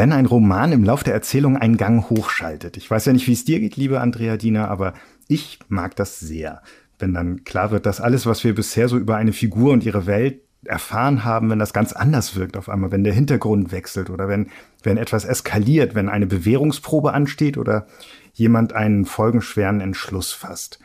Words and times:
wenn 0.00 0.12
ein 0.12 0.24
Roman 0.24 0.72
im 0.72 0.82
Lauf 0.82 1.04
der 1.04 1.12
Erzählung 1.12 1.58
einen 1.58 1.76
Gang 1.76 2.08
hochschaltet. 2.08 2.78
Ich 2.78 2.90
weiß 2.90 3.04
ja 3.04 3.12
nicht, 3.12 3.26
wie 3.26 3.34
es 3.34 3.44
dir 3.44 3.60
geht, 3.60 3.76
liebe 3.76 4.00
Andrea 4.00 4.38
Diener, 4.38 4.70
aber 4.70 4.94
ich 5.28 5.58
mag 5.68 5.94
das 5.94 6.18
sehr. 6.18 6.62
Wenn 6.98 7.12
dann 7.12 7.44
klar 7.44 7.70
wird, 7.70 7.84
dass 7.84 8.00
alles, 8.00 8.24
was 8.24 8.42
wir 8.42 8.54
bisher 8.54 8.88
so 8.88 8.96
über 8.96 9.16
eine 9.16 9.34
Figur 9.34 9.74
und 9.74 9.84
ihre 9.84 10.06
Welt 10.06 10.40
erfahren 10.64 11.22
haben, 11.22 11.50
wenn 11.50 11.58
das 11.58 11.74
ganz 11.74 11.92
anders 11.92 12.34
wirkt 12.34 12.56
auf 12.56 12.70
einmal, 12.70 12.92
wenn 12.92 13.04
der 13.04 13.12
Hintergrund 13.12 13.72
wechselt 13.72 14.08
oder 14.08 14.26
wenn, 14.26 14.48
wenn 14.82 14.96
etwas 14.96 15.26
eskaliert, 15.26 15.94
wenn 15.94 16.08
eine 16.08 16.26
Bewährungsprobe 16.26 17.12
ansteht 17.12 17.58
oder 17.58 17.86
jemand 18.32 18.72
einen 18.72 19.04
folgenschweren 19.04 19.82
Entschluss 19.82 20.32
fasst. 20.32 20.78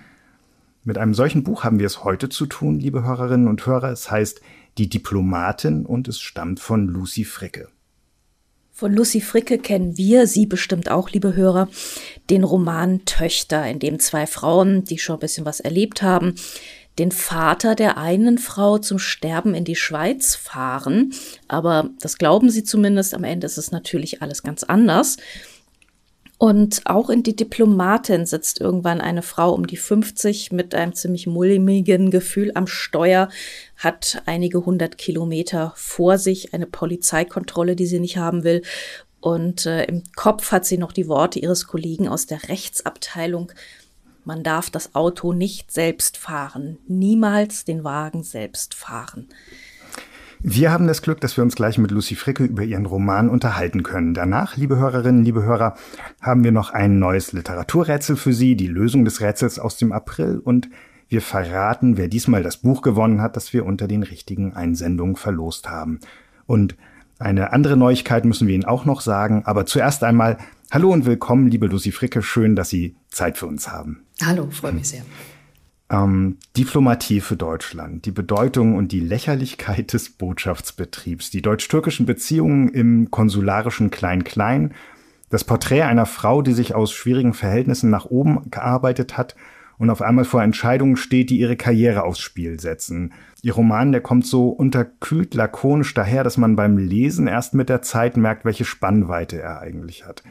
Mit 0.84 0.98
einem 0.98 1.14
solchen 1.14 1.46
Buch 1.46 1.64
haben 1.64 1.80
wir 1.80 1.86
es 1.86 2.04
heute 2.04 2.28
zu 2.28 2.48
tun, 2.48 2.82
liebe 2.82 3.06
Hörerinnen 3.06 3.48
und 3.48 3.66
Hörer. 3.66 3.92
Es 3.92 4.12
heißt 4.12 4.42
Die 4.78 4.90
Diplomatin 4.90 5.86
und 5.86 6.10
es 6.10 6.20
stammt 6.20 6.60
von 6.60 6.90
Lucy 6.90 7.24
Fricke. 7.24 7.70
Von 8.78 8.94
Lucy 8.94 9.22
Fricke 9.22 9.58
kennen 9.58 9.98
wir, 9.98 10.28
Sie 10.28 10.46
bestimmt 10.46 10.92
auch, 10.92 11.10
liebe 11.10 11.34
Hörer, 11.34 11.70
den 12.30 12.44
Roman 12.44 13.06
Töchter, 13.06 13.66
in 13.66 13.80
dem 13.80 14.00
zwei 14.00 14.28
Frauen, 14.28 14.84
die 14.84 14.98
schon 14.98 15.16
ein 15.16 15.22
bisschen 15.22 15.46
was 15.46 15.62
erlebt 15.62 16.02
haben, 16.02 16.36
den 17.00 17.14
Vater 17.14 17.76
der 17.76 17.98
einen 17.98 18.38
Frau 18.38 18.78
zum 18.78 19.00
Sterben 19.00 19.56
in 19.56 19.64
die 19.64 19.78
Schweiz 19.78 20.36
fahren. 20.36 21.14
Aber 21.48 21.90
das 22.02 22.18
glauben 22.18 22.50
sie 22.50 22.66
zumindest. 22.66 23.14
Am 23.14 23.24
Ende 23.24 23.46
ist 23.46 23.58
es 23.58 23.72
natürlich 23.72 24.22
alles 24.22 24.44
ganz 24.44 24.64
anders. 24.64 25.16
Und 26.38 26.82
auch 26.86 27.10
in 27.10 27.24
die 27.24 27.36
Diplomatin 27.36 28.26
sitzt 28.26 28.60
irgendwann 28.60 29.00
eine 29.00 29.22
Frau 29.22 29.54
um 29.54 29.68
die 29.68 29.78
50 29.78 30.52
mit 30.52 30.76
einem 30.76 30.94
ziemlich 30.94 31.28
mulmigen 31.28 32.12
Gefühl 32.12 32.52
am 32.56 32.68
Steuer, 32.68 33.30
hat 33.78 34.22
einige 34.26 34.66
hundert 34.66 34.98
Kilometer 34.98 35.72
vor 35.78 36.18
sich, 36.18 36.54
eine 36.54 36.68
Polizeikontrolle, 36.68 37.78
die 37.78 37.86
sie 37.86 38.00
nicht 38.00 38.18
haben 38.18 38.44
will. 38.44 38.64
Und 39.22 39.66
äh, 39.66 39.86
im 39.86 40.04
Kopf 40.16 40.52
hat 40.52 40.66
sie 40.66 40.78
noch 40.78 40.92
die 40.92 41.08
Worte 41.08 41.40
ihres 41.40 41.68
Kollegen 41.68 42.08
aus 42.08 42.26
der 42.26 42.50
Rechtsabteilung. 42.50 43.52
Man 44.26 44.44
darf 44.44 44.70
das 44.70 44.94
Auto 44.94 45.34
nicht 45.34 45.72
selbst 45.72 46.18
fahren, 46.18 46.80
niemals 46.88 47.64
den 47.64 47.84
Wagen 47.84 48.24
selbst 48.24 48.74
fahren. 48.74 49.30
Wir 50.48 50.72
haben 50.72 50.86
das 50.86 51.02
Glück, 51.02 51.20
dass 51.22 51.38
wir 51.38 51.44
uns 51.44 51.56
gleich 51.56 51.80
mit 51.80 51.90
Lucy 51.90 52.14
Fricke 52.14 52.44
über 52.44 52.62
ihren 52.62 52.86
Roman 52.86 53.30
unterhalten 53.30 53.82
können. 53.82 54.14
Danach, 54.14 54.58
liebe 54.58 54.78
Hörerinnen, 54.78 55.26
liebe 55.26 55.42
Hörer, 55.42 55.74
haben 56.22 56.44
wir 56.44 56.52
noch 56.52 56.70
ein 56.70 57.00
neues 57.00 57.34
Literaturrätsel 57.34 58.16
für 58.16 58.32
Sie, 58.32 58.56
die 58.56 58.68
Lösung 58.68 59.06
des 59.06 59.22
Rätsels 59.22 59.58
aus 59.58 59.78
dem 59.78 59.92
April 59.92 60.38
und 60.38 60.70
wir 61.10 61.24
verraten, 61.24 61.98
wer 61.98 62.08
diesmal 62.08 62.44
das 62.44 62.58
Buch 62.58 62.84
gewonnen 62.84 63.24
hat, 63.24 63.36
das 63.36 63.54
wir 63.54 63.66
unter 63.66 63.88
den 63.88 64.04
richtigen 64.04 64.54
Einsendungen 64.54 65.16
verlost 65.16 65.68
haben. 65.68 66.00
Und 66.46 66.76
eine 67.18 67.52
andere 67.52 67.76
Neuigkeit 67.76 68.24
müssen 68.24 68.48
wir 68.48 68.54
Ihnen 68.54 68.66
auch 68.66 68.86
noch 68.86 69.02
sagen, 69.02 69.42
aber 69.46 69.66
zuerst 69.66 70.04
einmal 70.04 70.38
Hallo 70.70 70.92
und 70.92 71.08
willkommen, 71.08 71.48
liebe 71.48 71.66
Lucy 71.66 71.92
Fricke, 71.92 72.22
schön, 72.22 72.56
dass 72.56 72.70
Sie 72.70 72.96
Zeit 73.10 73.40
für 73.40 73.48
uns 73.48 73.72
haben. 73.72 74.06
Hallo, 74.24 74.48
freue 74.52 74.74
mich 74.74 74.90
sehr. 74.90 75.02
Ähm, 75.96 76.38
Diplomatie 76.58 77.22
für 77.22 77.38
Deutschland, 77.38 78.06
die 78.06 78.12
Bedeutung 78.12 78.76
und 78.76 78.92
die 78.92 79.00
Lächerlichkeit 79.00 79.94
des 79.94 80.10
Botschaftsbetriebs, 80.10 81.30
die 81.30 81.42
deutsch-türkischen 81.42 82.06
Beziehungen 82.06 82.70
im 82.70 83.12
konsularischen 83.12 83.92
Klein-Klein, 83.92 84.74
das 85.30 85.44
Porträt 85.44 85.84
einer 85.84 86.06
Frau, 86.06 86.42
die 86.42 86.54
sich 86.54 86.76
aus 86.76 86.92
schwierigen 86.92 87.34
Verhältnissen 87.34 87.90
nach 87.90 88.06
oben 88.06 88.50
gearbeitet 88.52 89.18
hat 89.18 89.36
und 89.78 89.90
auf 89.90 90.02
einmal 90.02 90.26
vor 90.26 90.44
Entscheidungen 90.44 90.98
steht, 90.98 91.30
die 91.30 91.40
ihre 91.40 91.56
Karriere 91.56 92.04
aufs 92.04 92.20
Spiel 92.20 92.60
setzen. 92.60 93.14
Ihr 93.42 93.54
Roman, 93.54 93.92
der 93.92 94.02
kommt 94.02 94.26
so 94.26 94.50
unterkühlt 94.50 95.34
lakonisch 95.34 95.94
daher, 95.94 96.24
dass 96.24 96.38
man 96.38 96.56
beim 96.56 96.78
Lesen 96.78 97.28
erst 97.28 97.54
mit 97.54 97.70
der 97.70 97.82
Zeit 97.82 98.18
merkt, 98.18 98.46
welche 98.46 98.66
Spannweite 98.66 99.42
er 99.42 99.60
eigentlich 99.60 100.06
hat. 100.06 100.24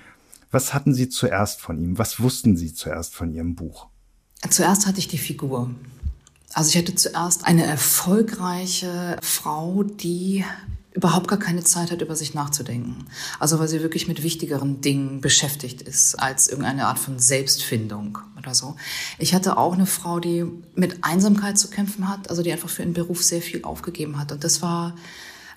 Was 0.50 0.74
hatten 0.74 0.94
Sie 0.94 1.08
zuerst 1.08 1.60
von 1.60 1.78
ihm? 1.78 1.98
Was 1.98 2.20
wussten 2.20 2.56
Sie 2.56 2.72
zuerst 2.72 3.14
von 3.14 3.32
Ihrem 3.32 3.54
Buch? 3.54 3.88
Zuerst 4.50 4.86
hatte 4.86 4.98
ich 4.98 5.08
die 5.08 5.18
Figur. 5.18 5.70
Also 6.52 6.70
ich 6.70 6.76
hatte 6.76 6.94
zuerst 6.94 7.46
eine 7.46 7.64
erfolgreiche 7.64 9.16
Frau, 9.22 9.82
die 9.82 10.44
überhaupt 10.92 11.26
gar 11.26 11.40
keine 11.40 11.64
Zeit 11.64 11.90
hat, 11.90 12.00
über 12.00 12.14
sich 12.14 12.34
nachzudenken. 12.34 13.06
Also 13.40 13.58
weil 13.58 13.66
sie 13.66 13.82
wirklich 13.82 14.06
mit 14.06 14.22
wichtigeren 14.22 14.80
Dingen 14.80 15.20
beschäftigt 15.20 15.82
ist, 15.82 16.14
als 16.14 16.48
irgendeine 16.48 16.86
Art 16.86 17.00
von 17.00 17.18
Selbstfindung 17.18 18.18
oder 18.38 18.54
so. 18.54 18.76
Ich 19.18 19.34
hatte 19.34 19.58
auch 19.58 19.74
eine 19.74 19.86
Frau, 19.86 20.20
die 20.20 20.44
mit 20.76 21.02
Einsamkeit 21.02 21.58
zu 21.58 21.68
kämpfen 21.68 22.08
hat, 22.08 22.30
also 22.30 22.42
die 22.42 22.52
einfach 22.52 22.68
für 22.68 22.82
ihren 22.82 22.94
Beruf 22.94 23.24
sehr 23.24 23.42
viel 23.42 23.64
aufgegeben 23.64 24.18
hat. 24.18 24.30
Und 24.30 24.44
das 24.44 24.62
war, 24.62 24.94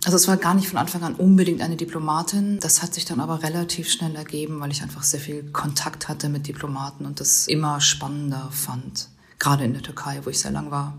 also 0.06 0.16
es 0.16 0.28
war 0.28 0.38
gar 0.38 0.54
nicht 0.54 0.68
von 0.68 0.78
Anfang 0.78 1.04
an 1.04 1.16
unbedingt 1.16 1.62
eine 1.62 1.76
Diplomatin. 1.76 2.60
Das 2.60 2.82
hat 2.82 2.94
sich 2.94 3.06
dann 3.06 3.20
aber 3.20 3.44
relativ 3.44 3.90
schnell 3.90 4.16
ergeben, 4.16 4.60
weil 4.60 4.72
ich 4.72 4.82
einfach 4.82 5.04
sehr 5.04 5.20
viel 5.20 5.52
Kontakt 5.52 6.08
hatte 6.08 6.30
mit 6.30 6.48
Diplomaten 6.48 7.06
und 7.06 7.20
das 7.20 7.48
immer 7.48 7.82
spannender 7.82 8.50
fand. 8.52 9.10
Gerade 9.40 9.66
in 9.66 9.74
der 9.74 9.82
Türkei, 9.82 10.22
wo 10.24 10.30
ich 10.30 10.40
sehr 10.40 10.52
lang 10.52 10.72
war. 10.72 10.98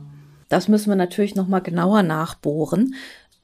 Das 0.48 0.68
müssen 0.68 0.88
wir 0.88 0.96
natürlich 0.96 1.34
noch 1.34 1.48
mal 1.48 1.60
genauer 1.60 2.02
nachbohren. 2.02 2.94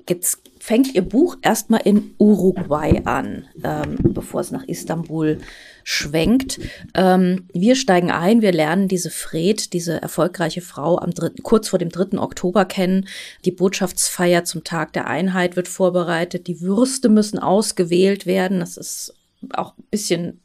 Jetzt 0.08 0.38
fängt 0.60 0.94
ihr 0.94 1.02
Buch 1.02 1.36
erstmal 1.40 1.80
in 1.84 2.14
Uruguay 2.18 3.00
an, 3.04 3.46
ähm, 3.62 3.96
bevor 4.02 4.40
es 4.42 4.50
nach 4.50 4.64
Istanbul 4.64 5.38
schwenkt. 5.82 6.60
Ähm, 6.94 7.48
wir 7.54 7.74
steigen 7.74 8.10
ein, 8.10 8.42
wir 8.42 8.52
lernen 8.52 8.86
diese 8.88 9.10
Fred, 9.10 9.72
diese 9.72 10.02
erfolgreiche 10.02 10.60
Frau, 10.60 10.98
am 10.98 11.12
dritten, 11.12 11.42
kurz 11.42 11.68
vor 11.68 11.78
dem 11.78 11.88
3. 11.88 12.18
Oktober 12.18 12.66
kennen. 12.66 13.08
Die 13.46 13.50
Botschaftsfeier 13.50 14.44
zum 14.44 14.62
Tag 14.62 14.92
der 14.92 15.06
Einheit 15.06 15.56
wird 15.56 15.68
vorbereitet. 15.68 16.48
Die 16.48 16.60
Würste 16.60 17.08
müssen 17.08 17.38
ausgewählt 17.38 18.26
werden. 18.26 18.60
Das 18.60 18.76
ist 18.76 19.14
auch 19.52 19.76
ein 19.76 19.84
bisschen 19.90 20.40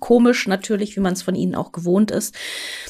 komisch 0.00 0.46
natürlich, 0.46 0.96
wie 0.96 1.00
man 1.00 1.12
es 1.12 1.22
von 1.22 1.34
ihnen 1.34 1.54
auch 1.54 1.72
gewohnt 1.72 2.10
ist. 2.10 2.34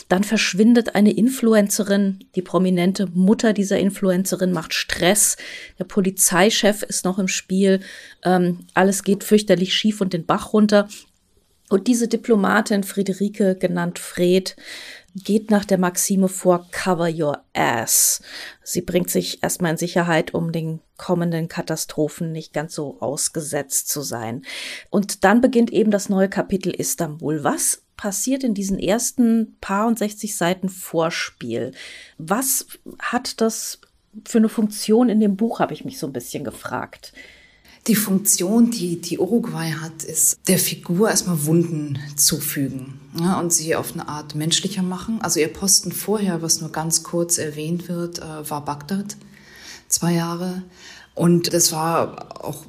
Dann 0.09 0.25
verschwindet 0.25 0.95
eine 0.95 1.13
Influencerin, 1.13 2.21
die 2.35 2.43
prominente 2.43 3.07
Mutter 3.13 3.53
dieser 3.53 3.79
Influencerin 3.79 4.53
macht 4.53 4.75
Stress, 4.75 5.37
der 5.79 5.85
Polizeichef 5.85 6.83
ist 6.83 7.05
noch 7.05 7.19
im 7.19 7.29
Spiel, 7.29 7.81
ähm, 8.25 8.61
alles 8.75 9.03
geht 9.03 9.25
fürchterlich 9.25 9.75
schief 9.75 10.01
und 10.01 10.13
den 10.13 10.27
Bach 10.27 10.53
runter. 10.53 10.89
Und 11.71 11.87
diese 11.87 12.09
Diplomatin 12.09 12.83
Friederike, 12.83 13.55
genannt 13.55 13.99
Fred, 13.99 14.57
geht 15.15 15.51
nach 15.51 15.65
der 15.65 15.79
Maxime 15.79 16.29
vor 16.29 16.67
Cover 16.71 17.11
Your 17.13 17.43
Ass. 17.53 18.23
Sie 18.63 18.81
bringt 18.81 19.11
sich 19.11 19.43
erstmal 19.43 19.73
in 19.73 19.77
Sicherheit, 19.77 20.33
um 20.33 20.53
den 20.53 20.81
kommenden 20.99 21.49
Katastrophen 21.49 22.33
nicht 22.33 22.53
ganz 22.53 22.75
so 22.75 23.01
ausgesetzt 23.01 23.89
zu 23.89 24.03
sein. 24.03 24.43
Und 24.91 25.25
dann 25.25 25.41
beginnt 25.41 25.73
eben 25.73 25.91
das 25.91 26.09
neue 26.11 26.29
Kapitel 26.29 26.75
Istanbul. 26.75 27.43
Was 27.45 27.83
passiert 27.97 28.45
in 28.45 28.55
diesen 28.55 28.79
ersten 28.79 29.57
paar 29.61 29.87
und 29.87 29.99
60 29.99 30.37
Seiten 30.37 30.69
Vorspiel? 30.69 31.73
Was 32.19 32.67
hat 32.99 33.41
das 33.41 33.81
für 34.27 34.39
eine 34.39 34.49
Funktion 34.49 35.09
in 35.09 35.21
dem 35.21 35.37
Buch, 35.37 35.61
habe 35.61 35.75
ich 35.75 35.85
mich 35.85 35.99
so 35.99 36.07
ein 36.07 36.13
bisschen 36.13 36.45
gefragt. 36.45 37.13
Die 37.87 37.95
Funktion, 37.95 38.71
die, 38.71 39.01
die 39.01 39.19
Uruguay 39.19 39.73
hat, 39.73 40.05
ist 40.05 40.41
der 40.47 40.59
Figur 40.59 41.09
erstmal 41.09 41.47
Wunden 41.47 41.99
zufügen 42.17 43.01
ja, 43.19 43.39
und 43.41 43.53
sie 43.53 43.77
auf 43.77 43.93
eine 43.93 44.09
Art 44.09 44.35
menschlicher 44.35 44.83
machen. 44.83 45.21
Also 45.23 45.41
ihr 45.41 45.49
Posten 45.49 45.93
vorher, 45.93 46.43
was 46.43 46.61
nur 46.61 46.71
ganz 46.71 47.03
kurz 47.03 47.39
erwähnt 47.39 47.89
wird, 47.89 48.19
äh, 48.19 48.51
war 48.51 48.65
Bagdad, 48.65 49.17
zwei 49.89 50.15
Jahre. 50.15 50.63
Und 51.15 51.53
das 51.53 51.73
war 51.73 52.45
auch 52.45 52.65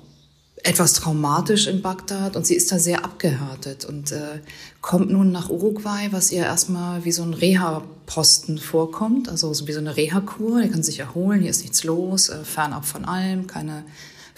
etwas 0.64 0.94
traumatisch 0.94 1.68
in 1.68 1.82
Bagdad 1.82 2.36
und 2.36 2.46
sie 2.46 2.56
ist 2.56 2.72
da 2.72 2.80
sehr 2.80 3.06
abgehärtet 3.06 3.86
und 3.86 4.12
äh, 4.12 4.42
kommt 4.82 5.10
nun 5.10 5.32
nach 5.32 5.50
Uruguay, 5.50 6.10
was 6.12 6.32
ihr 6.32 6.44
erstmal 6.44 7.06
wie 7.06 7.12
so 7.12 7.24
ein 7.24 7.34
Reha-Posten 7.34 8.58
vorkommt, 8.58 9.30
also 9.30 9.56
wie 9.68 9.72
so 9.72 9.80
eine 9.80 9.96
Reha-Kur. 9.96 10.62
Ihr 10.62 10.70
kann 10.70 10.84
sich 10.84 11.00
erholen, 11.00 11.42
hier 11.42 11.50
ist 11.50 11.62
nichts 11.62 11.84
los, 11.84 12.30
äh, 12.30 12.44
fernab 12.44 12.86
von 12.86 13.06
allem, 13.06 13.48
keine 13.48 13.86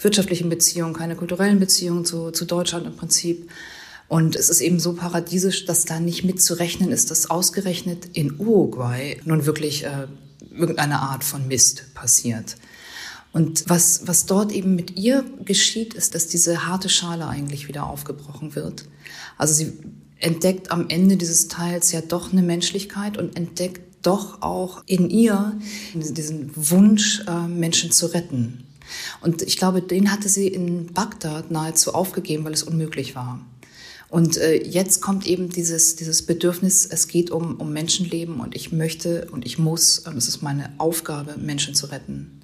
wirtschaftlichen 0.00 0.48
Beziehungen, 0.48 0.94
keine 0.94 1.16
kulturellen 1.16 1.58
Beziehungen 1.58 2.04
zu, 2.04 2.30
zu 2.30 2.44
Deutschland 2.44 2.86
im 2.86 2.96
Prinzip. 2.96 3.50
Und 4.08 4.36
es 4.36 4.48
ist 4.48 4.60
eben 4.60 4.78
so 4.78 4.92
paradiesisch, 4.92 5.64
dass 5.64 5.86
da 5.86 5.98
nicht 5.98 6.22
mitzurechnen 6.22 6.92
ist, 6.92 7.10
dass 7.10 7.30
ausgerechnet 7.30 8.08
in 8.12 8.38
Uruguay 8.38 9.18
nun 9.24 9.46
wirklich 9.46 9.84
äh, 9.84 10.06
irgendeine 10.54 11.00
Art 11.00 11.24
von 11.24 11.48
Mist 11.48 11.94
passiert. 11.94 12.56
Und 13.32 13.64
was, 13.68 14.06
was 14.06 14.26
dort 14.26 14.52
eben 14.52 14.74
mit 14.74 14.96
ihr 14.96 15.24
geschieht, 15.44 15.94
ist, 15.94 16.14
dass 16.14 16.28
diese 16.28 16.66
harte 16.66 16.88
Schale 16.88 17.26
eigentlich 17.26 17.66
wieder 17.66 17.86
aufgebrochen 17.86 18.54
wird. 18.54 18.84
Also 19.38 19.54
sie 19.54 19.72
entdeckt 20.18 20.70
am 20.70 20.88
Ende 20.88 21.16
dieses 21.16 21.48
Teils 21.48 21.92
ja 21.92 22.00
doch 22.02 22.32
eine 22.32 22.42
Menschlichkeit 22.42 23.16
und 23.16 23.36
entdeckt 23.36 23.80
doch 24.02 24.42
auch 24.42 24.82
in 24.86 25.10
ihr 25.10 25.58
diesen 25.94 26.50
Wunsch, 26.54 27.22
äh, 27.26 27.46
Menschen 27.46 27.90
zu 27.90 28.06
retten. 28.06 28.64
Und 29.20 29.42
ich 29.42 29.56
glaube, 29.56 29.80
den 29.80 30.10
hatte 30.10 30.28
sie 30.28 30.48
in 30.48 30.92
Bagdad 30.92 31.50
nahezu 31.50 31.94
aufgegeben, 31.94 32.44
weil 32.44 32.52
es 32.52 32.62
unmöglich 32.62 33.14
war. 33.14 33.40
Und 34.08 34.36
äh, 34.36 34.62
jetzt 34.62 35.00
kommt 35.00 35.26
eben 35.26 35.48
dieses, 35.48 35.96
dieses 35.96 36.26
Bedürfnis, 36.26 36.84
es 36.84 37.08
geht 37.08 37.30
um, 37.30 37.58
um 37.58 37.72
Menschenleben 37.72 38.40
und 38.40 38.54
ich 38.54 38.70
möchte 38.70 39.28
und 39.32 39.46
ich 39.46 39.58
muss, 39.58 40.04
es 40.16 40.28
ist 40.28 40.42
meine 40.42 40.70
Aufgabe, 40.76 41.36
Menschen 41.38 41.74
zu 41.74 41.86
retten. 41.86 42.41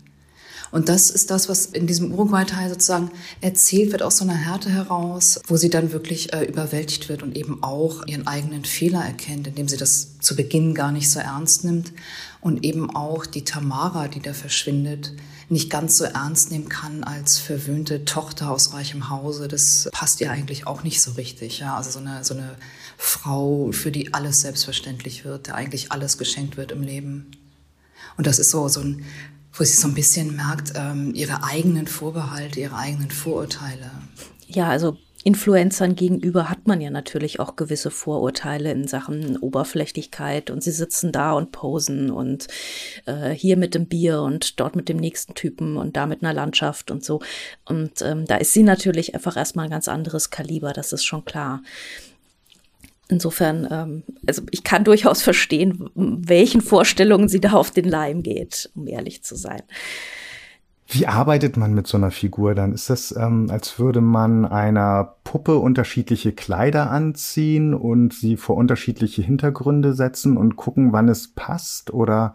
Und 0.71 0.89
das 0.89 1.11
ist 1.11 1.31
das, 1.31 1.49
was 1.49 1.67
in 1.67 1.87
diesem 1.87 2.13
Uruguay-Teil 2.13 2.69
sozusagen 2.69 3.11
erzählt 3.41 3.93
wird 3.93 4.03
aus 4.03 4.19
so 4.19 4.25
einer 4.25 4.35
Härte 4.35 4.71
heraus, 4.71 5.41
wo 5.47 5.57
sie 5.57 5.71
dann 5.71 5.93
wirklich 5.93 6.33
äh, 6.33 6.45
überwältigt 6.45 7.09
wird 7.09 7.23
und 7.23 7.37
eben 7.37 7.63
auch 7.63 8.07
ihren 8.07 8.27
eigenen 8.27 8.65
Fehler 8.65 9.05
erkennt, 9.05 9.47
indem 9.47 9.69
sie 9.69 9.77
das 9.77 10.19
zu 10.21 10.37
Beginn 10.37 10.75
gar 10.75 10.93
nicht 10.93 11.11
so 11.11 11.21
ernst 11.21 11.65
nimmt 11.65 11.93
und 12.41 12.65
eben 12.65 12.95
auch 12.95 13.27
die 13.27 13.45
Tamara, 13.45 14.09
die 14.09 14.21
da 14.21 14.33
verschwindet, 14.33 15.13
nicht 15.49 15.71
ganz 15.71 15.97
so 15.97 16.05
ernst 16.05 16.51
nehmen 16.51 16.69
kann 16.69 17.05
als 17.05 17.39
verwöhnte 17.39 18.05
Tochter 18.05 18.51
aus 18.51 18.75
reichem 18.75 19.09
Hause. 19.09 19.49
Das 19.49 19.89
passt 19.93 20.21
ihr 20.21 20.31
eigentlich 20.31 20.67
auch 20.67 20.83
nicht 20.83 21.01
so 21.01 21.13
richtig. 21.13 21.61
Ja, 21.61 21.77
also 21.77 21.91
so 21.91 21.99
eine, 22.01 22.23
so 22.23 22.35
eine 22.35 22.57
Frau, 22.99 23.71
für 23.73 23.91
die 23.91 24.13
alles 24.13 24.43
selbstverständlich 24.43 25.25
wird, 25.25 25.47
der 25.47 25.55
eigentlich 25.55 25.91
alles 25.91 26.19
geschenkt 26.19 26.57
wird 26.59 26.71
im 26.71 26.83
Leben. 26.83 27.31
Und 28.19 28.27
das 28.27 28.39
ist 28.39 28.51
so, 28.51 28.69
so 28.69 28.81
ein 28.81 29.05
wo 29.59 29.65
sie 29.65 29.75
so 29.75 29.89
ein 29.89 29.95
bisschen 29.95 30.37
merkt, 30.37 30.73
ähm, 30.77 31.15
ihre 31.15 31.45
eigenen 31.45 31.87
Vorbehalte, 31.87 32.61
ihre 32.61 32.77
eigenen 32.77 33.11
Vorurteile. 33.11 33.91
Ja, 34.47 34.69
also 34.69 34.97
Influencern 35.25 35.97
gegenüber 35.97 36.49
hat 36.49 36.69
man 36.69 36.81
ja 36.81 36.91
natürlich 36.91 37.41
auch 37.41 37.57
gewisse 37.57 37.91
Vorurteile 37.91 38.71
in 38.71 38.87
Sachen 38.87 39.37
Oberflächlichkeit 39.37 40.49
und 40.49 40.63
sie 40.63 40.71
sitzen 40.71 41.11
da 41.11 41.33
und 41.33 41.51
posen 41.51 42.11
und 42.11 42.47
äh, 43.05 43.31
hier 43.31 43.57
mit 43.57 43.75
dem 43.75 43.87
Bier 43.87 44.23
und 44.23 44.61
dort 44.61 44.77
mit 44.77 44.89
dem 44.89 44.97
nächsten 44.97 45.35
Typen 45.35 45.77
und 45.77 45.97
da 45.97 46.07
mit 46.07 46.23
einer 46.23 46.33
Landschaft 46.33 46.91
und 46.91 47.05
so. 47.05 47.21
Und 47.65 48.01
ähm, 48.01 48.27
da 48.27 48.37
ist 48.37 48.53
sie 48.53 48.63
natürlich 48.63 49.15
einfach 49.15 49.37
erstmal 49.37 49.65
ein 49.65 49.71
ganz 49.73 49.89
anderes 49.89 50.31
Kaliber, 50.31 50.73
das 50.73 50.93
ist 50.93 51.05
schon 51.05 51.25
klar. 51.25 51.63
Insofern, 53.09 53.67
ähm, 53.71 54.03
also 54.27 54.43
ich 54.51 54.65
kann 54.65 54.85
durchaus 54.85 55.23
verstehen, 55.23 55.89
welchen 55.95 56.61
Vorstellungen 56.61 57.29
sie 57.29 57.41
da 57.41 57.53
auf 57.53 57.71
den 57.71 57.87
Leim 57.87 58.23
geht, 58.23 58.71
um 58.75 58.87
ehrlich 58.87 59.23
zu 59.23 59.35
sein. 59.35 59.63
Wie 60.91 61.07
arbeitet 61.07 61.59
man 61.59 61.75
mit 61.75 61.87
so 61.87 61.99
einer 61.99 62.11
Figur 62.11 62.55
dann? 62.55 62.73
Ist 62.73 62.89
das, 62.89 63.15
ähm, 63.15 63.49
als 63.51 63.79
würde 63.79 64.01
man 64.01 64.47
einer 64.47 65.17
Puppe 65.23 65.59
unterschiedliche 65.59 66.33
Kleider 66.33 66.91
anziehen 66.91 67.75
und 67.75 68.15
sie 68.15 68.39
vor 68.39 68.57
unterschiedliche 68.57 69.21
Hintergründe 69.21 69.93
setzen 69.93 70.39
und 70.39 70.57
gucken, 70.57 70.93
wann 70.93 71.11
es 71.11 71.29
passt? 71.29 71.93
Oder 71.93 72.35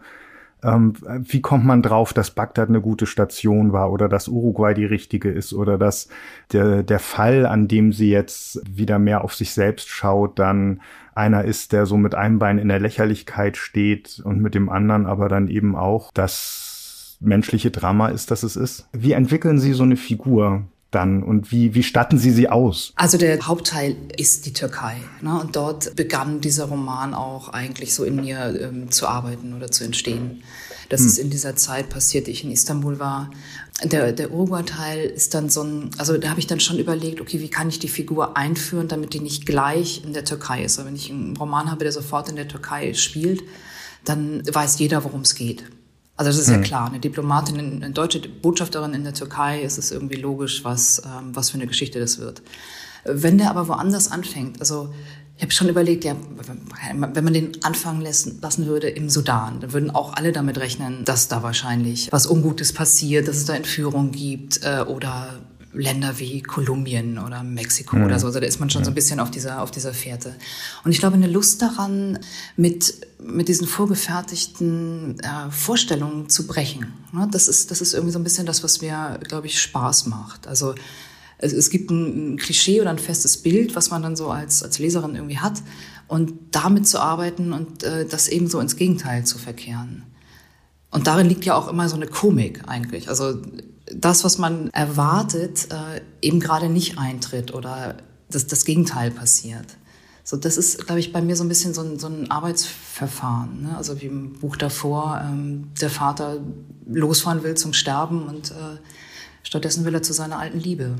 ähm, 0.64 0.94
wie 1.20 1.40
kommt 1.40 1.64
man 1.64 1.82
drauf, 1.82 2.12
dass 2.12 2.30
Bagdad 2.30 2.68
eine 2.68 2.80
gute 2.80 3.06
Station 3.06 3.72
war 3.72 3.92
oder 3.92 4.08
dass 4.08 4.28
Uruguay 4.28 4.74
die 4.74 4.86
richtige 4.86 5.30
ist 5.30 5.52
oder 5.52 5.78
dass 5.78 6.08
der, 6.52 6.82
der 6.82 6.98
Fall, 6.98 7.46
an 7.46 7.68
dem 7.68 7.92
sie 7.92 8.10
jetzt 8.10 8.62
wieder 8.66 8.98
mehr 8.98 9.22
auf 9.22 9.34
sich 9.34 9.52
selbst 9.52 9.88
schaut, 9.88 10.38
dann 10.38 10.80
einer 11.14 11.44
ist, 11.44 11.72
der 11.72 11.86
so 11.86 11.96
mit 11.96 12.14
einem 12.14 12.38
Bein 12.38 12.58
in 12.58 12.68
der 12.68 12.80
Lächerlichkeit 12.80 13.56
steht 13.56 14.20
und 14.24 14.40
mit 14.40 14.54
dem 14.54 14.68
anderen 14.68 15.06
aber 15.06 15.28
dann 15.28 15.48
eben 15.48 15.76
auch 15.76 16.10
das 16.12 17.18
menschliche 17.20 17.70
Drama 17.70 18.08
ist, 18.08 18.30
dass 18.30 18.42
es 18.42 18.56
ist. 18.56 18.88
Wie 18.92 19.12
entwickeln 19.12 19.58
Sie 19.58 19.72
so 19.72 19.84
eine 19.84 19.96
Figur? 19.96 20.64
Dann 20.94 21.22
und 21.22 21.50
wie, 21.50 21.74
wie 21.74 21.82
statten 21.82 22.18
Sie 22.18 22.30
sie 22.30 22.48
aus? 22.48 22.92
Also 22.96 23.18
der 23.18 23.40
Hauptteil 23.46 23.96
ist 24.16 24.46
die 24.46 24.52
Türkei. 24.52 24.96
Ne? 25.20 25.40
Und 25.40 25.56
dort 25.56 25.96
begann 25.96 26.40
dieser 26.40 26.66
Roman 26.66 27.14
auch 27.14 27.48
eigentlich 27.48 27.94
so 27.94 28.04
in 28.04 28.16
mir 28.16 28.58
ähm, 28.60 28.90
zu 28.90 29.06
arbeiten 29.06 29.54
oder 29.54 29.70
zu 29.70 29.84
entstehen. 29.84 30.42
Das 30.88 31.00
hm. 31.00 31.06
ist 31.06 31.18
in 31.18 31.30
dieser 31.30 31.56
Zeit 31.56 31.88
passiert, 31.88 32.26
die 32.26 32.30
ich 32.30 32.44
in 32.44 32.50
Istanbul 32.50 32.98
war. 32.98 33.30
Der, 33.82 34.12
der 34.12 34.30
Uruguay-Teil 34.30 35.06
ist 35.06 35.34
dann 35.34 35.50
so 35.50 35.62
ein, 35.62 35.90
also 35.98 36.16
da 36.16 36.30
habe 36.30 36.40
ich 36.40 36.46
dann 36.46 36.60
schon 36.60 36.78
überlegt, 36.78 37.20
okay, 37.20 37.40
wie 37.40 37.50
kann 37.50 37.68
ich 37.68 37.80
die 37.80 37.88
Figur 37.88 38.36
einführen, 38.36 38.88
damit 38.88 39.14
die 39.14 39.20
nicht 39.20 39.46
gleich 39.46 40.04
in 40.04 40.12
der 40.12 40.24
Türkei 40.24 40.64
ist. 40.64 40.78
Aber 40.78 40.88
wenn 40.88 40.96
ich 40.96 41.10
einen 41.10 41.36
Roman 41.36 41.70
habe, 41.70 41.82
der 41.82 41.92
sofort 41.92 42.28
in 42.28 42.36
der 42.36 42.48
Türkei 42.48 42.94
spielt, 42.94 43.42
dann 44.04 44.42
weiß 44.46 44.78
jeder, 44.78 45.02
worum 45.04 45.22
es 45.22 45.34
geht. 45.34 45.64
Also 46.16 46.30
das 46.30 46.38
ist 46.38 46.48
ja 46.48 46.56
hm. 46.56 46.62
klar, 46.62 46.88
eine 46.88 47.00
Diplomatin, 47.00 47.58
eine 47.58 47.90
deutsche 47.90 48.20
Botschafterin 48.20 48.94
in 48.94 49.02
der 49.02 49.14
Türkei, 49.14 49.62
ist 49.62 49.78
es 49.78 49.90
irgendwie 49.90 50.16
logisch, 50.16 50.64
was, 50.64 51.02
ähm, 51.04 51.34
was 51.34 51.50
für 51.50 51.56
eine 51.56 51.66
Geschichte 51.66 51.98
das 51.98 52.18
wird. 52.18 52.42
Wenn 53.04 53.36
der 53.36 53.50
aber 53.50 53.68
woanders 53.68 54.10
anfängt, 54.10 54.60
also 54.60 54.94
ich 55.36 55.42
habe 55.42 55.52
schon 55.52 55.68
überlegt, 55.68 56.04
ja, 56.04 56.14
wenn 57.12 57.24
man 57.24 57.32
den 57.34 57.64
anfangen 57.64 58.00
lassen, 58.00 58.38
lassen 58.40 58.66
würde 58.66 58.88
im 58.88 59.10
Sudan, 59.10 59.58
dann 59.60 59.72
würden 59.72 59.90
auch 59.90 60.14
alle 60.14 60.30
damit 60.30 60.58
rechnen, 60.58 61.04
dass 61.04 61.26
da 61.26 61.42
wahrscheinlich 61.42 62.12
was 62.12 62.26
Ungutes 62.26 62.72
passiert, 62.72 63.26
dass 63.26 63.38
es 63.38 63.44
da 63.44 63.54
Entführung 63.54 64.12
gibt 64.12 64.60
äh, 64.62 64.84
oder 64.86 65.40
Länder 65.74 66.18
wie 66.18 66.42
Kolumbien 66.42 67.18
oder 67.18 67.42
Mexiko 67.42 67.96
mhm. 67.96 68.04
oder 68.04 68.18
so. 68.18 68.26
Also 68.26 68.40
da 68.40 68.46
ist 68.46 68.60
man 68.60 68.70
schon 68.70 68.82
ja. 68.82 68.84
so 68.84 68.90
ein 68.90 68.94
bisschen 68.94 69.20
auf 69.20 69.30
dieser, 69.30 69.62
auf 69.62 69.70
dieser 69.70 69.92
Fährte. 69.92 70.34
Und 70.84 70.92
ich 70.92 70.98
glaube, 70.98 71.16
eine 71.16 71.26
Lust 71.26 71.60
daran, 71.60 72.18
mit, 72.56 72.94
mit 73.22 73.48
diesen 73.48 73.66
vorgefertigten 73.66 75.18
äh, 75.20 75.50
Vorstellungen 75.50 76.28
zu 76.28 76.46
brechen. 76.46 76.92
Ne? 77.12 77.28
Das, 77.30 77.48
ist, 77.48 77.70
das 77.70 77.80
ist 77.80 77.94
irgendwie 77.94 78.12
so 78.12 78.18
ein 78.18 78.24
bisschen 78.24 78.46
das, 78.46 78.62
was 78.62 78.80
mir, 78.80 79.18
glaube 79.22 79.46
ich, 79.46 79.60
Spaß 79.60 80.06
macht. 80.06 80.46
Also 80.46 80.74
es, 81.38 81.52
es 81.52 81.70
gibt 81.70 81.90
ein, 81.90 82.34
ein 82.34 82.36
Klischee 82.36 82.80
oder 82.80 82.90
ein 82.90 82.98
festes 82.98 83.38
Bild, 83.38 83.74
was 83.74 83.90
man 83.90 84.02
dann 84.02 84.16
so 84.16 84.30
als, 84.30 84.62
als 84.62 84.78
Leserin 84.78 85.14
irgendwie 85.14 85.38
hat. 85.38 85.62
Und 86.06 86.34
damit 86.50 86.86
zu 86.86 87.00
arbeiten 87.00 87.52
und 87.52 87.82
äh, 87.82 88.06
das 88.06 88.28
eben 88.28 88.46
so 88.46 88.60
ins 88.60 88.76
Gegenteil 88.76 89.24
zu 89.24 89.38
verkehren. 89.38 90.04
Und 90.90 91.08
darin 91.08 91.28
liegt 91.28 91.44
ja 91.44 91.56
auch 91.56 91.66
immer 91.66 91.88
so 91.88 91.96
eine 91.96 92.06
Komik 92.06 92.68
eigentlich. 92.68 93.08
Also 93.08 93.40
das, 93.86 94.24
was 94.24 94.38
man 94.38 94.70
erwartet, 94.70 95.68
äh, 95.70 96.00
eben 96.22 96.40
gerade 96.40 96.68
nicht 96.68 96.98
eintritt 96.98 97.52
oder 97.52 97.96
das, 98.30 98.46
das 98.46 98.64
Gegenteil 98.64 99.10
passiert. 99.10 99.76
So, 100.26 100.38
das 100.38 100.56
ist, 100.56 100.86
glaube 100.86 101.00
ich, 101.00 101.12
bei 101.12 101.20
mir 101.20 101.36
so 101.36 101.44
ein 101.44 101.48
bisschen 101.48 101.74
so 101.74 101.82
ein, 101.82 101.98
so 101.98 102.06
ein 102.06 102.30
Arbeitsverfahren. 102.30 103.62
Ne? 103.62 103.76
Also 103.76 104.00
wie 104.00 104.06
im 104.06 104.32
Buch 104.38 104.56
davor, 104.56 105.20
ähm, 105.22 105.70
der 105.80 105.90
Vater 105.90 106.38
losfahren 106.86 107.42
will 107.42 107.56
zum 107.56 107.74
Sterben 107.74 108.26
und 108.26 108.50
äh, 108.50 108.78
Stattdessen 109.44 109.84
will 109.84 109.94
er 109.94 110.02
zu 110.02 110.14
seiner 110.14 110.38
alten 110.38 110.58
Liebe. 110.58 110.96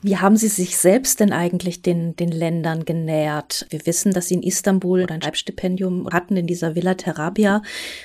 Wie 0.00 0.16
haben 0.16 0.36
Sie 0.36 0.46
sich 0.46 0.76
selbst 0.76 1.18
denn 1.18 1.32
eigentlich 1.32 1.82
den, 1.82 2.14
den 2.14 2.30
Ländern 2.30 2.84
genähert? 2.84 3.66
Wir 3.70 3.84
wissen, 3.84 4.12
dass 4.12 4.28
Sie 4.28 4.34
in 4.34 4.44
Istanbul 4.44 5.06
ein 5.10 5.20
Schreibstipendium 5.20 6.08
hatten 6.12 6.36
in 6.36 6.46
dieser 6.46 6.76
Villa 6.76 6.94
Terabia, 6.94 7.62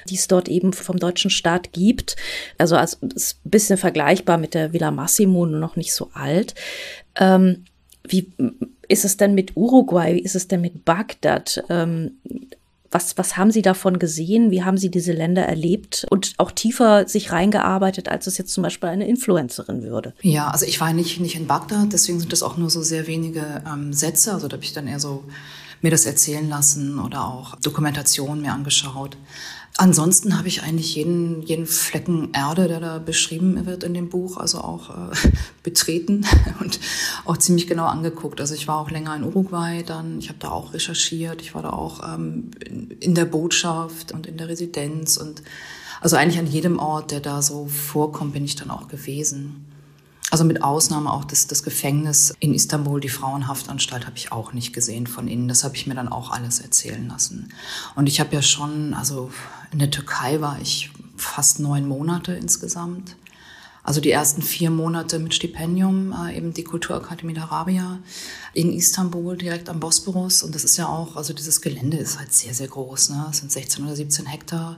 die 0.10 0.16
es 0.16 0.28
dort 0.28 0.50
eben 0.50 0.74
vom 0.74 0.98
deutschen 0.98 1.30
Staat 1.30 1.72
gibt. 1.72 2.16
Also, 2.58 2.76
also 2.76 2.98
ist 3.14 3.40
ein 3.46 3.52
bisschen 3.52 3.78
vergleichbar 3.78 4.40
mit 4.40 4.56
der 4.56 4.74
Villa 4.74 4.90
Massimo, 4.90 5.46
nur 5.46 5.60
noch 5.60 5.76
nicht 5.76 5.94
so 5.94 6.10
alt. 6.14 6.56
Ähm, 7.16 7.66
wie 8.08 8.32
ist 8.88 9.06
es 9.06 9.18
denn 9.18 9.36
mit 9.36 9.56
Uruguay? 9.56 10.16
Wie 10.16 10.24
ist 10.24 10.36
es 10.36 10.48
denn 10.48 10.62
mit 10.62 10.84
Bagdad? 10.84 11.64
Ähm, 11.70 12.18
was, 12.96 13.18
was 13.18 13.36
haben 13.36 13.52
Sie 13.52 13.62
davon 13.62 14.00
gesehen? 14.00 14.52
Wie 14.52 14.64
haben 14.64 14.78
Sie 14.78 14.90
diese 14.90 15.12
Länder 15.12 15.44
erlebt 15.44 16.06
und 16.10 16.34
auch 16.38 16.50
tiefer 16.50 17.10
sich 17.10 17.34
reingearbeitet, 17.34 18.08
als 18.08 18.26
es 18.26 18.38
jetzt 18.38 18.54
zum 18.54 18.64
Beispiel 18.64 18.88
eine 18.88 19.06
Influencerin 19.06 19.84
würde? 19.84 20.14
Ja, 20.22 20.48
also 20.48 20.66
ich 20.66 20.80
war 20.80 20.94
nicht, 20.94 21.20
nicht 21.20 21.36
in 21.36 21.46
Bagdad, 21.46 21.92
deswegen 21.92 22.22
sind 22.22 22.32
das 22.32 22.42
auch 22.42 22.56
nur 22.56 22.70
so 22.70 22.82
sehr 22.82 23.06
wenige 23.06 23.62
ähm, 23.68 23.92
Sätze. 23.92 24.34
Also 24.34 24.48
da 24.48 24.56
habe 24.56 24.64
ich 24.64 24.72
dann 24.72 24.88
eher 24.88 25.02
so 25.02 25.26
mir 25.82 25.92
das 25.92 26.06
erzählen 26.06 26.48
lassen 26.48 26.98
oder 26.98 27.26
auch 27.26 27.58
Dokumentationen 27.58 28.42
mir 28.42 28.54
angeschaut. 28.54 29.18
Ansonsten 29.78 30.38
habe 30.38 30.48
ich 30.48 30.64
eigentlich 30.64 30.96
jeden, 30.96 31.42
jeden 31.42 31.66
Flecken 31.66 32.30
Erde, 32.34 32.70
der 32.70 32.80
da 32.80 32.98
beschrieben 32.98 33.66
wird 33.66 33.84
in 33.84 33.94
dem 33.94 34.08
Buch, 34.08 34.38
also 34.38 34.60
auch 34.60 34.90
äh, 34.90 35.30
betreten 35.64 36.26
und 36.62 36.80
auch 37.26 37.36
ziemlich 37.38 37.68
genau 37.68 37.86
angeguckt. 37.86 38.40
Also 38.40 38.56
ich 38.56 38.70
war 38.70 38.78
auch 38.78 38.90
länger 38.90 39.16
in 39.16 39.24
Uruguay 39.24 39.84
dann, 39.84 40.20
ich 40.20 40.30
habe 40.30 40.40
da 40.40 40.50
auch 40.50 40.74
recherchiert, 40.74 41.42
ich 41.42 41.56
war 41.56 41.62
da 41.62 41.72
auch 41.72 42.16
ähm, 42.16 42.52
in, 42.66 42.92
in 42.92 43.16
der 43.16 43.26
Botschaft 43.26 44.14
und 44.14 44.28
in 44.28 44.38
der 44.38 44.48
Residenz 44.48 45.18
und 45.18 45.44
also 46.00 46.16
eigentlich 46.16 46.40
an 46.40 46.48
jedem 46.48 46.80
Ort, 46.80 47.12
der 47.12 47.20
da 47.20 47.42
so 47.42 47.66
vorkommt, 47.66 48.34
bin 48.34 48.46
ich 48.46 48.56
dann 48.56 48.70
auch 48.70 48.88
gewesen. 48.88 49.66
Also 50.32 50.44
mit 50.44 50.64
Ausnahme 50.64 51.14
auch 51.14 51.24
des, 51.24 51.48
des 51.48 51.64
Gefängnis 51.64 52.34
in 52.40 52.54
Istanbul, 52.54 53.00
die 53.00 53.10
Frauenhaftanstalt 53.10 54.06
habe 54.06 54.18
ich 54.18 54.32
auch 54.32 54.54
nicht 54.54 54.74
gesehen 54.74 55.08
von 55.08 55.28
innen. 55.28 55.48
Das 55.48 55.64
habe 55.64 55.76
ich 55.76 55.88
mir 55.88 55.96
dann 55.96 56.10
auch 56.10 56.32
alles 56.32 56.60
erzählen 56.60 57.08
lassen. 57.08 57.54
Und 57.96 58.08
ich 58.08 58.20
habe 58.20 58.34
ja 58.36 58.42
schon, 58.42 58.94
also 58.94 59.32
in 59.72 59.80
der 59.80 59.92
Türkei 59.92 60.42
war 60.42 60.60
ich 60.60 60.92
fast 61.16 61.60
neun 61.60 61.88
Monate 61.88 62.34
insgesamt. 62.34 63.16
Also 63.84 64.02
die 64.02 64.10
ersten 64.10 64.42
vier 64.42 64.72
Monate 64.72 65.20
mit 65.20 65.36
Stipendium, 65.36 66.12
äh, 66.12 66.36
eben 66.36 66.56
die 66.56 66.64
Kulturakademie 66.64 67.36
der 67.36 67.44
Arabia 67.44 68.00
in 68.54 68.74
Istanbul, 68.74 69.38
direkt 69.38 69.70
am 69.70 69.80
Bosporus. 69.80 70.42
Und 70.42 70.56
das 70.56 70.64
ist 70.64 70.76
ja 70.78 70.88
auch, 70.88 71.16
also 71.16 71.34
dieses 71.34 71.62
Gelände 71.62 71.98
ist 71.98 72.18
halt 72.18 72.34
sehr, 72.34 72.56
sehr 72.56 72.68
groß. 72.68 73.12
Ne? 73.12 73.28
Es 73.30 73.38
sind 73.38 73.52
16 73.52 73.86
oder 73.86 73.96
17 73.96 74.26
Hektar 74.26 74.78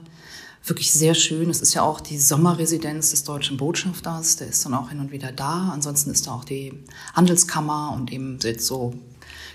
wirklich 0.64 0.92
sehr 0.92 1.14
schön. 1.14 1.50
Es 1.50 1.60
ist 1.60 1.74
ja 1.74 1.82
auch 1.82 2.00
die 2.00 2.18
Sommerresidenz 2.18 3.10
des 3.10 3.24
deutschen 3.24 3.56
Botschafters, 3.56 4.36
der 4.36 4.48
ist 4.48 4.64
dann 4.64 4.74
auch 4.74 4.90
hin 4.90 5.00
und 5.00 5.12
wieder 5.12 5.32
da. 5.32 5.70
Ansonsten 5.72 6.10
ist 6.10 6.26
da 6.26 6.32
auch 6.32 6.44
die 6.44 6.72
Handelskammer 7.14 7.92
und 7.94 8.12
eben 8.12 8.38
so 8.58 8.94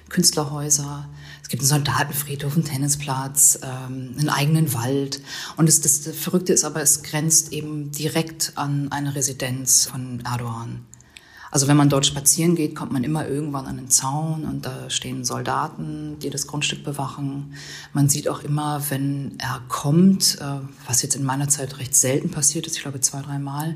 Künstlerhäuser. 0.10 1.10
Es 1.41 1.50
gibt 1.50 1.62
einen 1.62 1.69
Soldatenfriedhof, 1.69 2.53
einen 2.55 2.65
Tennisplatz, 2.65 3.60
ähm, 3.63 4.15
einen 4.17 4.29
eigenen 4.29 4.74
Wald. 4.74 5.22
Und 5.57 5.67
das, 5.67 5.81
das 5.81 6.07
Verrückte 6.15 6.53
ist 6.53 6.63
aber, 6.63 6.81
es 6.81 7.03
grenzt 7.03 7.51
eben 7.51 7.91
direkt 7.91 8.53
an 8.55 8.91
eine 8.91 9.15
Residenz 9.15 9.86
von 9.86 10.22
Erdogan. 10.25 10.86
Also 11.53 11.67
wenn 11.67 11.77
man 11.77 11.88
dort 11.88 12.07
spazieren 12.07 12.55
geht, 12.55 12.75
kommt 12.75 12.91
man 12.91 13.03
immer 13.03 13.27
irgendwann 13.27 13.67
an 13.67 13.77
den 13.77 13.88
Zaun 13.88 14.43
und 14.43 14.65
da 14.65 14.89
stehen 14.89 15.24
Soldaten, 15.24 16.17
die 16.17 16.31
das 16.31 16.48
Grundstück 16.48 16.83
bewachen. 16.83 17.53
Man 17.93 18.10
sieht 18.10 18.27
auch 18.27 18.41
immer, 18.41 18.81
wenn 18.89 19.36
er 19.38 19.62
kommt, 19.67 20.39
äh, 20.41 20.65
was 20.88 21.03
jetzt 21.03 21.15
in 21.15 21.24
meiner 21.24 21.50
Zeit 21.50 21.77
recht 21.77 21.95
selten 21.95 22.31
passiert 22.31 22.65
ist, 22.65 22.77
ich 22.77 22.81
glaube 22.81 23.01
zwei, 23.01 23.22
dreimal, 23.22 23.75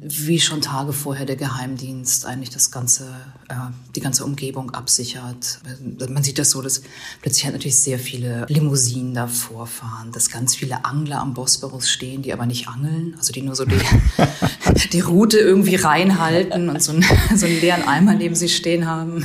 wie 0.00 0.40
schon 0.40 0.60
Tage 0.60 0.92
vorher 0.92 1.26
der 1.26 1.36
Geheimdienst 1.36 2.26
eigentlich 2.26 2.50
das 2.50 2.70
ganze, 2.70 3.04
äh, 3.48 3.54
die 3.94 4.00
ganze 4.00 4.24
Umgebung 4.24 4.70
absichert. 4.70 5.60
Man 6.08 6.22
sieht 6.22 6.38
das 6.38 6.50
so, 6.50 6.62
dass 6.62 6.82
plötzlich 7.22 7.44
halt 7.44 7.54
natürlich 7.54 7.78
sehr 7.78 7.98
viele 7.98 8.46
Limousinen 8.48 9.14
davor 9.14 9.66
fahren, 9.66 10.12
dass 10.12 10.30
ganz 10.30 10.54
viele 10.54 10.84
Angler 10.84 11.20
am 11.20 11.34
Bosporus 11.34 11.88
stehen, 11.88 12.22
die 12.22 12.32
aber 12.32 12.46
nicht 12.46 12.68
angeln, 12.68 13.14
also 13.16 13.32
die 13.32 13.42
nur 13.42 13.54
so 13.54 13.64
die, 13.64 13.80
die 14.92 15.00
Route 15.00 15.38
irgendwie 15.38 15.76
reinhalten 15.76 16.68
und 16.68 16.82
so 16.82 16.92
einen, 16.92 17.04
so 17.34 17.46
einen 17.46 17.60
leeren 17.60 17.86
Eimer 17.86 18.14
neben 18.14 18.34
sich 18.34 18.56
stehen 18.56 18.86
haben 18.86 19.24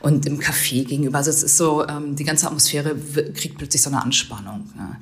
und 0.00 0.26
im 0.26 0.38
Café 0.38 0.84
gegenüber. 0.84 1.18
Also 1.18 1.30
es 1.30 1.42
ist 1.42 1.56
so, 1.56 1.86
ähm, 1.86 2.16
die 2.16 2.24
ganze 2.24 2.46
Atmosphäre 2.46 2.96
kriegt 3.34 3.58
plötzlich 3.58 3.82
so 3.82 3.90
eine 3.90 4.02
Anspannung. 4.02 4.70
Ne? 4.76 4.96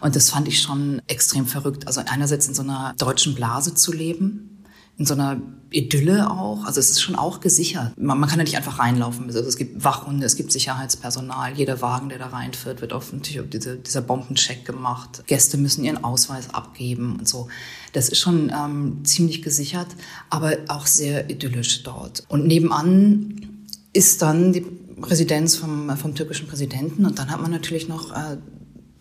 Und 0.00 0.14
das 0.14 0.30
fand 0.30 0.46
ich 0.48 0.60
schon 0.60 1.00
extrem 1.06 1.46
verrückt. 1.46 1.86
Also 1.86 2.02
einerseits 2.06 2.46
in 2.48 2.54
so 2.54 2.62
einer 2.62 2.94
deutschen 2.98 3.34
Blase 3.34 3.74
zu 3.74 3.92
leben, 3.92 4.64
in 4.98 5.06
so 5.06 5.14
einer 5.14 5.40
Idylle 5.70 6.30
auch. 6.30 6.64
Also 6.64 6.80
es 6.80 6.90
ist 6.90 7.00
schon 7.00 7.16
auch 7.16 7.40
gesichert. 7.40 7.98
Man, 7.98 8.20
man 8.20 8.28
kann 8.28 8.38
da 8.38 8.44
nicht 8.44 8.58
einfach 8.58 8.78
reinlaufen. 8.78 9.24
Also 9.26 9.40
es 9.40 9.56
gibt 9.56 9.82
Wachhunde, 9.82 10.26
es 10.26 10.36
gibt 10.36 10.52
Sicherheitspersonal. 10.52 11.54
Jeder 11.54 11.80
Wagen, 11.80 12.10
der 12.10 12.18
da 12.18 12.26
reinfährt, 12.26 12.82
wird 12.82 12.92
auf 12.92 13.12
auf 13.12 13.20
diese, 13.50 13.76
dieser 13.76 14.02
Bombencheck 14.02 14.66
gemacht. 14.66 15.24
Gäste 15.26 15.56
müssen 15.56 15.82
ihren 15.82 16.04
Ausweis 16.04 16.52
abgeben 16.52 17.16
und 17.18 17.26
so. 17.26 17.48
Das 17.94 18.10
ist 18.10 18.18
schon 18.18 18.52
ähm, 18.54 19.04
ziemlich 19.04 19.40
gesichert, 19.40 19.88
aber 20.28 20.56
auch 20.68 20.86
sehr 20.86 21.30
idyllisch 21.30 21.82
dort. 21.82 22.24
Und 22.28 22.46
nebenan 22.46 23.51
ist 23.92 24.22
dann 24.22 24.52
die 24.52 24.66
Residenz 25.02 25.56
vom, 25.56 25.96
vom 25.96 26.14
türkischen 26.14 26.46
Präsidenten 26.46 27.06
und 27.06 27.18
dann 27.18 27.30
hat 27.30 27.40
man 27.40 27.50
natürlich 27.50 27.88
noch 27.88 28.12
äh, 28.12 28.36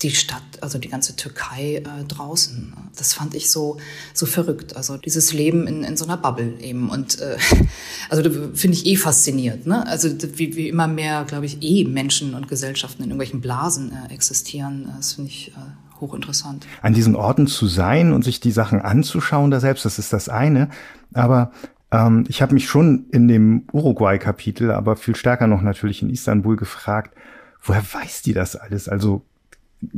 die 0.01 0.11
Stadt, 0.11 0.41
also 0.61 0.79
die 0.79 0.89
ganze 0.89 1.15
Türkei 1.15 1.75
äh, 1.75 2.03
draußen. 2.07 2.73
Das 2.97 3.13
fand 3.13 3.35
ich 3.35 3.51
so 3.51 3.77
so 4.13 4.25
verrückt. 4.25 4.75
Also 4.75 4.97
dieses 4.97 5.31
Leben 5.31 5.67
in, 5.67 5.83
in 5.83 5.95
so 5.95 6.05
einer 6.05 6.17
Bubble 6.17 6.59
eben 6.59 6.89
und 6.89 7.19
äh, 7.19 7.37
also 8.09 8.23
finde 8.53 8.77
ich 8.77 8.85
eh 8.85 8.95
fasziniert. 8.95 9.67
Ne? 9.67 9.85
Also 9.87 10.09
wie, 10.37 10.55
wie 10.55 10.69
immer 10.69 10.87
mehr, 10.87 11.23
glaube 11.25 11.45
ich, 11.45 11.61
eh 11.61 11.85
Menschen 11.85 12.33
und 12.33 12.47
Gesellschaften 12.47 13.03
in 13.03 13.09
irgendwelchen 13.09 13.41
Blasen 13.41 13.91
äh, 13.91 14.13
existieren. 14.13 14.91
Das 14.97 15.13
finde 15.13 15.29
ich 15.29 15.49
äh, 15.49 16.01
hochinteressant. 16.01 16.65
An 16.81 16.93
diesen 16.93 17.15
Orten 17.15 17.45
zu 17.45 17.67
sein 17.67 18.11
und 18.11 18.23
sich 18.23 18.39
die 18.39 18.51
Sachen 18.51 18.81
anzuschauen 18.81 19.51
da 19.51 19.59
selbst, 19.59 19.85
das 19.85 19.99
ist 19.99 20.13
das 20.13 20.29
eine. 20.29 20.69
Aber 21.13 21.51
ähm, 21.91 22.25
ich 22.27 22.41
habe 22.41 22.53
mich 22.53 22.67
schon 22.67 23.05
in 23.11 23.27
dem 23.27 23.63
Uruguay-Kapitel, 23.71 24.71
aber 24.71 24.95
viel 24.95 25.15
stärker 25.15 25.47
noch 25.47 25.61
natürlich 25.61 26.01
in 26.01 26.09
Istanbul 26.09 26.55
gefragt, 26.55 27.15
woher 27.61 27.83
weiß 27.83 28.21
die 28.21 28.33
das 28.33 28.55
alles? 28.55 28.87
Also 28.87 29.23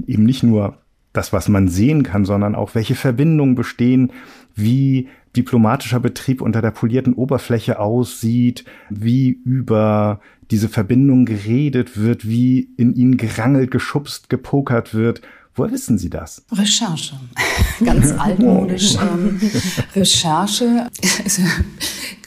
eben 0.05 0.23
nicht 0.23 0.43
nur 0.43 0.77
das, 1.13 1.31
was 1.31 1.47
man 1.47 1.67
sehen 1.67 2.03
kann, 2.03 2.25
sondern 2.25 2.55
auch 2.55 2.73
welche 2.73 2.95
Verbindungen 2.95 3.55
bestehen, 3.55 4.11
wie 4.55 5.09
diplomatischer 5.35 5.99
Betrieb 5.99 6.41
unter 6.41 6.61
der 6.61 6.71
polierten 6.71 7.13
Oberfläche 7.13 7.79
aussieht, 7.79 8.65
wie 8.89 9.29
über 9.29 10.19
diese 10.51 10.69
Verbindung 10.69 11.25
geredet 11.25 11.97
wird, 11.97 12.27
wie 12.27 12.69
in 12.77 12.95
ihnen 12.95 13.17
gerangelt, 13.17 13.71
geschubst, 13.71 14.29
gepokert 14.29 14.93
wird 14.93 15.21
Woher 15.55 15.71
wissen 15.71 15.97
Sie 15.97 16.09
das? 16.09 16.43
Recherche. 16.51 17.19
Ganz 17.83 18.11
altmodisch. 18.17 18.95
Ähm, 18.95 19.39
Recherche 19.95 20.89
ist 21.25 21.39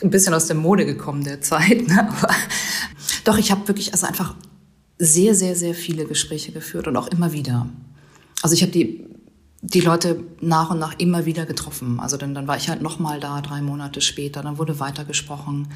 ein 0.03 0.11
bisschen 0.11 0.35
aus 0.35 0.47
der 0.47 0.57
Mode 0.57 0.87
gekommen 0.87 1.25
der 1.25 1.41
Zeit. 1.41 1.89
Ne? 1.89 2.09
Aber 2.09 2.33
doch, 3.25 3.39
ich 3.39 3.51
habe 3.51 3.67
wirklich 3.69 3.93
also 3.93 4.07
einfach 4.07 4.35
sehr, 4.99 5.35
sehr, 5.35 5.57
sehr 5.57 5.75
viele 5.75 6.07
Gespräche 6.07 6.53
geführt 6.53 6.87
und 6.87 6.97
auch 6.97 7.09
immer 7.09 7.33
wieder. 7.33 7.69
Also 8.43 8.55
ich 8.55 8.63
habe 8.63 8.73
die 8.73 9.05
die 9.63 9.81
Leute 9.81 10.23
nach 10.41 10.71
und 10.71 10.79
nach 10.79 10.95
immer 10.99 11.27
wieder 11.27 11.45
getroffen. 11.45 11.99
Also 11.99 12.17
dann, 12.17 12.35
dann 12.35 12.47
war 12.47 12.57
ich 12.57 12.69
halt 12.69 12.83
noch 12.83 13.01
mal 13.01 13.19
da, 13.19 13.41
drei 13.41 13.63
Monate 13.63 14.01
später. 14.01 14.43
Dann 14.43 14.59
wurde 14.59 14.79
weitergesprochen 14.79 15.69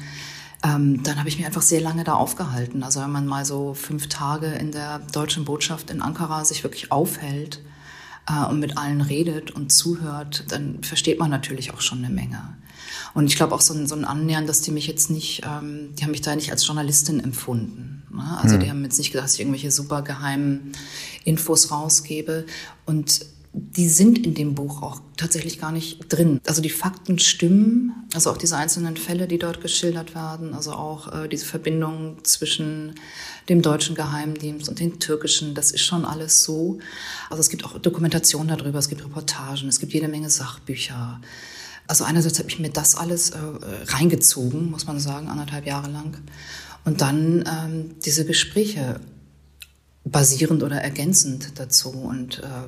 ähm, 0.63 1.01
dann 1.03 1.17
habe 1.17 1.29
ich 1.29 1.37
mich 1.37 1.45
einfach 1.45 1.61
sehr 1.61 1.81
lange 1.81 2.03
da 2.03 2.13
aufgehalten. 2.13 2.83
Also 2.83 3.01
wenn 3.01 3.11
man 3.11 3.25
mal 3.25 3.45
so 3.45 3.73
fünf 3.73 4.07
Tage 4.07 4.47
in 4.47 4.71
der 4.71 4.99
deutschen 4.99 5.45
Botschaft 5.45 5.89
in 5.89 6.01
Ankara 6.01 6.45
sich 6.45 6.63
wirklich 6.63 6.91
aufhält 6.91 7.61
äh, 8.29 8.45
und 8.45 8.59
mit 8.59 8.77
allen 8.77 9.01
redet 9.01 9.51
und 9.51 9.71
zuhört, 9.71 10.45
dann 10.49 10.83
versteht 10.83 11.19
man 11.19 11.31
natürlich 11.31 11.73
auch 11.73 11.81
schon 11.81 11.99
eine 11.99 12.13
Menge. 12.13 12.57
Und 13.13 13.25
ich 13.27 13.35
glaube 13.35 13.55
auch 13.55 13.61
so 13.61 13.73
ein, 13.73 13.87
so 13.87 13.95
ein 13.95 14.05
Annähern, 14.05 14.47
dass 14.47 14.61
die 14.61 14.71
mich 14.71 14.87
jetzt 14.87 15.09
nicht, 15.09 15.41
ähm, 15.45 15.89
die 15.95 16.03
haben 16.03 16.11
mich 16.11 16.21
da 16.21 16.35
nicht 16.35 16.51
als 16.51 16.65
Journalistin 16.65 17.19
empfunden. 17.19 18.03
Ne? 18.11 18.39
Also 18.41 18.55
mhm. 18.55 18.59
die 18.59 18.69
haben 18.69 18.83
jetzt 18.83 18.97
nicht 18.99 19.11
gedacht, 19.11 19.25
dass 19.25 19.33
ich 19.33 19.41
irgendwelche 19.41 19.71
super 19.71 20.01
geheimen 20.01 20.73
Infos 21.23 21.71
rausgebe. 21.71 22.45
Und 22.85 23.25
die 23.53 23.89
sind 23.89 24.25
in 24.25 24.33
dem 24.33 24.55
Buch 24.55 24.81
auch 24.81 25.01
tatsächlich 25.17 25.59
gar 25.59 25.73
nicht 25.73 26.05
drin. 26.07 26.39
Also 26.47 26.61
die 26.61 26.69
Fakten 26.69 27.19
stimmen, 27.19 27.93
also 28.13 28.31
auch 28.31 28.37
diese 28.37 28.55
einzelnen 28.55 28.95
Fälle, 28.95 29.27
die 29.27 29.39
dort 29.39 29.61
geschildert 29.61 30.15
werden, 30.15 30.53
also 30.53 30.71
auch 30.71 31.13
äh, 31.13 31.27
diese 31.27 31.45
Verbindung 31.45 32.23
zwischen 32.23 32.95
dem 33.49 33.61
deutschen 33.61 33.95
Geheimdienst 33.95 34.69
und 34.69 34.79
den 34.79 34.99
türkischen, 34.99 35.53
das 35.53 35.71
ist 35.71 35.81
schon 35.81 36.05
alles 36.05 36.43
so. 36.43 36.79
Also 37.29 37.41
es 37.41 37.49
gibt 37.49 37.65
auch 37.65 37.77
Dokumentationen 37.77 38.57
darüber, 38.57 38.79
es 38.79 38.87
gibt 38.87 39.03
Reportagen, 39.03 39.67
es 39.67 39.79
gibt 39.79 39.91
jede 39.93 40.07
Menge 40.07 40.29
Sachbücher. 40.29 41.19
Also 41.87 42.05
einerseits 42.05 42.39
habe 42.39 42.47
ich 42.47 42.59
mir 42.59 42.69
das 42.69 42.95
alles 42.95 43.31
äh, 43.31 43.37
reingezogen, 43.87 44.71
muss 44.71 44.87
man 44.87 44.97
sagen, 44.97 45.27
anderthalb 45.27 45.65
Jahre 45.65 45.91
lang. 45.91 46.17
Und 46.85 47.01
dann 47.01 47.43
ähm, 47.45 47.95
diese 48.05 48.25
Gespräche 48.25 49.01
basierend 50.05 50.63
oder 50.63 50.77
ergänzend 50.77 51.59
dazu 51.59 51.89
und 51.89 52.39
äh, 52.39 52.67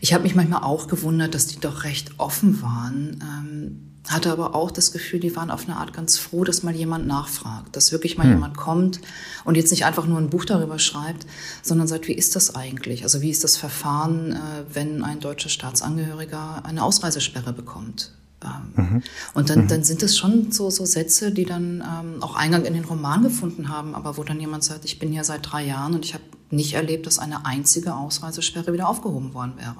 ich 0.00 0.12
habe 0.14 0.24
mich 0.24 0.34
manchmal 0.34 0.62
auch 0.62 0.88
gewundert, 0.88 1.34
dass 1.34 1.46
die 1.46 1.60
doch 1.60 1.84
recht 1.84 2.12
offen 2.18 2.62
waren. 2.62 3.18
Ähm, 3.22 3.84
hatte 4.08 4.32
aber 4.32 4.54
auch 4.54 4.70
das 4.70 4.92
Gefühl, 4.92 5.20
die 5.20 5.36
waren 5.36 5.50
auf 5.50 5.68
eine 5.68 5.76
Art 5.76 5.92
ganz 5.92 6.16
froh, 6.16 6.44
dass 6.44 6.62
mal 6.62 6.74
jemand 6.74 7.06
nachfragt, 7.06 7.76
dass 7.76 7.92
wirklich 7.92 8.16
mal 8.16 8.24
hm. 8.24 8.32
jemand 8.32 8.56
kommt 8.56 9.00
und 9.44 9.56
jetzt 9.56 9.70
nicht 9.70 9.84
einfach 9.84 10.06
nur 10.06 10.18
ein 10.18 10.30
Buch 10.30 10.44
darüber 10.44 10.78
schreibt, 10.78 11.26
sondern 11.62 11.86
sagt, 11.86 12.08
wie 12.08 12.14
ist 12.14 12.34
das 12.34 12.54
eigentlich? 12.54 13.02
Also 13.02 13.20
wie 13.20 13.30
ist 13.30 13.44
das 13.44 13.56
Verfahren, 13.56 14.32
äh, 14.32 14.38
wenn 14.72 15.04
ein 15.04 15.20
deutscher 15.20 15.50
Staatsangehöriger 15.50 16.64
eine 16.64 16.82
Ausreisesperre 16.82 17.52
bekommt? 17.52 18.12
Ähm, 18.42 18.72
mhm. 18.76 19.02
Und 19.34 19.50
dann, 19.50 19.64
mhm. 19.64 19.68
dann 19.68 19.84
sind 19.84 20.02
es 20.02 20.16
schon 20.16 20.52
so, 20.52 20.70
so 20.70 20.84
Sätze, 20.84 21.32
die 21.32 21.44
dann 21.44 21.82
ähm, 21.82 22.22
auch 22.22 22.36
Eingang 22.36 22.64
in 22.64 22.74
den 22.74 22.84
Roman 22.84 23.22
gefunden 23.22 23.68
haben, 23.68 23.94
aber 23.94 24.16
wo 24.16 24.24
dann 24.24 24.40
jemand 24.40 24.64
sagt, 24.64 24.84
ich 24.84 24.98
bin 24.98 25.12
hier 25.12 25.24
seit 25.24 25.50
drei 25.50 25.66
Jahren 25.66 25.94
und 25.94 26.04
ich 26.04 26.14
habe 26.14 26.24
nicht 26.50 26.74
erlebt, 26.74 27.06
dass 27.06 27.18
eine 27.18 27.44
einzige 27.46 27.94
Ausreisesperre 27.94 28.72
wieder 28.72 28.88
aufgehoben 28.88 29.34
worden 29.34 29.54
wäre. 29.56 29.76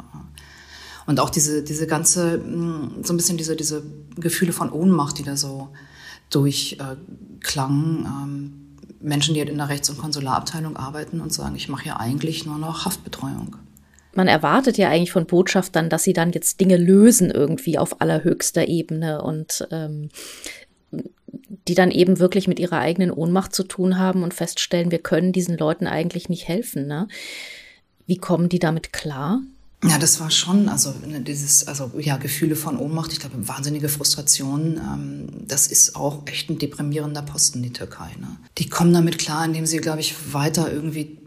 Und 1.06 1.20
auch 1.20 1.30
diese, 1.30 1.62
diese 1.62 1.86
ganze, 1.86 2.38
mm, 2.38 3.02
so 3.02 3.12
ein 3.12 3.16
bisschen 3.16 3.38
diese, 3.38 3.56
diese 3.56 3.82
Gefühle 4.16 4.52
von 4.52 4.70
Ohnmacht, 4.70 5.18
die 5.18 5.22
da 5.22 5.36
so 5.36 5.68
durchklangen. 6.30 8.04
Äh, 8.04 8.08
ähm, 8.08 8.64
Menschen, 9.00 9.34
die 9.34 9.40
halt 9.40 9.50
in 9.50 9.58
der 9.58 9.68
Rechts- 9.68 9.90
und 9.90 9.98
Konsularabteilung 9.98 10.76
arbeiten 10.76 11.20
und 11.20 11.32
sagen, 11.32 11.56
ich 11.56 11.68
mache 11.68 11.86
ja 11.86 11.96
eigentlich 11.98 12.46
nur 12.46 12.58
noch 12.58 12.84
Haftbetreuung. 12.84 13.56
Man 14.14 14.26
erwartet 14.26 14.78
ja 14.78 14.88
eigentlich 14.88 15.12
von 15.12 15.26
Botschaftern, 15.26 15.88
dass 15.88 16.02
sie 16.02 16.12
dann 16.12 16.32
jetzt 16.32 16.60
Dinge 16.60 16.76
lösen 16.76 17.30
irgendwie 17.30 17.78
auf 17.78 18.00
allerhöchster 18.00 18.66
Ebene 18.66 19.22
und 19.22 19.68
ähm, 19.70 20.08
die 21.48 21.74
dann 21.74 21.90
eben 21.90 22.18
wirklich 22.18 22.48
mit 22.48 22.58
ihrer 22.58 22.78
eigenen 22.78 23.10
Ohnmacht 23.10 23.54
zu 23.54 23.62
tun 23.62 23.98
haben 23.98 24.22
und 24.22 24.34
feststellen, 24.34 24.90
wir 24.90 24.98
können 24.98 25.32
diesen 25.32 25.56
Leuten 25.56 25.86
eigentlich 25.86 26.28
nicht 26.28 26.48
helfen. 26.48 26.86
Ne? 26.86 27.08
Wie 28.06 28.18
kommen 28.18 28.48
die 28.48 28.58
damit 28.58 28.92
klar? 28.92 29.40
Ja, 29.84 29.96
das 29.96 30.18
war 30.18 30.30
schon, 30.30 30.68
also 30.68 30.92
ne, 31.06 31.20
dieses, 31.20 31.68
also 31.68 31.92
ja, 31.98 32.16
Gefühle 32.16 32.56
von 32.56 32.78
Ohnmacht, 32.78 33.12
ich 33.12 33.20
glaube, 33.20 33.46
wahnsinnige 33.46 33.88
Frustration. 33.88 34.76
Ähm, 34.76 35.28
das 35.46 35.68
ist 35.68 35.94
auch 35.94 36.26
echt 36.26 36.50
ein 36.50 36.58
deprimierender 36.58 37.22
Posten, 37.22 37.62
die 37.62 37.72
Türkei. 37.72 38.10
Ne? 38.18 38.26
Die 38.58 38.68
kommen 38.68 38.92
damit 38.92 39.18
klar, 39.18 39.44
indem 39.44 39.66
sie, 39.66 39.78
glaube 39.78 40.00
ich, 40.00 40.32
weiter 40.32 40.72
irgendwie 40.72 41.18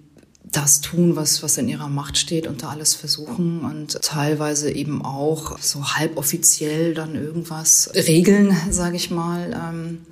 das 0.51 0.81
tun, 0.81 1.15
was, 1.15 1.43
was 1.43 1.57
in 1.57 1.69
ihrer 1.69 1.87
Macht 1.87 2.17
steht 2.17 2.45
und 2.45 2.63
da 2.63 2.69
alles 2.69 2.93
versuchen 2.93 3.61
und 3.61 4.01
teilweise 4.01 4.71
eben 4.71 5.03
auch 5.03 5.57
so 5.59 5.93
halboffiziell 5.93 6.93
dann 6.93 7.15
irgendwas 7.15 7.89
regeln, 7.95 8.55
sage 8.69 8.97
ich 8.97 9.11
mal. 9.11 9.53
Ähm. 9.53 10.05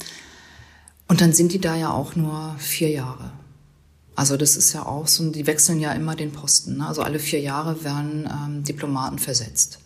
Und 1.08 1.22
dann 1.22 1.34
sind 1.34 1.52
die 1.52 1.60
da 1.60 1.76
ja 1.76 1.92
auch 1.92 2.16
nur 2.16 2.56
vier 2.58 2.90
Jahre. 2.90 3.32
Also 4.16 4.38
das 4.38 4.56
ist 4.56 4.74
ja 4.74 4.86
auch 4.86 5.08
so, 5.08 5.30
die 5.30 5.48
wechseln 5.48 5.80
ja 5.80 5.92
immer 5.94 6.16
den 6.16 6.32
Posten. 6.32 6.78
Ne? 6.78 6.88
Also 6.88 7.02
alle 7.02 7.20
vier 7.20 7.40
Jahre 7.40 7.84
werden 7.84 8.30
ähm, 8.30 8.64
Diplomaten 8.64 9.18
versetzt. 9.18 9.80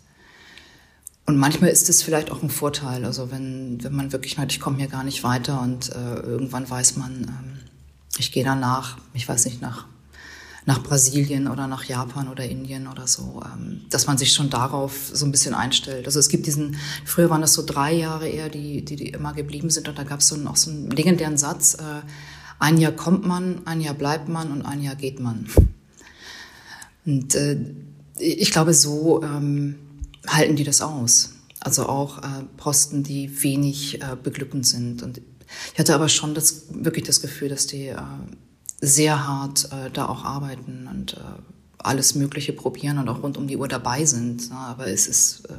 Und 1.25 1.37
manchmal 1.37 1.69
ist 1.69 1.89
es 1.89 2.03
vielleicht 2.03 2.31
auch 2.31 2.43
ein 2.43 2.49
Vorteil, 2.49 3.05
also 3.05 3.31
wenn, 3.31 3.81
wenn 3.81 3.93
man 3.93 4.11
wirklich 4.11 4.37
merkt, 4.37 4.51
ich 4.51 4.59
komme 4.59 4.77
hier 4.77 4.87
gar 4.87 5.05
nicht 5.05 5.23
weiter 5.23 5.61
und 5.61 5.89
äh, 5.95 6.15
irgendwann 6.15 6.69
weiß 6.69 6.97
man, 6.97 7.23
ähm, 7.23 7.59
ich 8.17 8.31
gehe 8.31 8.43
danach, 8.43 8.97
ich 9.13 9.27
weiß 9.27 9.45
nicht, 9.45 9.61
nach 9.61 9.87
nach 10.65 10.81
Brasilien 10.81 11.47
oder 11.47 11.67
nach 11.67 11.83
Japan 11.83 12.29
oder 12.29 12.45
Indien 12.45 12.87
oder 12.87 13.07
so, 13.07 13.41
ähm, 13.45 13.81
dass 13.89 14.07
man 14.07 14.17
sich 14.17 14.33
schon 14.33 14.49
darauf 14.49 15.11
so 15.11 15.25
ein 15.25 15.31
bisschen 15.31 15.53
einstellt. 15.53 16.05
Also 16.05 16.19
es 16.19 16.29
gibt 16.29 16.45
diesen, 16.45 16.77
früher 17.05 17.29
waren 17.29 17.41
das 17.41 17.53
so 17.53 17.65
drei 17.65 17.93
Jahre 17.93 18.29
eher, 18.29 18.49
die, 18.49 18.83
die, 18.83 18.95
die 18.95 19.09
immer 19.09 19.33
geblieben 19.33 19.69
sind 19.69 19.87
und 19.89 19.97
da 19.97 20.03
gab 20.03 20.19
es 20.19 20.27
so 20.27 20.37
auch 20.47 20.55
so 20.55 20.71
einen 20.71 20.89
legendären 20.89 21.37
Satz, 21.37 21.75
äh, 21.75 22.01
ein 22.59 22.77
Jahr 22.77 22.93
kommt 22.93 23.25
man, 23.25 23.65
ein 23.65 23.81
Jahr 23.81 23.93
bleibt 23.93 24.29
man 24.29 24.51
und 24.51 24.61
ein 24.61 24.81
Jahr 24.81 24.95
geht 24.95 25.19
man. 25.19 25.47
Und 27.05 27.35
äh, 27.35 27.59
ich 28.17 28.51
glaube, 28.51 28.73
so 28.73 29.21
ähm, 29.21 29.75
halten 30.27 30.55
die 30.55 30.63
das 30.63 30.81
aus. 30.81 31.33
Also 31.59 31.87
auch 31.87 32.19
äh, 32.19 32.43
Posten, 32.57 33.03
die 33.03 33.43
wenig 33.43 34.01
äh, 34.01 34.15
beglückend 34.21 34.65
sind. 34.65 35.03
Und 35.03 35.19
ich 35.73 35.79
hatte 35.79 35.95
aber 35.95 36.09
schon 36.09 36.33
das, 36.33 36.65
wirklich 36.69 37.05
das 37.05 37.21
Gefühl, 37.21 37.49
dass 37.49 37.67
die 37.67 37.87
äh, 37.87 37.97
sehr 38.83 39.25
hart 39.25 39.69
äh, 39.71 39.89
da 39.91 40.07
auch 40.07 40.25
arbeiten 40.25 40.89
und 40.91 41.13
äh, 41.13 41.19
alles 41.77 42.15
Mögliche 42.15 42.51
probieren 42.51 42.97
und 42.97 43.07
auch 43.07 43.23
rund 43.23 43.37
um 43.37 43.47
die 43.47 43.55
Uhr 43.55 43.69
dabei 43.69 44.03
sind. 44.03 44.49
Ja, 44.49 44.57
aber 44.57 44.87
es 44.87 45.07
ist, 45.07 45.45
äh, 45.49 45.53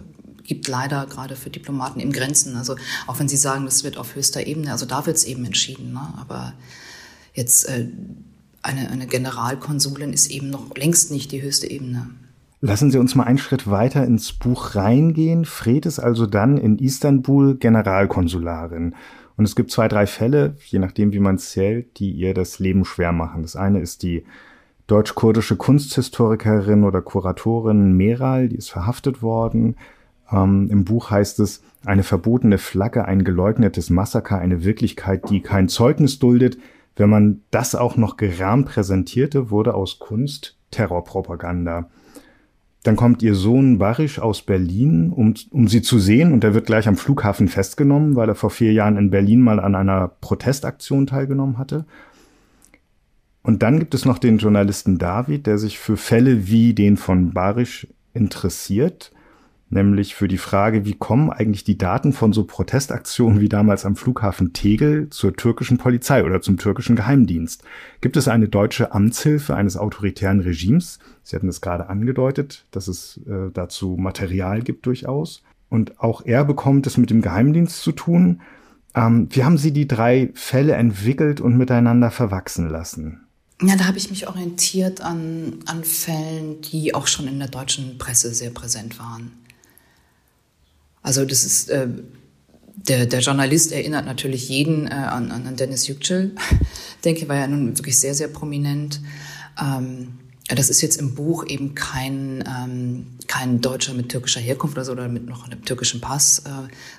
gibt 0.45 0.69
leider 0.69 1.07
gerade 1.07 1.35
für 1.35 1.49
Diplomaten 1.49 2.01
eben 2.01 2.13
Grenzen. 2.13 2.57
Also 2.57 2.77
auch 3.07 3.19
wenn 3.19 3.29
Sie 3.29 3.39
sagen, 3.39 3.65
das 3.65 3.83
wird 3.83 3.97
auf 3.97 4.15
höchster 4.15 4.47
Ebene, 4.47 4.73
also 4.73 4.85
da 4.85 5.07
wird 5.07 5.17
es 5.17 5.25
eben 5.25 5.47
entschieden. 5.47 5.95
Ne? 5.95 6.03
Aber 6.19 6.53
jetzt 7.33 7.67
äh, 7.67 7.89
eine, 8.61 8.91
eine 8.91 9.07
Generalkonsulin 9.07 10.13
ist 10.13 10.31
eben 10.31 10.51
noch 10.51 10.77
längst 10.77 11.11
nicht 11.11 11.33
die 11.33 11.41
höchste 11.41 11.71
Ebene. 11.71 12.11
Lassen 12.61 12.91
Sie 12.91 12.99
uns 12.99 13.15
mal 13.15 13.25
einen 13.25 13.39
Schritt 13.39 13.71
weiter 13.71 14.05
ins 14.05 14.35
Buch 14.35 14.75
reingehen. 14.75 15.47
Fred 15.47 15.87
ist 15.87 15.99
also 15.99 16.27
dann 16.27 16.59
in 16.59 16.79
Istanbul 16.79 17.57
Generalkonsularin. 17.57 18.95
Und 19.37 19.45
es 19.45 19.57
gibt 19.57 19.71
zwei, 19.71 19.89
drei 19.89 20.07
Fälle, 20.07 20.57
je 20.67 20.79
nachdem, 20.79 21.13
wie 21.13 21.19
man 21.19 21.39
zählt, 21.39 21.99
die 21.99 22.11
ihr 22.11 22.35
das 22.35 22.59
Leben 22.59 22.85
schwer 22.85 23.13
machen. 23.13 23.43
Das 23.43 23.57
eine 23.57 23.81
ist 23.81 24.03
die 24.03 24.25
deutsch-kurdische 24.87 25.57
Kunsthistorikerin 25.57 26.85
oder 26.85 27.03
Kuratorin 27.03 27.97
Meral, 27.97 28.49
die 28.49 28.57
ist 28.57 28.71
verhaftet 28.71 29.23
worden. 29.23 29.77
Ähm, 30.31 30.69
Im 30.71 30.85
Buch 30.85 31.11
heißt 31.11 31.41
es, 31.41 31.63
eine 31.85 32.03
verbotene 32.03 32.59
Flagge, 32.59 33.07
ein 33.07 33.25
geleugnetes 33.25 33.91
Massaker, 33.91 34.39
eine 34.39 34.65
Wirklichkeit, 34.65 35.29
die 35.31 35.41
kein 35.41 35.69
Zeugnis 35.69 36.19
duldet. 36.19 36.59
Wenn 36.97 37.11
man 37.11 37.43
das 37.51 37.75
auch 37.75 37.97
noch 37.97 38.17
gerahmt 38.17 38.69
präsentierte, 38.69 39.51
wurde 39.51 39.75
aus 39.75 39.99
Kunst 39.99 40.57
Terrorpropaganda. 40.71 41.91
Dann 42.85 42.97
kommt 42.97 43.23
ihr 43.23 43.35
Sohn 43.35 43.79
Barisch 43.79 44.19
aus 44.19 44.43
Berlin, 44.43 45.11
um, 45.11 45.35
um 45.51 45.69
sie 45.69 45.81
zu 45.81 45.99
sehen, 45.99 46.33
und 46.33 46.45
er 46.45 46.53
wird 46.55 46.67
gleich 46.67 46.87
am 46.87 46.97
Flughafen 46.97 47.49
festgenommen, 47.49 48.15
weil 48.15 48.29
er 48.29 48.35
vor 48.35 48.51
vier 48.51 48.73
Jahren 48.73 48.99
in 48.99 49.11
Berlin 49.11 49.41
mal 49.41 49.59
an 49.59 49.75
einer 49.75 50.09
Protestaktion 50.21 51.07
teilgenommen 51.07 51.57
hatte. 51.57 51.87
Und 53.43 53.63
dann 53.63 53.79
gibt 53.79 53.95
es 53.95 54.05
noch 54.05 54.19
den 54.19 54.37
Journalisten 54.37 54.99
David, 54.99 55.47
der 55.47 55.57
sich 55.57 55.79
für 55.79 55.97
Fälle 55.97 56.47
wie 56.47 56.75
den 56.75 56.99
von 56.99 57.33
Barisch 57.33 57.89
interessiert 58.13 59.13
nämlich 59.71 60.15
für 60.15 60.29
die 60.29 60.39
Frage, 60.39 60.85
wie 60.85 60.95
kommen 60.95 61.31
eigentlich 61.31 61.65
die 61.65 61.79
Daten 61.79 62.13
von 62.13 62.33
so 62.33 62.45
Protestaktionen 62.45 63.41
wie 63.41 63.49
damals 63.49 63.85
am 63.85 63.97
Flughafen 63.97 64.53
Tegel 64.53 65.09
zur 65.11 65.35
türkischen 65.35 65.79
Polizei 65.79 66.25
oder 66.25 66.41
zum 66.41 66.57
türkischen 66.57 66.97
Geheimdienst? 66.97 67.63
Gibt 68.01 68.17
es 68.17 68.29
eine 68.29 68.49
deutsche 68.49 68.93
Amtshilfe 68.93 69.55
eines 69.55 69.77
autoritären 69.77 70.41
Regimes? 70.41 70.99
Sie 71.23 71.37
hatten 71.37 71.49
es 71.49 71.61
gerade 71.61 71.89
angedeutet, 71.89 72.67
dass 72.71 72.89
es 72.89 73.21
äh, 73.27 73.51
dazu 73.53 73.97
Material 73.99 74.63
gibt 74.63 74.87
durchaus. 74.87 75.43
Und 75.69 75.99
auch 76.01 76.23
er 76.25 76.45
bekommt 76.45 76.87
es 76.87 76.97
mit 76.97 77.11
dem 77.11 77.23
Geheimdienst 77.23 77.83
zu 77.83 77.93
tun. 77.93 78.41
Ähm, 78.95 79.29
wie 79.31 79.45
haben 79.45 79.59
Sie 79.59 79.73
die 79.73 79.89
drei 79.89 80.31
Fälle 80.35 80.75
entwickelt 80.75 81.41
und 81.41 81.57
miteinander 81.57 82.11
verwachsen 82.11 82.69
lassen? 82.69 83.21
Ja, 83.63 83.77
da 83.77 83.87
habe 83.87 83.99
ich 83.99 84.11
mich 84.11 84.29
orientiert 84.29 85.01
an, 85.01 85.61
an 85.67 85.85
Fällen, 85.85 86.61
die 86.61 86.95
auch 86.95 87.07
schon 87.07 87.29
in 87.29 87.39
der 87.39 87.49
deutschen 87.49 87.99
Presse 87.99 88.35
sehr 88.35 88.51
präsent 88.51 88.99
waren. 88.99 89.33
Also 91.05 91.25
das 91.25 91.45
ist 91.45 91.71
äh, 91.71 91.87
der, 92.75 93.07
der 93.07 93.21
Journalist 93.21 93.71
erinnert 93.73 94.07
natürlich 94.07 94.49
jeden 94.49 94.89
äh, 94.89 94.91
an, 94.91 95.31
an 95.31 95.55
Dennis 95.57 95.87
Yücel. 95.87 96.35
denke, 97.05 97.29
war 97.29 97.37
ja 97.37 97.47
nun 97.47 97.79
wirklich 97.79 97.99
sehr, 98.01 98.15
sehr 98.15 98.29
prominent. 98.29 99.01
Ähm, 99.61 100.19
das 100.49 100.69
ist 100.69 100.83
jetzt 100.83 100.97
im 100.97 101.15
Buch 101.15 101.47
eben 101.47 101.75
kein, 101.75 102.43
ähm, 102.47 103.07
kein 103.29 103.61
Deutscher 103.61 103.95
mit 103.95 104.11
türkischer 104.11 104.41
Herkunft 104.41 104.77
oder 104.77 104.85
so 104.85 104.93
oder 104.93 105.09
mit 105.09 105.27
noch 105.27 105.47
einem 105.47 105.65
türkischen 105.65 106.01
Pass, 106.01 106.41
äh, 106.41 106.51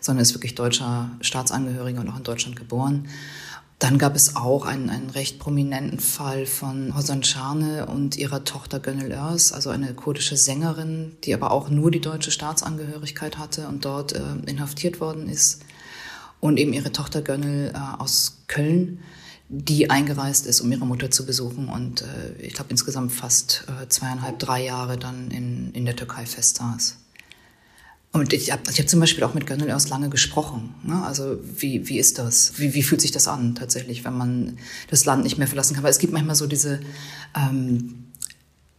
sondern 0.01 0.21
ist 0.21 0.33
wirklich 0.33 0.55
deutscher 0.55 1.11
Staatsangehöriger 1.21 2.01
und 2.01 2.09
auch 2.09 2.17
in 2.17 2.23
Deutschland 2.23 2.55
geboren. 2.55 3.07
Dann 3.79 3.97
gab 3.97 4.15
es 4.15 4.37
auch 4.37 4.65
einen, 4.65 4.89
einen 4.89 5.09
recht 5.09 5.37
prominenten 5.37 5.99
Fall 5.99 6.45
von 6.45 6.95
Hosan 6.95 7.23
Schane 7.23 7.87
und 7.87 8.15
ihrer 8.15 8.45
Tochter 8.45 8.79
Gönül 8.79 9.11
Örs, 9.11 9.51
also 9.51 9.69
eine 9.69 9.93
kurdische 9.93 10.37
Sängerin, 10.37 11.17
die 11.25 11.33
aber 11.33 11.51
auch 11.51 11.69
nur 11.69 11.91
die 11.91 11.99
deutsche 11.99 12.31
Staatsangehörigkeit 12.31 13.37
hatte 13.37 13.67
und 13.67 13.83
dort 13.83 14.13
äh, 14.13 14.21
inhaftiert 14.45 15.01
worden 15.01 15.27
ist. 15.27 15.61
Und 16.39 16.57
eben 16.57 16.71
ihre 16.71 16.93
Tochter 16.93 17.21
Gönül 17.21 17.73
äh, 17.73 18.01
aus 18.01 18.43
Köln, 18.47 18.99
die 19.49 19.89
eingereist 19.89 20.47
ist, 20.47 20.61
um 20.61 20.71
ihre 20.71 20.85
Mutter 20.85 21.11
zu 21.11 21.25
besuchen 21.25 21.67
und 21.67 22.01
äh, 22.01 22.41
ich 22.41 22.53
glaube 22.53 22.71
insgesamt 22.71 23.11
fast 23.11 23.65
äh, 23.67 23.87
zweieinhalb, 23.89 24.39
drei 24.39 24.63
Jahre 24.63 24.97
dann 24.97 25.29
in, 25.31 25.71
in 25.73 25.85
der 25.85 25.95
Türkei 25.95 26.25
festsaß. 26.25 26.97
Und 28.15 28.31
ich 28.31 28.49
habe 28.49 28.61
ich 28.71 28.79
hab 28.79 28.87
zum 28.87 29.01
Beispiel 29.01 29.25
auch 29.25 29.33
mit 29.33 29.45
Gönül 29.45 29.67
erst 29.67 29.89
lange 29.89 30.07
gesprochen. 30.07 30.73
Ne? 30.83 31.03
Also 31.03 31.37
wie, 31.43 31.89
wie 31.89 31.99
ist 31.99 32.17
das? 32.17 32.53
Wie, 32.55 32.73
wie 32.73 32.81
fühlt 32.81 33.01
sich 33.01 33.11
das 33.11 33.27
an 33.27 33.55
tatsächlich, 33.55 34.05
wenn 34.05 34.17
man 34.17 34.57
das 34.89 35.03
Land 35.03 35.25
nicht 35.25 35.37
mehr 35.37 35.47
verlassen 35.47 35.73
kann? 35.73 35.83
Weil 35.83 35.91
es 35.91 35.99
gibt 35.99 36.13
manchmal 36.13 36.37
so 36.37 36.47
diese, 36.47 36.79
ähm, 37.35 38.05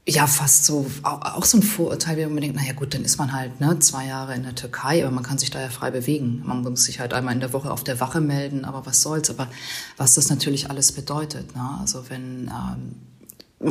ja 0.08 0.26
fast 0.26 0.64
so, 0.64 0.86
auch, 1.02 1.20
auch 1.20 1.44
so 1.44 1.58
ein 1.58 1.62
Vorurteil, 1.62 2.16
wie 2.16 2.24
man 2.24 2.40
denkt, 2.40 2.56
naja 2.56 2.72
gut, 2.72 2.94
dann 2.94 3.04
ist 3.04 3.18
man 3.18 3.34
halt 3.34 3.60
ne, 3.60 3.78
zwei 3.80 4.06
Jahre 4.06 4.34
in 4.34 4.42
der 4.42 4.54
Türkei, 4.54 5.04
aber 5.04 5.14
man 5.14 5.22
kann 5.22 5.36
sich 5.36 5.50
da 5.50 5.60
ja 5.60 5.68
frei 5.68 5.90
bewegen. 5.90 6.40
Man 6.46 6.62
muss 6.62 6.84
sich 6.86 6.98
halt 6.98 7.12
einmal 7.12 7.34
in 7.34 7.40
der 7.40 7.52
Woche 7.52 7.70
auf 7.70 7.84
der 7.84 8.00
Wache 8.00 8.22
melden, 8.22 8.64
aber 8.64 8.86
was 8.86 9.02
soll's. 9.02 9.28
Aber 9.28 9.50
was 9.98 10.14
das 10.14 10.30
natürlich 10.30 10.70
alles 10.70 10.92
bedeutet. 10.92 11.54
Ne? 11.54 11.62
Also 11.78 12.08
wenn... 12.08 12.48
Ähm, 12.48 12.94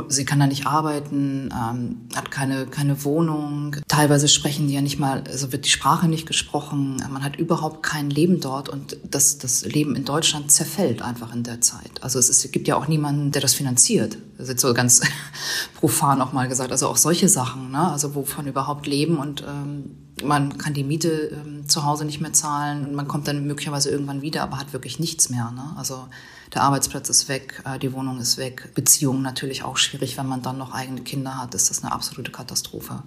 Sie 0.08 0.26
kann 0.26 0.39
da 0.39 0.48
nicht 0.48 0.65
arbeiten, 0.65 1.54
ähm, 1.54 2.08
hat 2.15 2.32
keine, 2.32 2.65
keine 2.65 3.04
Wohnung. 3.04 3.76
Teilweise 3.88 4.28
sprechen 4.28 4.67
die 4.67 4.74
ja 4.74 4.82
nicht 4.82 4.98
mal, 4.98 5.24
also 5.28 5.52
wird 5.52 5.65
die 5.65 5.69
Sprache 5.69 6.08
nicht 6.08 6.26
gesprochen. 6.26 6.98
Man 7.12 7.24
hat 7.24 7.36
überhaupt 7.36 7.84
kein 7.84 8.10
Leben 8.10 8.39
dort 8.39 8.67
und 8.67 8.98
das, 9.04 9.38
das 9.38 9.63
Leben 9.63 9.95
in 9.95 10.04
Deutschland 10.04 10.52
zerfällt 10.52 11.04
einfach 11.04 11.36
in 11.36 11.43
der 11.43 11.62
Zeit. 11.62 11.91
Also 12.02 12.17
es, 12.17 12.30
ist, 12.30 12.43
es 12.43 12.52
gibt 12.52 12.67
ja 12.67 12.78
auch 12.78 12.88
niemanden, 12.88 13.32
der 13.32 13.43
das 13.43 13.54
finanziert. 13.54 14.17
Das 14.38 14.45
ist 14.45 14.54
jetzt 14.54 14.62
so 14.62 14.74
ganz 14.74 15.02
profan 15.80 16.19
auch 16.19 16.34
mal 16.34 16.48
gesagt. 16.48 16.71
Also 16.71 16.88
auch 16.88 16.98
solche 16.98 17.30
Sachen, 17.30 17.69
ne? 17.69 17.91
also 17.91 18.15
wovon 18.15 18.48
überhaupt 18.48 18.88
leben 18.88 19.17
und 19.17 19.43
ähm, 19.48 19.98
man 20.24 20.58
kann 20.58 20.74
die 20.74 20.84
Miete 20.84 21.30
ähm, 21.32 21.69
zu 21.69 21.84
Hause 21.84 22.06
nicht 22.06 22.21
mehr 22.21 22.34
zahlen 22.34 22.88
und 22.88 22.95
man 22.95 23.08
kommt 23.08 23.28
dann 23.28 23.45
möglicherweise 23.45 23.91
irgendwann 23.91 24.24
wieder, 24.24 24.41
aber 24.41 24.58
hat 24.58 24.74
wirklich 24.74 25.00
nichts 25.00 25.30
mehr. 25.30 25.52
Ne? 25.52 25.74
Also 25.78 26.08
der 26.53 26.63
Arbeitsplatz 26.63 27.10
ist 27.10 27.27
weg, 27.27 27.62
äh, 27.65 27.79
die 27.79 27.93
Wohnung 27.93 28.19
ist 28.19 28.38
weg, 28.38 28.69
Beziehungen 28.75 29.21
natürlich 29.21 29.63
auch 29.63 29.77
schwierig, 29.77 30.17
wenn 30.17 30.27
man 30.27 30.41
dann 30.41 30.58
noch 30.58 30.73
eigene 30.73 31.01
Kinder 31.01 31.38
hat, 31.41 31.55
ist 31.55 31.69
das 31.69 31.84
eine 31.84 31.91
absolute 31.91 32.31
Katastrophe. 32.31 33.03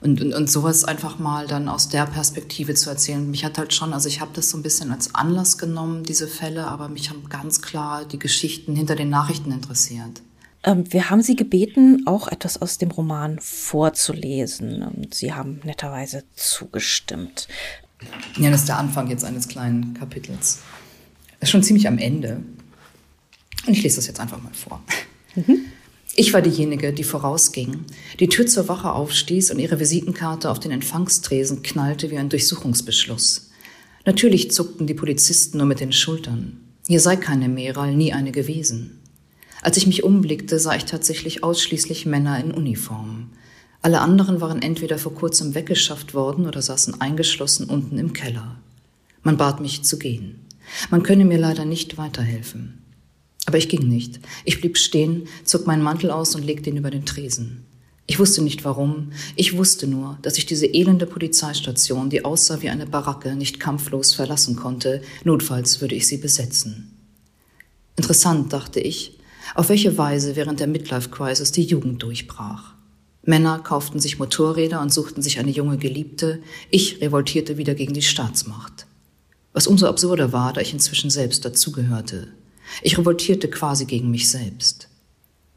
Und, 0.00 0.20
und, 0.20 0.34
und 0.34 0.50
sowas 0.50 0.84
einfach 0.84 1.18
mal 1.18 1.46
dann 1.46 1.68
aus 1.68 1.88
der 1.88 2.04
Perspektive 2.06 2.74
zu 2.74 2.90
erzählen. 2.90 3.30
Mich 3.30 3.44
hat 3.44 3.56
halt 3.56 3.72
schon, 3.72 3.94
also 3.94 4.08
ich 4.08 4.20
habe 4.20 4.32
das 4.34 4.50
so 4.50 4.58
ein 4.58 4.62
bisschen 4.62 4.92
als 4.92 5.14
Anlass 5.14 5.56
genommen, 5.56 6.02
diese 6.04 6.28
Fälle, 6.28 6.66
aber 6.66 6.88
mich 6.88 7.10
haben 7.10 7.28
ganz 7.28 7.62
klar 7.62 8.04
die 8.04 8.18
Geschichten 8.18 8.76
hinter 8.76 8.96
den 8.96 9.08
Nachrichten 9.08 9.50
interessiert. 9.50 10.20
Ähm, 10.64 10.90
wir 10.92 11.10
haben 11.10 11.22
Sie 11.22 11.36
gebeten, 11.36 12.02
auch 12.06 12.28
etwas 12.28 12.60
aus 12.60 12.78
dem 12.78 12.90
Roman 12.90 13.38
vorzulesen. 13.38 14.82
Und 14.82 15.14
Sie 15.14 15.32
haben 15.32 15.60
netterweise 15.64 16.24
zugestimmt. 16.34 17.48
Ja, 18.36 18.50
das 18.50 18.60
ist 18.60 18.68
der 18.68 18.78
Anfang 18.78 19.08
jetzt 19.08 19.24
eines 19.24 19.48
kleinen 19.48 19.94
Kapitels. 19.94 20.60
Das 21.40 21.48
ist 21.48 21.50
schon 21.50 21.62
ziemlich 21.62 21.86
am 21.86 21.98
Ende. 21.98 22.42
Und 23.66 23.72
ich 23.72 23.82
lese 23.82 23.96
das 23.96 24.06
jetzt 24.06 24.20
einfach 24.20 24.42
mal 24.42 24.52
vor. 24.52 24.82
Mhm. 25.34 25.64
Ich 26.16 26.32
war 26.32 26.42
diejenige, 26.42 26.92
die 26.92 27.02
vorausging, 27.02 27.86
die 28.20 28.28
Tür 28.28 28.46
zur 28.46 28.68
Wache 28.68 28.92
aufstieß 28.92 29.50
und 29.50 29.58
ihre 29.58 29.80
Visitenkarte 29.80 30.48
auf 30.48 30.60
den 30.60 30.70
Empfangstresen 30.70 31.62
knallte 31.62 32.10
wie 32.10 32.18
ein 32.18 32.28
Durchsuchungsbeschluss. 32.28 33.50
Natürlich 34.06 34.52
zuckten 34.52 34.86
die 34.86 34.94
Polizisten 34.94 35.58
nur 35.58 35.66
mit 35.66 35.80
den 35.80 35.92
Schultern. 35.92 36.60
Hier 36.86 37.00
sei 37.00 37.16
keine 37.16 37.48
Meral, 37.48 37.96
nie 37.96 38.12
eine 38.12 38.30
gewesen. 38.30 39.00
Als 39.62 39.76
ich 39.76 39.86
mich 39.86 40.04
umblickte, 40.04 40.58
sah 40.58 40.76
ich 40.76 40.84
tatsächlich 40.84 41.42
ausschließlich 41.42 42.06
Männer 42.06 42.38
in 42.38 42.52
Uniform. 42.52 43.30
Alle 43.82 44.00
anderen 44.00 44.40
waren 44.40 44.62
entweder 44.62 44.98
vor 44.98 45.14
kurzem 45.14 45.54
weggeschafft 45.54 46.14
worden 46.14 46.46
oder 46.46 46.62
saßen 46.62 47.00
eingeschlossen 47.00 47.68
unten 47.68 47.98
im 47.98 48.12
Keller. 48.12 48.56
Man 49.22 49.36
bat 49.36 49.60
mich 49.60 49.82
zu 49.82 49.98
gehen. 49.98 50.46
Man 50.90 51.02
könne 51.02 51.24
mir 51.24 51.38
leider 51.38 51.64
nicht 51.64 51.96
weiterhelfen. 51.96 52.83
Aber 53.46 53.58
ich 53.58 53.68
ging 53.68 53.88
nicht. 53.88 54.20
Ich 54.44 54.60
blieb 54.60 54.78
stehen, 54.78 55.28
zog 55.44 55.66
meinen 55.66 55.82
Mantel 55.82 56.10
aus 56.10 56.34
und 56.34 56.44
legte 56.44 56.70
ihn 56.70 56.76
über 56.76 56.90
den 56.90 57.04
Tresen. 57.04 57.64
Ich 58.06 58.18
wusste 58.18 58.42
nicht 58.42 58.64
warum. 58.64 59.12
Ich 59.34 59.56
wusste 59.56 59.86
nur, 59.86 60.18
dass 60.22 60.36
ich 60.36 60.46
diese 60.46 60.66
elende 60.66 61.06
Polizeistation, 61.06 62.10
die 62.10 62.24
aussah 62.24 62.60
wie 62.60 62.68
eine 62.68 62.86
Baracke, 62.86 63.34
nicht 63.34 63.60
kampflos 63.60 64.12
verlassen 64.12 64.56
konnte. 64.56 65.02
Notfalls 65.24 65.80
würde 65.80 65.94
ich 65.94 66.06
sie 66.06 66.18
besetzen. 66.18 66.90
Interessant, 67.96 68.52
dachte 68.52 68.80
ich, 68.80 69.18
Auf 69.54 69.68
welche 69.68 69.96
Weise 69.98 70.36
während 70.36 70.58
der 70.60 70.66
Midlife 70.66 71.10
Crisis 71.10 71.52
die 71.52 71.64
Jugend 71.64 72.02
durchbrach. 72.02 72.74
Männer 73.22 73.58
kauften 73.58 74.00
sich 74.00 74.18
Motorräder 74.18 74.80
und 74.80 74.92
suchten 74.92 75.22
sich 75.22 75.38
eine 75.38 75.50
junge 75.50 75.78
Geliebte. 75.78 76.42
Ich 76.70 77.00
revoltierte 77.00 77.56
wieder 77.56 77.74
gegen 77.74 77.94
die 77.94 78.02
Staatsmacht. 78.02 78.86
Was 79.52 79.66
umso 79.66 79.86
absurder 79.86 80.32
war, 80.32 80.52
da 80.52 80.60
ich 80.60 80.72
inzwischen 80.72 81.10
selbst 81.10 81.44
dazugehörte. 81.44 82.28
Ich 82.82 82.98
revoltierte 82.98 83.48
quasi 83.48 83.84
gegen 83.84 84.10
mich 84.10 84.30
selbst. 84.30 84.88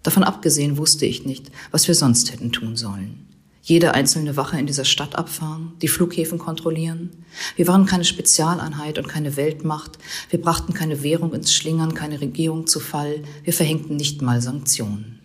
Davon 0.03 0.23
abgesehen 0.23 0.77
wusste 0.77 1.06
ich 1.06 1.25
nicht, 1.25 1.51
was 1.71 1.88
wir 1.88 1.95
sonst 1.95 2.32
hätten 2.32 2.51
tun 2.51 2.75
sollen. 2.75 3.27
Jede 3.62 3.93
einzelne 3.93 4.38
Wache 4.38 4.58
in 4.58 4.65
dieser 4.65 4.86
Stadt 4.86 5.17
abfahren, 5.17 5.73
die 5.82 5.89
Flughäfen 5.89 6.39
kontrollieren. 6.39 7.10
Wir 7.58 7.67
waren 7.67 7.86
keine 7.86 8.06
Spezialeinheit 8.06 8.97
und 8.97 9.10
keine 9.10 9.36
Weltmacht. 9.36 9.97
Wir 10.30 10.39
brachten 10.39 10.73
keine 10.73 11.03
Währung 11.03 11.34
ins 11.34 11.53
Schlingern, 11.53 11.93
keine 11.93 12.21
Regierung 12.21 12.65
zu 12.67 12.80
Fall. 12.80 13.23
Wir 13.43 13.51
verhängten 13.51 13.97
nicht 13.97 14.21
mal 14.21 14.41
Sanktionen. 14.41 15.19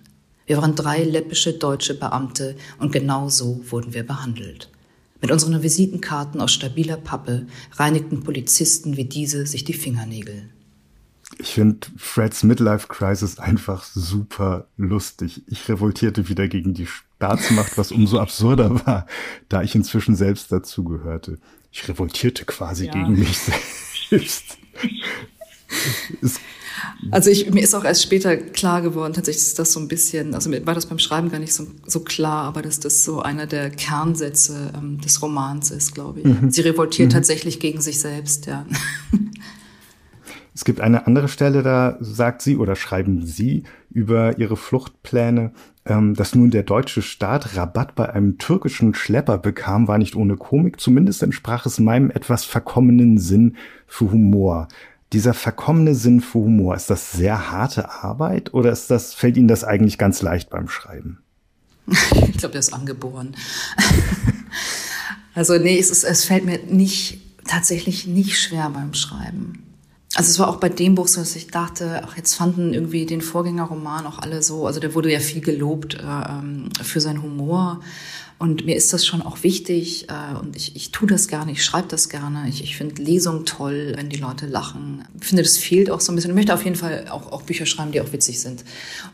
Wir 0.47 0.57
waren 0.57 0.75
drei 0.75 1.05
läppische 1.05 1.53
deutsche 1.53 1.95
Beamte 1.95 2.57
und 2.81 2.91
genau 2.91 3.29
so 3.29 3.61
wurden 3.71 3.95
wir 3.95 4.03
behandelt. 4.03 4.69
Mit 5.21 5.31
unseren 5.31 5.63
Visitenkarten 5.63 6.41
aus 6.41 6.51
stabiler 6.51 6.97
Pappe 6.97 7.47
reinigten 7.75 8.25
Polizisten 8.25 8.97
wie 8.97 9.05
diese 9.05 9.47
sich 9.47 9.63
die 9.63 9.73
Fingernägel. 9.73 10.49
Ich 11.39 11.55
finde 11.55 11.87
Freds 11.97 12.43
Midlife 12.43 12.89
Crisis 12.89 13.39
einfach 13.39 13.85
super 13.85 14.67
lustig. 14.77 15.43
Ich 15.47 15.69
revoltierte 15.69 16.29
wieder 16.29 16.49
gegen 16.49 16.75
die 16.75 16.87
Staatsmacht, 16.87 17.79
was 17.79 17.93
umso 17.93 18.19
absurder 18.19 18.87
war, 18.87 19.07
da 19.49 19.63
ich 19.63 19.75
inzwischen 19.75 20.17
selbst 20.17 20.53
dazugehörte. 20.53 21.39
Ich 21.71 21.89
revoltierte 21.89 22.45
quasi 22.45 22.87
ja. 22.87 22.93
gegen 22.93 23.19
mich 23.19 23.39
selbst. 24.11 24.59
also 27.11 27.31
ich, 27.31 27.51
mir 27.51 27.63
ist 27.63 27.75
auch 27.75 27.85
erst 27.85 28.03
später 28.03 28.37
klar 28.37 28.83
geworden, 28.83 29.15
tatsächlich 29.15 29.45
ist 29.45 29.59
das 29.59 29.73
so 29.73 29.81
ein 29.81 29.89
bisschen, 29.89 30.35
also 30.35 30.51
mir 30.51 30.65
war 30.67 30.75
das 30.75 30.87
beim 30.87 30.99
Schreiben 30.99 31.31
gar 31.31 31.39
nicht 31.39 31.55
so, 31.55 31.67
so 31.87 32.01
klar, 32.01 32.45
aber 32.45 32.63
dass 32.63 32.81
das 32.81 33.05
so 33.05 33.23
einer 33.23 33.47
der 33.47 33.71
Kernsätze 33.71 34.73
ähm, 34.77 35.01
des 35.01 35.23
Romans 35.23 35.71
ist, 35.71 35.95
glaube 35.95 36.21
ich. 36.21 36.27
Mhm. 36.27 36.51
Sie 36.51 36.61
revoltiert 36.61 37.11
mhm. 37.11 37.15
tatsächlich 37.15 37.61
gegen 37.61 37.81
sich 37.81 38.01
selbst, 38.01 38.47
ja. 38.47 38.67
Es 40.55 40.65
gibt 40.65 40.81
eine 40.81 41.07
andere 41.07 41.29
Stelle, 41.29 41.63
da 41.63 41.97
sagt 42.01 42.43
sie 42.43 42.57
oder 42.57 42.77
schreiben 42.77 43.25
sie 43.25 43.65
über 43.91 44.39
ihre 44.39 44.57
Fluchtpläne, 44.57 45.53
ähm, 45.87 46.15
dass 46.15 46.35
nun 46.35 46.51
der 46.51 46.63
deutsche 46.63 47.01
Staat 47.01 47.57
Rabatt 47.57 47.95
bei 47.95 48.11
einem 48.11 48.39
türkischen 48.39 48.95
Schlepper 48.95 49.39
bekam, 49.39 49.89
war 49.89 49.99
nicht 49.99 50.15
ohne 50.15 50.37
Komik. 50.37 50.79
Zumindest 50.79 51.23
entsprach 51.23 51.65
es 51.65 51.81
meinem 51.81 52.11
etwas 52.11 52.45
verkommenen 52.45 53.19
Sinn 53.19 53.57
für 53.87 54.11
Humor. 54.11 54.69
Dieser 55.13 55.35
verkommene 55.35 55.95
Sinn 55.95 56.21
für 56.21 56.39
Humor, 56.39 56.75
ist 56.75 56.91
das 56.91 57.13
sehr 57.13 57.51
harte 57.51 57.91
Arbeit 57.91 58.53
oder 58.53 58.73
ist 58.73 58.91
das, 58.91 59.15
fällt 59.15 59.37
Ihnen 59.37 59.49
das 59.49 59.65
eigentlich 59.65 59.99
ganz 59.99 60.23
leicht 60.23 60.51
beim 60.51 60.69
Schreiben? 60.69 61.19
Ich 62.29 62.39
glaube, 62.39 62.53
der 62.53 62.61
ist 62.61 62.73
angeboren. 62.73 63.37
also 65.35 65.57
nee, 65.59 65.79
es, 65.79 65.91
ist, 65.91 66.03
es 66.03 66.25
fällt 66.25 66.45
mir 66.45 66.59
nicht, 66.67 67.21
tatsächlich 67.47 68.07
nicht 68.07 68.41
schwer 68.41 68.69
beim 68.71 68.95
Schreiben. 68.95 69.72
Also 70.15 70.31
es 70.31 70.39
war 70.39 70.49
auch 70.49 70.57
bei 70.57 70.69
dem 70.69 70.95
Buch 70.95 71.09
so, 71.09 71.21
dass 71.21 71.37
ich 71.37 71.47
dachte, 71.47 72.03
ach, 72.05 72.17
jetzt 72.17 72.35
fanden 72.35 72.75
irgendwie 72.75 73.07
den 73.07 73.23
Vorgängerroman 73.23 74.07
auch 74.07 74.19
alle 74.19 74.43
so, 74.43 74.67
also 74.67 74.79
der 74.79 74.95
wurde 74.95 75.11
ja 75.11 75.21
viel 75.21 75.41
gelobt 75.41 75.95
äh, 75.95 75.99
ähm, 76.03 76.69
für 76.83 77.01
seinen 77.01 77.23
Humor. 77.23 77.81
Und 78.39 78.67
mir 78.67 78.75
ist 78.75 78.93
das 78.93 79.07
schon 79.07 79.23
auch 79.23 79.45
wichtig 79.45 80.09
äh, 80.11 80.37
und 80.37 80.57
ich, 80.57 80.75
ich 80.75 80.91
tue 80.91 81.07
das 81.07 81.29
gerne, 81.29 81.53
ich 81.53 81.65
schreibe 81.65 81.87
das 81.89 82.09
gerne. 82.09 82.49
Ich, 82.49 82.63
ich 82.63 82.77
finde 82.77 83.01
Lesungen 83.01 83.47
toll, 83.47 83.93
wenn 83.97 84.09
die 84.09 84.17
Leute 84.17 84.47
lachen. 84.47 85.05
Ich 85.21 85.29
finde, 85.29 85.45
das 85.45 85.57
fehlt 85.57 85.91
auch 85.91 86.01
so 86.01 86.13
ein 86.13 86.17
bisschen. 86.17 86.33
Ich 86.33 86.35
möchte 86.35 86.53
auf 86.53 86.65
jeden 86.65 86.77
Fall 86.77 87.07
auch, 87.09 87.31
auch 87.31 87.43
Bücher 87.43 87.67
schreiben, 87.67 87.93
die 87.93 88.01
auch 88.01 88.13
witzig 88.13 88.41
sind. 88.41 88.65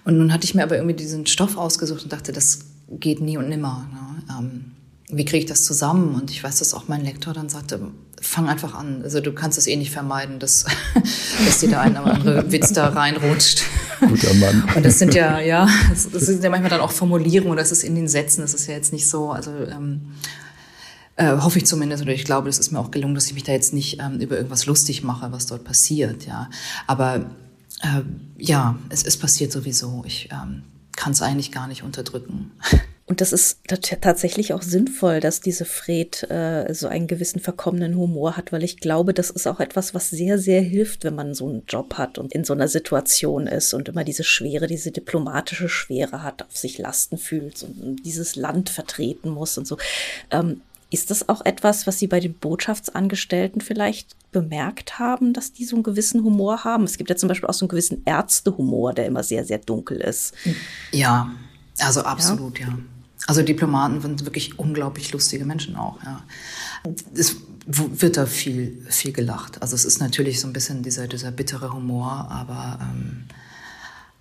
Und 0.04 0.16
nun 0.16 0.32
hatte 0.32 0.46
ich 0.46 0.54
mir 0.54 0.62
aber 0.62 0.76
irgendwie 0.76 0.96
diesen 0.96 1.26
Stoff 1.26 1.58
ausgesucht 1.58 2.04
und 2.04 2.12
dachte, 2.12 2.32
das 2.32 2.60
geht 2.90 3.20
nie 3.20 3.36
und 3.36 3.50
nimmer. 3.50 3.86
Ne? 3.92 4.34
Ähm, 4.38 4.64
wie 5.10 5.24
kriege 5.24 5.44
ich 5.44 5.46
das 5.46 5.64
zusammen? 5.64 6.14
Und 6.14 6.30
ich 6.30 6.42
weiß, 6.42 6.58
dass 6.58 6.74
auch 6.74 6.88
mein 6.88 7.02
Lektor 7.02 7.32
dann 7.32 7.48
sagte, 7.48 7.80
fang 8.20 8.48
einfach 8.48 8.74
an. 8.74 9.02
Also 9.02 9.20
du 9.20 9.32
kannst 9.32 9.56
es 9.56 9.66
eh 9.66 9.76
nicht 9.76 9.90
vermeiden, 9.90 10.38
dass, 10.38 10.66
dass 11.46 11.60
dir 11.60 11.70
der 11.70 11.80
eine 11.80 12.02
oder 12.02 12.14
andere 12.14 12.52
Witz 12.52 12.72
da 12.72 12.88
reinrutscht. 12.88 13.62
Guter 14.00 14.34
Mann. 14.34 14.64
Und 14.76 14.84
das 14.84 14.98
sind 14.98 15.14
ja, 15.14 15.40
ja, 15.40 15.66
das, 15.88 16.10
das 16.10 16.26
sind 16.26 16.44
ja 16.44 16.50
manchmal 16.50 16.70
dann 16.70 16.80
auch 16.80 16.92
Formulierungen, 16.92 17.56
das 17.56 17.72
ist 17.72 17.84
in 17.84 17.94
den 17.94 18.08
Sätzen, 18.08 18.42
das 18.42 18.54
ist 18.54 18.66
ja 18.66 18.74
jetzt 18.74 18.92
nicht 18.92 19.08
so, 19.08 19.30
also 19.30 19.50
ähm, 19.50 20.12
äh, 21.16 21.36
hoffe 21.38 21.58
ich 21.58 21.66
zumindest, 21.66 22.02
oder 22.02 22.12
ich 22.12 22.24
glaube, 22.24 22.48
das 22.48 22.58
ist 22.58 22.70
mir 22.70 22.78
auch 22.78 22.90
gelungen, 22.90 23.14
dass 23.14 23.26
ich 23.26 23.34
mich 23.34 23.44
da 23.44 23.52
jetzt 23.52 23.72
nicht 23.72 24.00
ähm, 24.00 24.20
über 24.20 24.36
irgendwas 24.36 24.66
lustig 24.66 25.02
mache, 25.02 25.32
was 25.32 25.46
dort 25.46 25.64
passiert, 25.64 26.26
ja. 26.26 26.50
Aber 26.86 27.26
äh, 27.82 28.02
ja, 28.36 28.78
es, 28.88 29.04
es 29.04 29.16
passiert 29.16 29.52
sowieso. 29.52 30.04
Ich 30.06 30.28
ähm, 30.32 30.62
kann 30.96 31.12
es 31.12 31.22
eigentlich 31.22 31.50
gar 31.50 31.66
nicht 31.66 31.82
unterdrücken. 31.82 32.52
Und 33.08 33.22
das 33.22 33.32
ist 33.32 33.60
tatsächlich 33.66 34.52
auch 34.52 34.60
sinnvoll, 34.60 35.20
dass 35.20 35.40
diese 35.40 35.64
Fred 35.64 36.30
äh, 36.30 36.74
so 36.74 36.88
einen 36.88 37.06
gewissen 37.06 37.40
verkommenen 37.40 37.96
Humor 37.96 38.36
hat, 38.36 38.52
weil 38.52 38.62
ich 38.62 38.80
glaube, 38.80 39.14
das 39.14 39.30
ist 39.30 39.46
auch 39.46 39.60
etwas, 39.60 39.94
was 39.94 40.10
sehr, 40.10 40.38
sehr 40.38 40.60
hilft, 40.60 41.04
wenn 41.04 41.14
man 41.14 41.32
so 41.32 41.48
einen 41.48 41.62
Job 41.66 41.94
hat 41.94 42.18
und 42.18 42.34
in 42.34 42.44
so 42.44 42.52
einer 42.52 42.68
Situation 42.68 43.46
ist 43.46 43.72
und 43.72 43.88
immer 43.88 44.04
diese 44.04 44.24
Schwere, 44.24 44.66
diese 44.66 44.90
diplomatische 44.90 45.70
Schwere 45.70 46.22
hat, 46.22 46.42
auf 46.42 46.54
sich 46.54 46.76
Lasten 46.76 47.16
fühlt 47.16 47.62
und 47.62 48.02
dieses 48.04 48.36
Land 48.36 48.68
vertreten 48.68 49.30
muss 49.30 49.56
und 49.56 49.66
so. 49.66 49.78
Ähm, 50.30 50.60
ist 50.90 51.10
das 51.10 51.30
auch 51.30 51.44
etwas, 51.46 51.86
was 51.86 51.98
Sie 51.98 52.08
bei 52.08 52.20
den 52.20 52.34
Botschaftsangestellten 52.34 53.62
vielleicht 53.62 54.16
bemerkt 54.32 54.98
haben, 54.98 55.32
dass 55.32 55.54
die 55.54 55.64
so 55.64 55.76
einen 55.76 55.82
gewissen 55.82 56.24
Humor 56.24 56.64
haben? 56.64 56.84
Es 56.84 56.98
gibt 56.98 57.08
ja 57.08 57.16
zum 57.16 57.30
Beispiel 57.30 57.48
auch 57.48 57.54
so 57.54 57.64
einen 57.64 57.70
gewissen 57.70 58.02
Ärztehumor, 58.04 58.92
der 58.92 59.06
immer 59.06 59.22
sehr, 59.22 59.46
sehr 59.46 59.58
dunkel 59.58 59.98
ist. 59.98 60.34
Ja, 60.92 61.30
also 61.78 62.02
absolut, 62.02 62.58
ja. 62.58 62.68
ja. 62.68 62.78
Also 63.26 63.42
Diplomaten 63.42 64.00
sind 64.00 64.24
wirklich 64.24 64.58
unglaublich 64.58 65.12
lustige 65.12 65.44
Menschen 65.44 65.76
auch, 65.76 66.02
ja. 66.04 66.22
Es 67.14 67.36
wird 67.66 68.16
da 68.16 68.24
viel, 68.24 68.86
viel 68.88 69.12
gelacht. 69.12 69.60
Also 69.60 69.74
es 69.74 69.84
ist 69.84 70.00
natürlich 70.00 70.40
so 70.40 70.46
ein 70.46 70.52
bisschen 70.52 70.82
dieser, 70.82 71.06
dieser 71.06 71.30
bittere 71.30 71.72
Humor, 71.72 72.28
aber 72.30 72.78
ähm, 72.80 73.24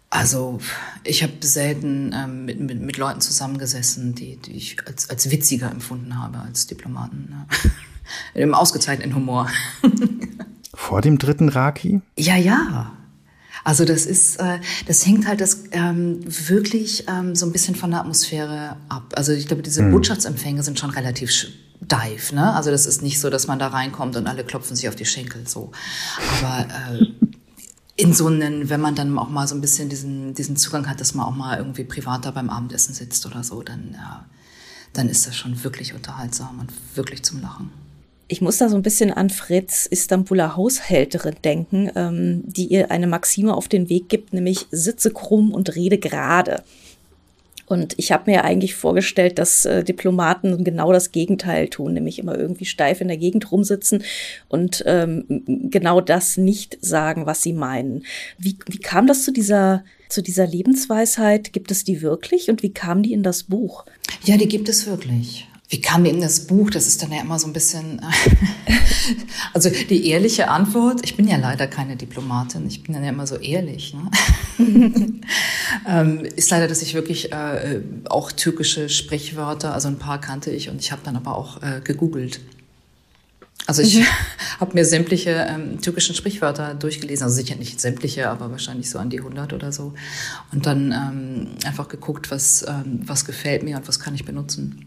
also 0.09 0.59
ich 1.03 1.23
habe 1.23 1.33
selten 1.41 2.13
ähm, 2.13 2.45
mit, 2.45 2.59
mit, 2.59 2.81
mit 2.81 2.97
Leuten 2.97 3.21
zusammengesessen, 3.21 4.15
die, 4.15 4.37
die 4.37 4.51
ich 4.51 4.77
als, 4.85 5.09
als 5.09 5.29
witziger 5.31 5.69
empfunden 5.71 6.21
habe 6.21 6.39
als 6.39 6.67
Diplomaten. 6.67 7.27
Ne? 7.29 7.45
Dem 8.35 8.53
ausgezeichneten 8.53 9.15
Humor. 9.15 9.49
Vor 10.73 11.01
dem 11.01 11.17
dritten 11.17 11.49
Raki? 11.49 12.01
Ja, 12.17 12.35
ja. 12.35 12.91
Also 13.67 13.83
das 13.83 14.05
ist, 14.05 14.37
äh, 14.37 14.59
das 14.85 15.05
hängt 15.05 15.27
halt 15.27 15.41
das 15.41 15.65
ähm, 15.71 16.21
wirklich 16.25 17.03
ähm, 17.09 17.35
so 17.35 17.45
ein 17.45 17.51
bisschen 17.51 17.75
von 17.75 17.91
der 17.91 17.99
Atmosphäre 17.99 18.77
ab. 18.87 19.13
Also 19.17 19.33
ich 19.33 19.45
glaube, 19.45 19.61
diese 19.61 19.83
mhm. 19.83 19.91
Botschaftsempfänge 19.91 20.63
sind 20.63 20.79
schon 20.79 20.89
relativ 20.89 21.31
steif. 21.31 22.31
Ne? 22.31 22.55
Also 22.55 22.71
das 22.71 22.85
ist 22.85 23.01
nicht 23.01 23.19
so, 23.19 23.29
dass 23.29 23.47
man 23.47 23.59
da 23.59 23.67
reinkommt 23.67 24.15
und 24.15 24.25
alle 24.25 24.45
klopfen 24.45 24.77
sich 24.77 24.87
auf 24.87 24.95
die 24.95 25.03
Schenkel 25.03 25.49
so. 25.49 25.73
Aber 26.37 26.65
äh, 26.65 27.07
in 27.97 28.13
so 28.13 28.27
einen, 28.27 28.69
wenn 28.69 28.79
man 28.79 28.95
dann 28.95 29.19
auch 29.19 29.27
mal 29.27 29.49
so 29.49 29.55
ein 29.55 29.59
bisschen 29.59 29.89
diesen, 29.89 30.33
diesen 30.33 30.55
Zugang 30.55 30.87
hat, 30.87 31.01
dass 31.01 31.13
man 31.13 31.25
auch 31.25 31.35
mal 31.35 31.57
irgendwie 31.57 31.83
privater 31.83 32.31
beim 32.31 32.49
Abendessen 32.49 32.93
sitzt 32.93 33.25
oder 33.25 33.43
so, 33.43 33.63
dann, 33.63 33.95
ja, 33.95 34.27
dann 34.93 35.09
ist 35.09 35.27
das 35.27 35.35
schon 35.35 35.61
wirklich 35.65 35.93
unterhaltsam 35.93 36.59
und 36.59 36.71
wirklich 36.95 37.21
zum 37.21 37.41
Lachen. 37.41 37.69
Ich 38.27 38.41
muss 38.41 38.57
da 38.57 38.67
so 38.67 38.75
ein 38.75 38.81
bisschen 38.81 39.11
an 39.11 39.29
Freds 39.29 39.85
Istanbuler 39.85 40.55
Haushälterin 40.55 41.35
denken, 41.43 41.91
ähm, 41.95 42.43
die 42.45 42.67
ihr 42.67 42.91
eine 42.91 43.07
Maxime 43.07 43.55
auf 43.55 43.67
den 43.67 43.89
Weg 43.89 44.09
gibt, 44.09 44.33
nämlich 44.33 44.65
sitze 44.71 45.11
krumm 45.11 45.53
und 45.53 45.75
rede 45.75 45.97
gerade. 45.97 46.63
Und 47.67 47.95
ich 47.97 48.13
habe 48.13 48.31
mir 48.31 48.45
eigentlich 48.45 48.75
vorgestellt, 48.75 49.37
dass 49.37 49.65
äh, 49.65 49.83
Diplomaten 49.83 50.63
genau 50.63 50.93
das 50.93 51.11
Gegenteil 51.11 51.67
tun, 51.67 51.93
nämlich 51.93 52.17
immer 52.17 52.37
irgendwie 52.37 52.65
steif 52.65 53.01
in 53.01 53.09
der 53.09 53.17
Gegend 53.17 53.51
rumsitzen 53.51 54.03
und 54.47 54.83
ähm, 54.87 55.25
genau 55.69 55.99
das 55.99 56.37
nicht 56.37 56.77
sagen, 56.79 57.25
was 57.25 57.43
sie 57.43 57.51
meinen. 57.51 58.05
Wie, 58.37 58.57
wie 58.67 58.77
kam 58.77 59.05
das 59.05 59.23
zu 59.23 59.33
dieser, 59.33 59.83
zu 60.07 60.21
dieser 60.21 60.47
Lebensweisheit? 60.47 61.51
Gibt 61.51 61.69
es 61.69 61.83
die 61.83 62.01
wirklich 62.01 62.49
und 62.49 62.63
wie 62.63 62.71
kam 62.71 63.03
die 63.03 63.11
in 63.11 63.21
das 63.23 63.43
Buch? 63.43 63.85
Ja, 64.23 64.37
die 64.37 64.47
gibt 64.47 64.69
es 64.69 64.87
wirklich. 64.87 65.46
Wie 65.69 65.81
kam 65.81 66.05
in 66.05 66.21
das 66.21 66.47
Buch? 66.47 66.69
Das 66.69 66.87
ist 66.87 67.03
dann 67.03 67.11
ja 67.11 67.19
immer 67.19 67.37
so 67.39 67.47
ein 67.47 67.53
bisschen, 67.53 68.01
also 69.53 69.69
die 69.69 70.07
ehrliche 70.07 70.49
Antwort, 70.49 71.01
ich 71.03 71.17
bin 71.17 71.27
ja 71.27 71.35
leider 71.35 71.67
keine 71.67 71.97
Diplomatin, 71.97 72.65
ich 72.67 72.83
bin 72.83 72.93
dann 72.93 73.03
ja 73.03 73.09
immer 73.09 73.27
so 73.27 73.35
ehrlich, 73.35 73.93
ne? 73.93 74.09
ähm, 75.87 76.23
ist 76.35 76.49
leider, 76.51 76.69
dass 76.69 76.81
ich 76.81 76.93
wirklich 76.93 77.33
äh, 77.33 77.81
auch 78.05 78.31
türkische 78.31 78.87
Sprichwörter, 78.87 79.73
also 79.73 79.89
ein 79.89 79.99
paar 79.99 80.21
kannte 80.21 80.51
ich 80.51 80.69
und 80.69 80.79
ich 80.79 80.93
habe 80.93 81.01
dann 81.03 81.17
aber 81.17 81.35
auch 81.35 81.61
äh, 81.61 81.81
gegoogelt. 81.83 82.39
Also 83.65 83.81
ich 83.81 83.99
mhm. 83.99 84.05
habe 84.61 84.73
mir 84.73 84.85
sämtliche 84.85 85.31
ähm, 85.49 85.81
türkischen 85.81 86.15
Sprichwörter 86.15 86.75
durchgelesen, 86.75 87.25
also 87.25 87.35
sicher 87.35 87.55
nicht 87.55 87.81
sämtliche, 87.81 88.29
aber 88.29 88.51
wahrscheinlich 88.51 88.89
so 88.89 88.99
an 88.99 89.09
die 89.09 89.19
100 89.19 89.51
oder 89.51 89.73
so. 89.73 89.93
Und 90.53 90.65
dann 90.65 90.93
ähm, 90.93 91.47
einfach 91.65 91.89
geguckt, 91.89 92.31
was, 92.31 92.65
ähm, 92.65 93.01
was 93.05 93.25
gefällt 93.25 93.63
mir 93.63 93.75
und 93.75 93.87
was 93.89 93.99
kann 93.99 94.15
ich 94.15 94.23
benutzen. 94.23 94.86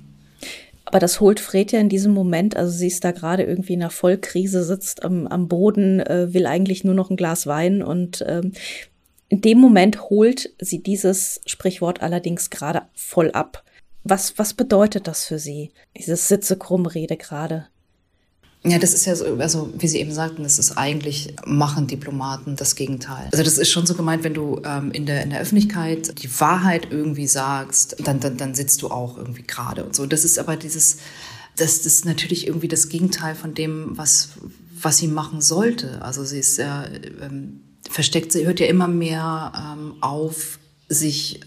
Aber 0.90 0.98
das 0.98 1.20
holt 1.20 1.38
Fred 1.38 1.70
ja 1.70 1.78
in 1.78 1.88
diesem 1.88 2.12
Moment, 2.12 2.56
also 2.56 2.72
sie 2.72 2.88
ist 2.88 3.04
da 3.04 3.12
gerade 3.12 3.44
irgendwie 3.44 3.74
in 3.74 3.80
einer 3.80 3.90
Vollkrise, 3.90 4.64
sitzt 4.64 5.04
am, 5.04 5.28
am 5.28 5.46
Boden, 5.46 6.00
äh, 6.00 6.34
will 6.34 6.46
eigentlich 6.46 6.82
nur 6.82 6.94
noch 6.94 7.10
ein 7.10 7.16
Glas 7.16 7.46
Wein 7.46 7.80
und 7.80 8.24
ähm, 8.26 8.50
In 9.28 9.40
dem 9.40 9.58
Moment 9.58 10.10
holt 10.10 10.50
sie 10.58 10.82
dieses 10.82 11.40
Sprichwort 11.46 12.02
allerdings 12.02 12.50
gerade 12.50 12.82
voll 12.94 13.30
ab. 13.30 13.62
Was, 14.02 14.36
was 14.36 14.54
bedeutet 14.54 15.06
das 15.06 15.24
für 15.26 15.38
Sie, 15.38 15.70
dieses 15.96 16.26
Sitze-Krumm-Rede 16.26 17.16
gerade? 17.16 17.68
Ja, 18.62 18.78
das 18.78 18.92
ist 18.92 19.06
ja 19.06 19.16
so, 19.16 19.24
also 19.38 19.72
wie 19.78 19.88
Sie 19.88 19.98
eben 20.00 20.12
sagten, 20.12 20.42
das 20.42 20.58
ist 20.58 20.72
eigentlich 20.76 21.34
machen 21.46 21.86
Diplomaten 21.86 22.56
das 22.56 22.76
Gegenteil. 22.76 23.28
Also 23.32 23.42
das 23.42 23.56
ist 23.56 23.70
schon 23.70 23.86
so 23.86 23.94
gemeint, 23.94 24.22
wenn 24.22 24.34
du 24.34 24.60
ähm, 24.64 24.92
in, 24.92 25.06
der, 25.06 25.22
in 25.22 25.30
der 25.30 25.40
Öffentlichkeit 25.40 26.22
die 26.22 26.40
Wahrheit 26.40 26.88
irgendwie 26.90 27.26
sagst, 27.26 27.96
dann, 28.04 28.20
dann, 28.20 28.36
dann 28.36 28.54
sitzt 28.54 28.82
du 28.82 28.88
auch 28.88 29.16
irgendwie 29.16 29.44
gerade 29.44 29.82
und 29.84 29.96
so. 29.96 30.04
Das 30.04 30.26
ist 30.26 30.38
aber 30.38 30.56
dieses, 30.56 30.98
das, 31.56 31.78
das 31.78 31.86
ist 31.86 32.04
natürlich 32.04 32.46
irgendwie 32.46 32.68
das 32.68 32.90
Gegenteil 32.90 33.34
von 33.34 33.54
dem, 33.54 33.96
was, 33.96 34.30
was 34.78 34.98
sie 34.98 35.08
machen 35.08 35.40
sollte. 35.40 36.02
Also 36.02 36.22
sie 36.24 36.38
ist 36.38 36.58
ja, 36.58 36.84
ähm, 37.22 37.62
versteckt, 37.88 38.30
sie 38.32 38.46
hört 38.46 38.60
ja 38.60 38.66
immer 38.66 38.88
mehr 38.88 39.52
ähm, 39.56 39.94
auf, 40.02 40.58
sich 40.90 41.40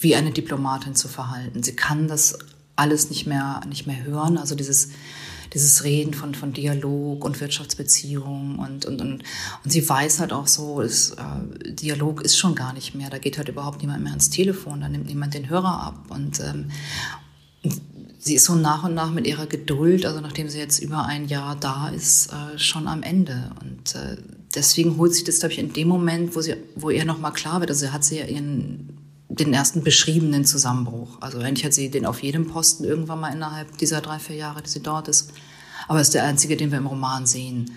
wie 0.00 0.16
eine 0.16 0.32
Diplomatin 0.32 0.94
zu 0.94 1.08
verhalten. 1.08 1.62
Sie 1.62 1.74
kann 1.74 2.08
das 2.08 2.38
alles 2.76 3.08
nicht 3.08 3.26
mehr, 3.26 3.62
nicht 3.66 3.86
mehr 3.86 4.04
hören. 4.04 4.36
Also 4.36 4.54
dieses, 4.54 4.90
dieses 5.54 5.84
Reden 5.84 6.14
von, 6.14 6.34
von 6.34 6.52
Dialog 6.52 7.24
und 7.24 7.40
Wirtschaftsbeziehungen 7.40 8.58
und, 8.58 8.86
und, 8.86 9.00
und, 9.00 9.22
und 9.64 9.70
sie 9.70 9.88
weiß 9.88 10.20
halt 10.20 10.32
auch 10.32 10.46
so, 10.46 10.80
ist, 10.80 11.12
äh, 11.12 11.72
Dialog 11.72 12.22
ist 12.22 12.36
schon 12.36 12.54
gar 12.54 12.72
nicht 12.72 12.94
mehr, 12.94 13.10
da 13.10 13.18
geht 13.18 13.38
halt 13.38 13.48
überhaupt 13.48 13.80
niemand 13.80 14.02
mehr 14.02 14.12
ans 14.12 14.30
Telefon, 14.30 14.80
da 14.80 14.88
nimmt 14.88 15.06
niemand 15.06 15.34
den 15.34 15.48
Hörer 15.48 15.82
ab. 15.82 16.06
Und, 16.08 16.40
ähm, 16.40 16.70
sie 18.18 18.34
ist 18.34 18.44
so 18.44 18.54
nach 18.54 18.84
und 18.84 18.94
nach 18.94 19.10
mit 19.10 19.26
ihrer 19.26 19.46
Geduld, 19.46 20.04
also 20.04 20.20
nachdem 20.20 20.48
sie 20.48 20.58
jetzt 20.58 20.80
über 20.80 21.06
ein 21.06 21.28
Jahr 21.28 21.56
da 21.56 21.88
ist, 21.88 22.32
äh, 22.32 22.58
schon 22.58 22.88
am 22.88 23.02
Ende. 23.02 23.50
Und 23.60 23.94
äh, 23.94 24.16
deswegen 24.54 24.96
holt 24.98 25.14
sich 25.14 25.24
das, 25.24 25.40
glaube 25.40 25.52
ich, 25.52 25.58
in 25.58 25.72
dem 25.72 25.88
Moment, 25.88 26.34
wo 26.36 26.40
sie, 26.40 26.56
wo 26.74 26.90
ihr 26.90 27.04
nochmal 27.04 27.32
klar 27.32 27.60
wird, 27.60 27.70
also 27.70 27.92
hat 27.92 28.04
sie 28.04 28.18
ja 28.18 28.26
ihren 28.26 28.98
den 29.28 29.52
ersten 29.52 29.82
beschriebenen 29.82 30.44
Zusammenbruch. 30.44 31.18
Also 31.20 31.38
eigentlich 31.38 31.64
hat 31.64 31.74
sie 31.74 31.90
den 31.90 32.06
auf 32.06 32.22
jedem 32.22 32.48
Posten 32.48 32.84
irgendwann 32.84 33.20
mal 33.20 33.32
innerhalb 33.32 33.76
dieser 33.78 34.00
drei, 34.00 34.18
vier 34.18 34.36
Jahre, 34.36 34.62
die 34.62 34.70
sie 34.70 34.80
dort 34.80 35.08
ist. 35.08 35.32
Aber 35.86 36.00
es 36.00 36.08
ist 36.08 36.14
der 36.14 36.24
einzige, 36.24 36.56
den 36.56 36.70
wir 36.70 36.78
im 36.78 36.86
Roman 36.86 37.26
sehen. 37.26 37.70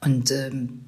Und 0.00 0.30
ähm, 0.30 0.84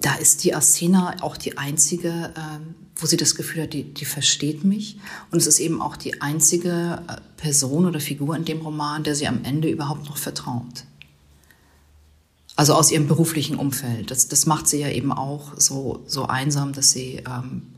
da 0.00 0.14
ist 0.16 0.44
die 0.44 0.54
Asena 0.54 1.16
auch 1.22 1.36
die 1.36 1.56
einzige, 1.56 2.32
ähm, 2.36 2.74
wo 2.96 3.06
sie 3.06 3.16
das 3.16 3.34
Gefühl 3.34 3.62
hat, 3.62 3.72
die, 3.72 3.94
die 3.94 4.04
versteht 4.04 4.64
mich. 4.64 4.98
Und 5.30 5.38
es 5.38 5.46
ist 5.46 5.60
eben 5.60 5.80
auch 5.80 5.96
die 5.96 6.20
einzige 6.20 7.02
äh, 7.08 7.16
Person 7.36 7.86
oder 7.86 8.00
Figur 8.00 8.36
in 8.36 8.44
dem 8.44 8.60
Roman, 8.60 9.04
der 9.04 9.14
sie 9.14 9.28
am 9.28 9.44
Ende 9.44 9.68
überhaupt 9.68 10.06
noch 10.06 10.16
vertraut. 10.16 10.84
Also 12.56 12.74
aus 12.74 12.92
ihrem 12.92 13.08
beruflichen 13.08 13.56
Umfeld. 13.56 14.10
Das, 14.10 14.28
das 14.28 14.46
macht 14.46 14.68
sie 14.68 14.80
ja 14.80 14.88
eben 14.88 15.10
auch 15.12 15.58
so, 15.58 16.04
so 16.06 16.26
einsam, 16.26 16.72
dass 16.72 16.90
sie 16.90 17.22
ähm, 17.26 17.73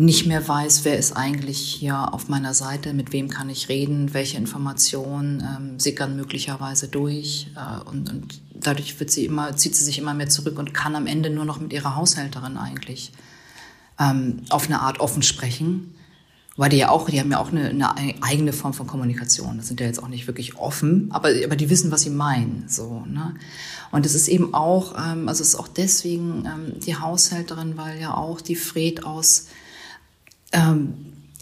nicht 0.00 0.24
mehr 0.24 0.48
weiß, 0.48 0.86
wer 0.86 0.96
ist 0.96 1.12
eigentlich 1.14 1.58
hier 1.58 2.14
auf 2.14 2.30
meiner 2.30 2.54
Seite, 2.54 2.94
mit 2.94 3.12
wem 3.12 3.28
kann 3.28 3.50
ich 3.50 3.68
reden, 3.68 4.14
welche 4.14 4.38
Informationen 4.38 5.42
ähm, 5.42 5.78
sickern 5.78 6.16
möglicherweise 6.16 6.88
durch. 6.88 7.48
Äh, 7.54 7.86
und, 7.86 8.08
und 8.08 8.40
dadurch 8.54 8.98
wird 8.98 9.10
sie 9.10 9.26
immer, 9.26 9.54
zieht 9.58 9.76
sie 9.76 9.84
sich 9.84 9.98
immer 9.98 10.14
mehr 10.14 10.30
zurück 10.30 10.58
und 10.58 10.72
kann 10.72 10.96
am 10.96 11.06
Ende 11.06 11.28
nur 11.28 11.44
noch 11.44 11.60
mit 11.60 11.74
ihrer 11.74 11.96
Haushälterin 11.96 12.56
eigentlich 12.56 13.12
ähm, 13.98 14.40
auf 14.48 14.68
eine 14.68 14.80
Art 14.80 15.00
offen 15.00 15.22
sprechen. 15.22 15.94
Weil 16.56 16.70
die 16.70 16.78
ja 16.78 16.88
auch, 16.88 17.10
die 17.10 17.20
haben 17.20 17.30
ja 17.30 17.38
auch 17.38 17.52
eine, 17.52 17.68
eine, 17.68 17.94
eigene 18.22 18.54
Form 18.54 18.72
von 18.72 18.86
Kommunikation. 18.86 19.58
Das 19.58 19.68
sind 19.68 19.80
ja 19.80 19.86
jetzt 19.86 20.02
auch 20.02 20.08
nicht 20.08 20.26
wirklich 20.26 20.56
offen, 20.56 21.08
aber, 21.12 21.28
aber 21.44 21.56
die 21.56 21.68
wissen, 21.68 21.90
was 21.90 22.00
sie 22.00 22.10
meinen. 22.10 22.64
So, 22.68 23.04
ne? 23.06 23.34
Und 23.90 24.06
es 24.06 24.14
ist 24.14 24.28
eben 24.28 24.54
auch, 24.54 24.94
ähm, 24.96 25.28
also 25.28 25.42
es 25.42 25.50
ist 25.50 25.56
auch 25.56 25.68
deswegen 25.68 26.46
ähm, 26.46 26.80
die 26.80 26.96
Haushälterin, 26.96 27.76
weil 27.76 28.00
ja 28.00 28.14
auch 28.14 28.40
die 28.40 28.56
Fred 28.56 29.04
aus 29.04 29.48
ähm, 30.52 30.94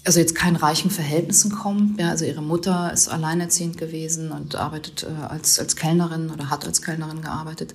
also 0.05 0.21
jetzt 0.21 0.35
keinen 0.35 0.57
reichen 0.57 0.91
Verhältnissen 0.91 1.51
kommt. 1.51 2.01
Ja, 2.01 2.11
also 2.11 2.25
ihre 2.25 2.43
Mutter 2.43 2.93
ist 2.93 3.09
alleinerziehend 3.09 3.77
gewesen 3.77 4.33
und 4.33 4.55
arbeitet 4.57 5.05
äh, 5.05 5.27
als, 5.27 5.59
als 5.59 5.77
Kellnerin 5.77 6.31
oder 6.31 6.51
hat 6.51 6.67
als 6.67 6.81
Kellnerin 6.83 7.21
gearbeitet. 7.21 7.75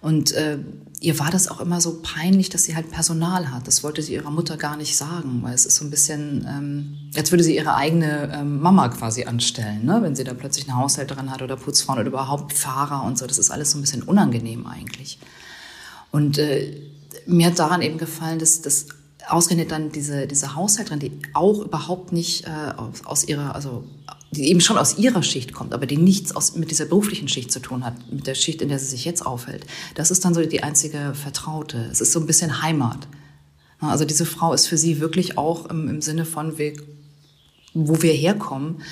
Und 0.00 0.32
äh, 0.32 0.58
ihr 1.00 1.18
war 1.18 1.30
das 1.30 1.48
auch 1.48 1.60
immer 1.60 1.80
so 1.80 2.00
peinlich, 2.02 2.48
dass 2.48 2.64
sie 2.64 2.74
halt 2.74 2.90
Personal 2.90 3.50
hat. 3.50 3.66
Das 3.66 3.84
wollte 3.84 4.00
sie 4.00 4.14
ihrer 4.14 4.30
Mutter 4.30 4.56
gar 4.56 4.76
nicht 4.76 4.96
sagen, 4.96 5.40
weil 5.42 5.54
es 5.54 5.66
ist 5.66 5.76
so 5.76 5.84
ein 5.84 5.90
bisschen, 5.90 6.46
ähm, 6.48 7.10
als 7.16 7.30
würde 7.30 7.44
sie 7.44 7.54
ihre 7.54 7.74
eigene 7.74 8.32
ähm, 8.32 8.60
Mama 8.60 8.88
quasi 8.88 9.24
anstellen, 9.24 9.84
ne? 9.84 9.98
wenn 10.00 10.16
sie 10.16 10.24
da 10.24 10.32
plötzlich 10.32 10.66
eine 10.68 10.78
Haushälterin 10.78 11.30
hat 11.30 11.42
oder 11.42 11.56
Putzfrauen 11.56 11.98
oder 11.98 12.08
überhaupt 12.08 12.54
Fahrer 12.54 13.04
und 13.04 13.18
so. 13.18 13.26
Das 13.26 13.38
ist 13.38 13.50
alles 13.50 13.72
so 13.72 13.78
ein 13.78 13.82
bisschen 13.82 14.02
unangenehm 14.02 14.66
eigentlich. 14.66 15.18
Und 16.10 16.38
äh, 16.38 16.80
mir 17.26 17.48
hat 17.48 17.58
daran 17.58 17.82
eben 17.82 17.98
gefallen, 17.98 18.38
dass, 18.38 18.62
dass 18.62 18.86
ausgerechnet 19.28 19.70
dann 19.70 19.92
diese, 19.92 20.26
diese 20.26 20.54
Haushälterin, 20.54 21.00
die 21.00 21.12
auch 21.34 21.60
überhaupt 21.60 22.12
nicht 22.12 22.46
äh, 22.46 22.72
aus, 22.76 23.04
aus 23.04 23.24
ihrer, 23.24 23.54
also 23.54 23.84
die 24.32 24.48
eben 24.48 24.60
schon 24.60 24.78
aus 24.78 24.98
ihrer 24.98 25.22
Schicht 25.22 25.52
kommt, 25.52 25.74
aber 25.74 25.86
die 25.86 25.96
nichts 25.96 26.34
aus, 26.34 26.54
mit 26.54 26.70
dieser 26.70 26.84
beruflichen 26.84 27.28
Schicht 27.28 27.50
zu 27.50 27.60
tun 27.60 27.84
hat, 27.84 27.94
mit 28.12 28.26
der 28.26 28.34
Schicht, 28.34 28.62
in 28.62 28.68
der 28.68 28.78
sie 28.78 28.86
sich 28.86 29.04
jetzt 29.04 29.26
aufhält. 29.26 29.66
Das 29.94 30.10
ist 30.10 30.24
dann 30.24 30.34
so 30.34 30.44
die 30.44 30.62
einzige 30.62 31.14
Vertraute. 31.14 31.88
Es 31.90 32.00
ist 32.00 32.12
so 32.12 32.20
ein 32.20 32.26
bisschen 32.26 32.62
Heimat. 32.62 33.08
Also 33.80 34.04
diese 34.04 34.26
Frau 34.26 34.52
ist 34.52 34.66
für 34.66 34.76
sie 34.76 35.00
wirklich 35.00 35.38
auch 35.38 35.66
im, 35.66 35.88
im 35.88 36.02
Sinne 36.02 36.24
von, 36.24 36.58
wir, 36.58 36.74
wo 37.74 38.00
wir 38.02 38.12
herkommen. 38.12 38.82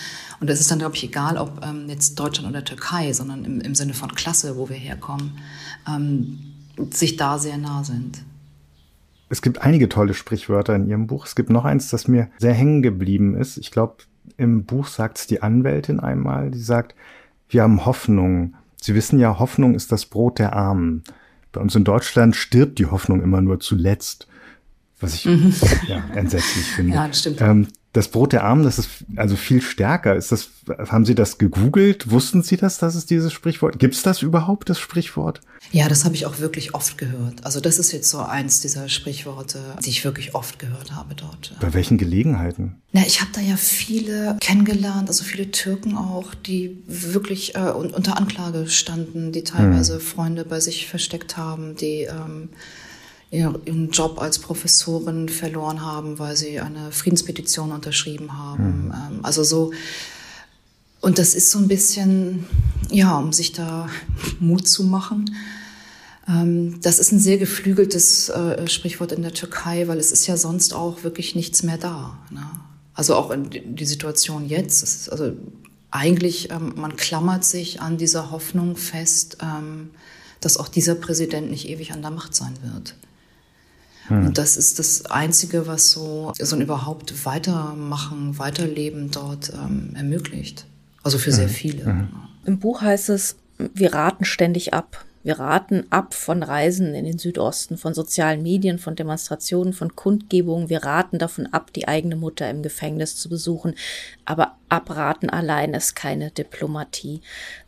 Und 0.40 0.48
das 0.48 0.60
ist 0.60 0.70
dann, 0.70 0.78
glaube 0.78 0.96
ich, 0.96 1.04
egal, 1.04 1.36
ob 1.36 1.64
ähm, 1.64 1.88
jetzt 1.88 2.18
Deutschland 2.18 2.48
oder 2.48 2.64
Türkei, 2.64 3.12
sondern 3.12 3.44
im, 3.44 3.60
im 3.60 3.74
Sinne 3.74 3.94
von 3.94 4.14
Klasse, 4.14 4.56
wo 4.56 4.68
wir 4.68 4.76
herkommen, 4.76 5.38
ähm, 5.86 6.38
sich 6.90 7.16
da 7.16 7.38
sehr 7.38 7.58
nah 7.58 7.84
sind. 7.84 8.22
Es 9.28 9.42
gibt 9.42 9.62
einige 9.62 9.88
tolle 9.88 10.14
Sprichwörter 10.14 10.74
in 10.74 10.88
Ihrem 10.88 11.06
Buch. 11.06 11.26
Es 11.26 11.34
gibt 11.34 11.50
noch 11.50 11.64
eins, 11.64 11.90
das 11.90 12.08
mir 12.08 12.28
sehr 12.38 12.54
hängen 12.54 12.82
geblieben 12.82 13.36
ist. 13.36 13.58
Ich 13.58 13.70
glaube, 13.70 13.96
im 14.36 14.64
Buch 14.64 14.86
sagt 14.86 15.18
es 15.18 15.26
die 15.26 15.42
Anwältin 15.42 16.00
einmal, 16.00 16.50
die 16.50 16.60
sagt, 16.60 16.94
wir 17.48 17.62
haben 17.62 17.84
Hoffnung. 17.84 18.54
Sie 18.80 18.94
wissen 18.94 19.18
ja, 19.18 19.38
Hoffnung 19.38 19.74
ist 19.74 19.92
das 19.92 20.06
Brot 20.06 20.38
der 20.38 20.54
Armen. 20.54 21.02
Bei 21.52 21.60
uns 21.60 21.74
in 21.74 21.84
Deutschland 21.84 22.36
stirbt 22.36 22.78
die 22.78 22.86
Hoffnung 22.86 23.22
immer 23.22 23.40
nur 23.40 23.60
zuletzt, 23.60 24.28
was 25.00 25.14
ich 25.14 25.26
mhm. 25.26 25.54
ja, 25.86 26.02
entsetzlich 26.14 26.66
finde. 26.66 26.94
Ja, 26.94 27.08
das 27.08 27.20
stimmt. 27.20 27.40
Ähm, 27.40 27.68
das 27.98 28.08
Brot 28.08 28.32
der 28.32 28.44
Armen, 28.44 28.62
das 28.62 28.78
ist 28.78 28.88
also 29.16 29.34
viel 29.34 29.60
stärker. 29.60 30.14
Ist 30.14 30.30
das, 30.30 30.50
haben 30.88 31.04
Sie 31.04 31.16
das 31.16 31.36
gegoogelt? 31.36 32.10
Wussten 32.12 32.42
Sie 32.42 32.56
das, 32.56 32.78
dass 32.78 32.94
es 32.94 33.06
dieses 33.06 33.32
Sprichwort? 33.32 33.80
Gibt 33.80 33.94
es 33.94 34.02
das 34.02 34.22
überhaupt, 34.22 34.70
das 34.70 34.78
Sprichwort? 34.78 35.40
Ja, 35.72 35.88
das 35.88 36.04
habe 36.04 36.14
ich 36.14 36.24
auch 36.24 36.38
wirklich 36.38 36.74
oft 36.74 36.96
gehört. 36.96 37.44
Also 37.44 37.60
das 37.60 37.80
ist 37.80 37.90
jetzt 37.90 38.08
so 38.08 38.20
eins 38.20 38.60
dieser 38.60 38.88
Sprichworte, 38.88 39.58
die 39.84 39.90
ich 39.90 40.04
wirklich 40.04 40.36
oft 40.36 40.60
gehört 40.60 40.94
habe 40.94 41.16
dort. 41.16 41.56
Bei 41.60 41.74
welchen 41.74 41.98
Gelegenheiten? 41.98 42.76
Na, 42.92 43.02
ich 43.04 43.20
habe 43.20 43.32
da 43.34 43.40
ja 43.40 43.56
viele 43.56 44.36
kennengelernt, 44.40 45.08
also 45.08 45.24
viele 45.24 45.50
Türken 45.50 45.96
auch, 45.96 46.34
die 46.34 46.78
wirklich 46.86 47.56
äh, 47.56 47.70
unter 47.70 48.16
Anklage 48.16 48.68
standen, 48.68 49.32
die 49.32 49.42
teilweise 49.42 49.94
hm. 49.94 50.00
Freunde 50.00 50.44
bei 50.44 50.60
sich 50.60 50.86
versteckt 50.86 51.36
haben, 51.36 51.74
die 51.74 52.02
ähm, 52.02 52.50
ihren 53.30 53.90
Job 53.90 54.20
als 54.20 54.38
Professorin 54.38 55.28
verloren 55.28 55.82
haben, 55.82 56.18
weil 56.18 56.36
sie 56.36 56.60
eine 56.60 56.90
Friedenspetition 56.92 57.72
unterschrieben 57.72 58.38
haben. 58.38 58.86
Mhm. 58.86 59.24
Also 59.24 59.44
so, 59.44 59.72
und 61.00 61.18
das 61.18 61.34
ist 61.34 61.50
so 61.50 61.58
ein 61.58 61.68
bisschen, 61.68 62.46
ja, 62.90 63.18
um 63.18 63.32
sich 63.32 63.52
da 63.52 63.88
Mut 64.40 64.66
zu 64.66 64.82
machen. 64.82 65.36
Ähm, 66.26 66.80
das 66.80 66.98
ist 66.98 67.12
ein 67.12 67.20
sehr 67.20 67.38
geflügeltes 67.38 68.30
äh, 68.30 68.66
Sprichwort 68.66 69.12
in 69.12 69.22
der 69.22 69.32
Türkei, 69.32 69.88
weil 69.88 69.98
es 69.98 70.10
ist 70.10 70.26
ja 70.26 70.36
sonst 70.36 70.72
auch 70.74 71.04
wirklich 71.04 71.34
nichts 71.34 71.62
mehr 71.62 71.78
da. 71.78 72.18
Ne? 72.30 72.44
Also 72.94 73.14
auch 73.14 73.30
in 73.30 73.76
die 73.76 73.84
Situation 73.84 74.48
jetzt. 74.48 74.82
Ist, 74.82 75.12
also 75.12 75.32
eigentlich, 75.90 76.50
ähm, 76.50 76.72
man 76.76 76.96
klammert 76.96 77.44
sich 77.44 77.80
an 77.80 77.98
dieser 77.98 78.30
Hoffnung 78.30 78.76
fest, 78.76 79.38
dass 80.40 80.56
auch 80.56 80.68
dieser 80.68 80.94
Präsident 80.94 81.50
nicht 81.50 81.68
ewig 81.68 81.92
an 81.92 82.02
der 82.02 82.10
Macht 82.10 82.34
sein 82.34 82.54
wird. 82.62 82.94
Hm. 84.08 84.26
Und 84.26 84.38
das 84.38 84.56
ist 84.56 84.78
das 84.78 85.06
Einzige, 85.06 85.66
was 85.66 85.92
so, 85.92 86.32
so 86.38 86.56
ein 86.56 86.62
überhaupt 86.62 87.24
Weitermachen, 87.24 88.38
Weiterleben 88.38 89.10
dort 89.10 89.52
ähm, 89.54 89.92
ermöglicht. 89.94 90.66
Also 91.02 91.18
für 91.18 91.32
sehr 91.32 91.48
viele. 91.48 91.84
Mhm. 91.84 92.08
Im 92.44 92.58
Buch 92.58 92.82
heißt 92.82 93.08
es, 93.10 93.36
wir 93.56 93.94
raten 93.94 94.24
ständig 94.24 94.74
ab. 94.74 95.04
Wir 95.22 95.38
raten 95.38 95.84
ab 95.90 96.14
von 96.14 96.42
Reisen 96.42 96.94
in 96.94 97.04
den 97.04 97.18
Südosten, 97.18 97.76
von 97.76 97.92
sozialen 97.92 98.42
Medien, 98.42 98.78
von 98.78 98.94
Demonstrationen, 98.94 99.72
von 99.72 99.94
Kundgebungen. 99.96 100.68
Wir 100.68 100.84
raten 100.84 101.18
davon 101.18 101.46
ab, 101.46 101.72
die 101.72 101.88
eigene 101.88 102.16
Mutter 102.16 102.48
im 102.48 102.62
Gefängnis 102.62 103.16
zu 103.16 103.28
besuchen. 103.28 103.74
Aber 104.24 104.56
abraten 104.68 105.28
allein 105.28 105.74
ist 105.74 105.96
keine 105.96 106.30
Diplomatie. 106.30 107.20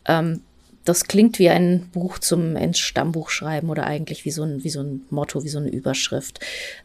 Ähm, 0.05 0.41
das 0.85 1.05
klingt 1.05 1.39
wie 1.39 1.49
ein 1.49 1.89
Buch 1.93 2.19
zum 2.19 2.55
ins 2.55 2.79
Stammbuch 2.79 3.29
schreiben 3.29 3.69
oder 3.69 3.85
eigentlich 3.85 4.25
wie 4.25 4.31
so 4.31 4.43
ein, 4.43 4.63
wie 4.63 4.69
so 4.69 4.81
ein 4.81 5.01
Motto, 5.09 5.43
wie 5.43 5.49
so 5.49 5.59
eine 5.59 5.69
Überschrift. 5.69 6.39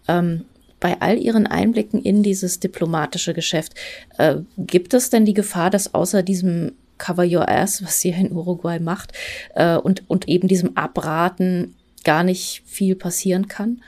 Ähm, 0.08 0.44
bei 0.80 1.00
all 1.00 1.18
Ihren 1.18 1.46
Einblicken 1.46 2.02
in 2.02 2.22
dieses 2.22 2.60
diplomatische 2.60 3.32
Geschäft, 3.32 3.74
äh, 4.18 4.36
gibt 4.58 4.92
es 4.94 5.10
denn 5.10 5.24
die 5.24 5.34
Gefahr, 5.34 5.70
dass 5.70 5.94
außer 5.94 6.22
diesem 6.22 6.72
Cover 6.98 7.24
Your 7.24 7.48
Ass, 7.48 7.82
was 7.82 8.00
sie 8.00 8.10
in 8.10 8.32
Uruguay 8.32 8.78
macht, 8.78 9.12
äh, 9.54 9.76
und, 9.76 10.08
und 10.08 10.28
eben 10.28 10.48
diesem 10.48 10.76
Abraten 10.76 11.74
gar 12.04 12.22
nicht 12.22 12.62
viel 12.66 12.94
passieren 12.94 13.48
kann? 13.48 13.82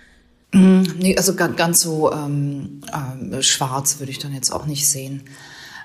Mm, 0.53 0.83
nee, 0.99 1.16
also 1.16 1.35
ganz 1.35 1.81
so 1.81 2.12
ähm, 2.12 2.81
äh, 3.33 3.42
schwarz 3.42 3.99
würde 3.99 4.11
ich 4.11 4.18
dann 4.18 4.35
jetzt 4.35 4.51
auch 4.51 4.66
nicht 4.66 4.88
sehen. 4.88 5.23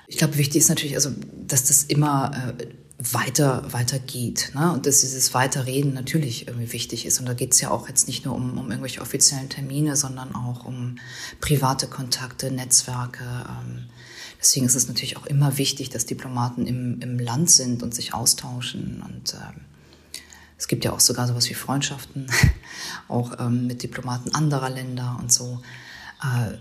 Ich 0.06 0.18
glaube, 0.18 0.36
wichtig 0.36 0.60
ist 0.60 0.68
natürlich, 0.68 0.96
also, 0.96 1.10
dass 1.46 1.64
das 1.64 1.84
immer 1.84 2.54
äh, 2.58 2.64
weiter, 2.98 3.72
weiter 3.72 3.98
geht. 3.98 4.52
Ne? 4.54 4.72
Und 4.72 4.86
dass 4.86 5.00
dieses 5.00 5.34
Weiterreden 5.34 5.94
natürlich 5.94 6.46
irgendwie 6.46 6.72
wichtig 6.72 7.06
ist. 7.06 7.18
Und 7.18 7.26
da 7.26 7.34
geht 7.34 7.52
es 7.52 7.60
ja 7.60 7.70
auch 7.70 7.88
jetzt 7.88 8.06
nicht 8.06 8.24
nur 8.24 8.34
um, 8.34 8.56
um 8.56 8.70
irgendwelche 8.70 9.00
offiziellen 9.00 9.48
Termine, 9.48 9.96
sondern 9.96 10.34
auch 10.34 10.64
um 10.64 10.96
private 11.40 11.88
Kontakte, 11.88 12.52
Netzwerke. 12.52 13.24
Ähm, 13.24 13.86
deswegen 14.40 14.66
ist 14.66 14.76
es 14.76 14.86
natürlich 14.86 15.16
auch 15.16 15.26
immer 15.26 15.58
wichtig, 15.58 15.90
dass 15.90 16.06
Diplomaten 16.06 16.66
im, 16.66 17.00
im 17.00 17.18
Land 17.18 17.50
sind 17.50 17.82
und 17.82 17.94
sich 17.94 18.14
austauschen. 18.14 19.02
Und 19.04 19.34
ähm, 19.34 19.62
es 20.56 20.68
gibt 20.68 20.84
ja 20.84 20.92
auch 20.92 21.00
sogar 21.00 21.26
sowas 21.26 21.50
wie 21.50 21.54
Freundschaften, 21.54 22.28
auch 23.08 23.38
ähm, 23.40 23.66
mit 23.66 23.82
Diplomaten 23.82 24.34
anderer 24.34 24.70
Länder 24.70 25.18
und 25.20 25.32
so. 25.32 25.60
Äh, 26.22 26.58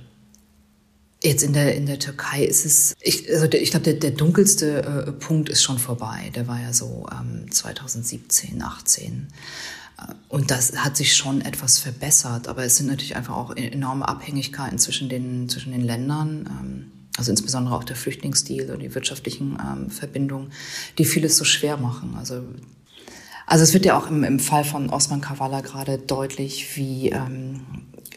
Jetzt 1.23 1.41
in 1.41 1.53
der, 1.53 1.73
in 1.75 1.85
der 1.85 1.99
Türkei 1.99 2.43
ist 2.43 2.65
es, 2.65 2.95
ich, 2.99 3.31
also 3.31 3.47
ich 3.53 3.71
glaube, 3.71 3.85
der, 3.85 3.93
der 3.93 4.11
dunkelste 4.11 4.83
äh, 5.07 5.11
Punkt 5.13 5.47
ist 5.47 5.63
schon 5.63 5.79
vorbei. 5.79 6.31
Der 6.35 6.47
war 6.49 6.59
ja 6.59 6.73
so 6.73 7.07
ähm, 7.11 7.49
2017, 7.49 8.61
18. 8.61 9.29
Äh, 9.97 10.13
und 10.27 10.51
das 10.51 10.75
hat 10.75 10.97
sich 10.97 11.15
schon 11.15 11.39
etwas 11.39 11.79
verbessert, 11.79 12.49
aber 12.49 12.65
es 12.65 12.75
sind 12.75 12.87
natürlich 12.87 13.15
einfach 13.15 13.37
auch 13.37 13.55
enorme 13.55 14.05
Abhängigkeiten 14.05 14.77
zwischen 14.79 15.07
den, 15.07 15.47
zwischen 15.47 15.71
den 15.71 15.81
Ländern. 15.81 16.49
Ähm, 16.49 16.91
also 17.17 17.31
insbesondere 17.31 17.75
auch 17.75 17.85
der 17.85 17.95
Flüchtlingsdeal 17.95 18.71
und 18.71 18.79
die 18.81 18.93
wirtschaftlichen 18.93 19.57
ähm, 19.61 19.89
Verbindungen, 19.91 20.51
die 20.97 21.05
vieles 21.05 21.37
so 21.37 21.45
schwer 21.45 21.77
machen. 21.77 22.15
Also 22.17 22.43
also 23.45 23.63
es 23.63 23.73
wird 23.73 23.85
ja 23.85 23.97
auch 23.97 24.07
im, 24.09 24.23
im 24.23 24.39
Fall 24.39 24.63
von 24.63 24.89
Osman 24.89 25.21
Kavala 25.21 25.61
gerade 25.61 25.97
deutlich, 25.97 26.75
wie, 26.77 27.09
ähm, 27.09 27.61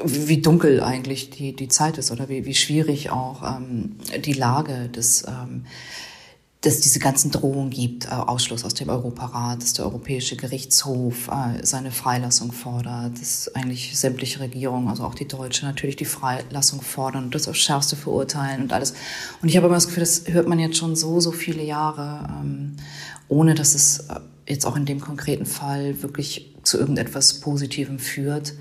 wie 0.05 0.41
dunkel 0.41 0.83
eigentlich 0.83 1.31
die, 1.31 1.55
die 1.55 1.69
Zeit 1.69 1.99
ist 1.99 2.11
oder 2.11 2.29
wie, 2.29 2.45
wie 2.45 2.55
schwierig 2.55 3.11
auch 3.11 3.43
ähm, 3.43 3.97
die 4.25 4.33
Lage 4.33 4.89
des, 4.89 5.25
ähm, 5.27 5.65
dass 6.63 6.81
diese 6.81 6.99
ganzen 6.99 7.31
Drohungen 7.31 7.71
gibt, 7.71 8.07
äh, 8.07 8.09
Ausschluss 8.09 8.65
aus 8.65 8.75
dem 8.75 8.89
Europarat, 8.89 9.63
dass 9.63 9.75
der 9.75 9.85
Europäische 9.85 10.37
Gerichtshof 10.37 11.29
äh, 11.29 11.65
seine 11.65 11.93
Freilassung 11.93 12.53
fordert, 12.53 13.21
dass 13.21 13.55
eigentlich 13.55 13.97
sämtliche 13.97 14.41
Regierungen, 14.41 14.89
also 14.89 15.05
auch 15.05 15.15
die 15.15 15.29
deutsche, 15.29 15.65
natürlich 15.65 15.97
die 15.97 16.05
Freilassung 16.05 16.83
fordern 16.83 17.25
und 17.25 17.35
das 17.35 17.47
aufs 17.47 17.59
Schärfste 17.59 17.95
verurteilen 17.95 18.63
und 18.63 18.73
alles. 18.73 18.95
Und 19.43 19.49
ich 19.49 19.57
habe 19.57 19.67
immer 19.67 19.77
das 19.77 19.87
Gefühl, 19.87 20.03
das 20.03 20.25
hört 20.27 20.49
man 20.49 20.59
jetzt 20.59 20.77
schon 20.77 20.97
so, 20.97 21.21
so 21.21 21.31
viele 21.31 21.63
Jahre, 21.63 22.29
ähm, 22.41 22.77
ohne 23.29 23.55
dass 23.55 23.75
es 23.75 24.01
äh, 24.09 24.21
jetzt 24.49 24.67
auch 24.67 24.77
in 24.77 24.87
dem 24.87 25.01
konkreten 25.01 25.47
Fall 25.47 26.03
wirklich 26.03 26.55
zu 26.65 26.79
irgendetwas 26.79 27.41
Positivem 27.41 27.99
führt. 27.99 28.55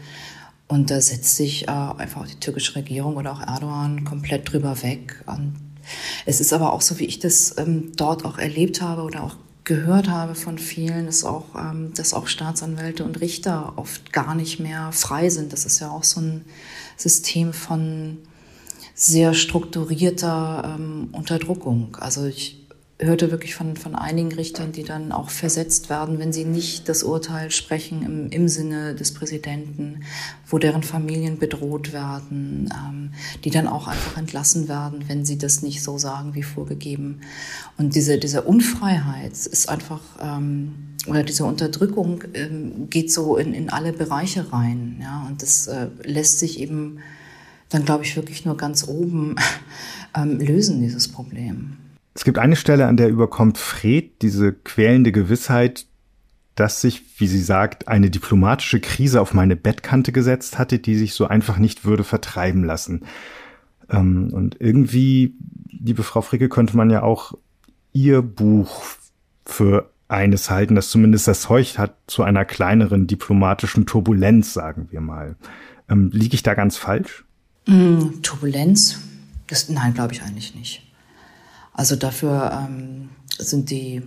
Und 0.67 0.89
da 0.89 0.99
setzt 0.99 1.35
sich 1.35 1.67
äh, 1.67 1.71
einfach 1.71 2.27
die 2.27 2.39
türkische 2.39 2.75
Regierung 2.75 3.17
oder 3.17 3.33
auch 3.33 3.41
Erdogan 3.41 4.03
komplett 4.03 4.51
drüber 4.51 4.81
weg. 4.81 5.23
Und 5.27 5.55
es 6.25 6.41
ist 6.41 6.53
aber 6.53 6.73
auch 6.73 6.81
so, 6.81 6.99
wie 6.99 7.05
ich 7.05 7.19
das 7.19 7.55
ähm, 7.57 7.91
dort 7.95 8.25
auch 8.25 8.39
erlebt 8.39 8.81
habe 8.81 9.03
oder 9.03 9.23
auch 9.23 9.35
gehört 9.63 10.09
habe 10.09 10.35
von 10.35 10.57
vielen, 10.57 11.07
ist 11.07 11.23
auch, 11.23 11.55
ähm, 11.55 11.91
dass 11.95 12.13
auch 12.13 12.27
Staatsanwälte 12.27 13.03
und 13.03 13.19
Richter 13.21 13.73
oft 13.75 14.13
gar 14.13 14.35
nicht 14.35 14.59
mehr 14.59 14.91
frei 14.91 15.29
sind. 15.29 15.53
Das 15.53 15.65
ist 15.65 15.79
ja 15.79 15.89
auch 15.89 16.03
so 16.03 16.21
ein 16.21 16.45
System 16.97 17.53
von 17.53 18.19
sehr 18.93 19.33
strukturierter 19.33 20.77
ähm, 20.77 21.09
Unterdrückung. 21.11 21.97
Also 21.99 22.25
ich 22.25 22.64
hörte 22.99 23.29
wirklich 23.29 23.55
von, 23.55 23.75
von 23.75 23.93
einigen 23.93 24.31
Richtern, 24.31 24.71
die 24.71 24.83
dann 24.83 25.11
auch 25.11 25.29
versetzt 25.29 25.89
werden, 25.89 26.17
wenn 26.17 26.31
sie 26.31 26.45
nicht 26.45 26.87
das 26.87 27.03
Urteil 27.03 27.51
sprechen 27.51 28.03
im, 28.03 28.29
im 28.29 28.47
Sinne 28.47 28.95
des 28.95 29.13
Präsidenten, 29.13 30.03
wo 30.47 30.59
deren 30.59 30.81
Familien 30.81 31.37
bedroht 31.37 31.91
werden, 31.91 32.69
ähm, 32.73 33.11
die 33.43 33.49
dann 33.49 33.67
auch 33.67 33.87
einfach 33.87 34.17
entlassen 34.17 34.69
werden, 34.69 35.03
wenn 35.07 35.25
sie 35.25 35.37
das 35.37 35.61
nicht 35.61 35.83
so 35.83 35.97
sagen 35.97 36.35
wie 36.35 36.43
vorgegeben. 36.43 37.19
Und 37.77 37.95
diese, 37.95 38.17
diese 38.17 38.43
Unfreiheit 38.43 39.33
ist 39.33 39.67
einfach, 39.67 40.01
ähm, 40.21 40.75
oder 41.07 41.23
diese 41.23 41.43
Unterdrückung 41.43 42.23
ähm, 42.33 42.89
geht 42.89 43.11
so 43.11 43.35
in, 43.35 43.53
in 43.53 43.69
alle 43.69 43.91
Bereiche 43.91 44.53
rein. 44.53 44.99
Ja? 45.01 45.25
Und 45.27 45.41
das 45.41 45.67
äh, 45.67 45.89
lässt 46.03 46.39
sich 46.39 46.61
eben 46.61 46.99
dann, 47.67 47.83
glaube 47.83 48.05
ich, 48.05 48.15
wirklich 48.15 48.45
nur 48.45 48.55
ganz 48.55 48.87
oben 48.87 49.35
ähm, 50.15 50.39
lösen, 50.39 50.79
dieses 50.79 51.09
Problem. 51.09 51.77
Es 52.15 52.23
gibt 52.23 52.39
eine 52.39 52.55
Stelle, 52.55 52.87
an 52.87 52.97
der 52.97 53.09
überkommt 53.09 53.57
Fred 53.57 54.21
diese 54.21 54.53
quälende 54.53 55.11
Gewissheit, 55.11 55.85
dass 56.55 56.79
sich, 56.79 57.03
wie 57.19 57.27
sie 57.27 57.41
sagt, 57.41 57.89
eine 57.89 58.09
diplomatische 58.09 58.79
Krise 58.79 59.19
auf 59.19 59.33
meine 59.33 59.57
Bettkante 59.57 60.13
gesetzt 60.13 60.57
hatte, 60.57 60.79
die 60.79 60.95
sich 60.95 61.13
so 61.13 61.27
einfach 61.27 61.57
nicht 61.57 61.83
würde 61.83 62.05
vertreiben 62.05 62.63
lassen. 62.63 63.03
Ähm, 63.89 64.29
und 64.31 64.55
irgendwie, 64.61 65.35
liebe 65.69 66.03
Frau 66.03 66.21
Fricke, 66.21 66.47
könnte 66.47 66.77
man 66.77 66.89
ja 66.89 67.03
auch 67.03 67.33
ihr 67.91 68.21
Buch 68.21 68.83
für 69.45 69.91
eines 70.07 70.49
halten, 70.49 70.75
das 70.75 70.89
zumindest 70.89 71.27
das 71.27 71.41
Zeug 71.41 71.77
hat 71.77 71.95
zu 72.07 72.23
einer 72.23 72.45
kleineren 72.45 73.07
diplomatischen 73.07 73.85
Turbulenz, 73.85 74.53
sagen 74.53 74.87
wir 74.91 75.01
mal. 75.01 75.35
Ähm, 75.89 76.11
liege 76.13 76.35
ich 76.35 76.43
da 76.43 76.53
ganz 76.53 76.77
falsch? 76.77 77.25
Mm, 77.67 78.21
Turbulenz? 78.21 78.99
Das, 79.47 79.67
nein, 79.67 79.93
glaube 79.93 80.13
ich 80.13 80.21
eigentlich 80.21 80.55
nicht. 80.55 80.83
Also 81.75 81.97
dafür 81.97 82.51
ähm, 82.53 83.09
sind 83.37 83.69
die, 83.69 84.01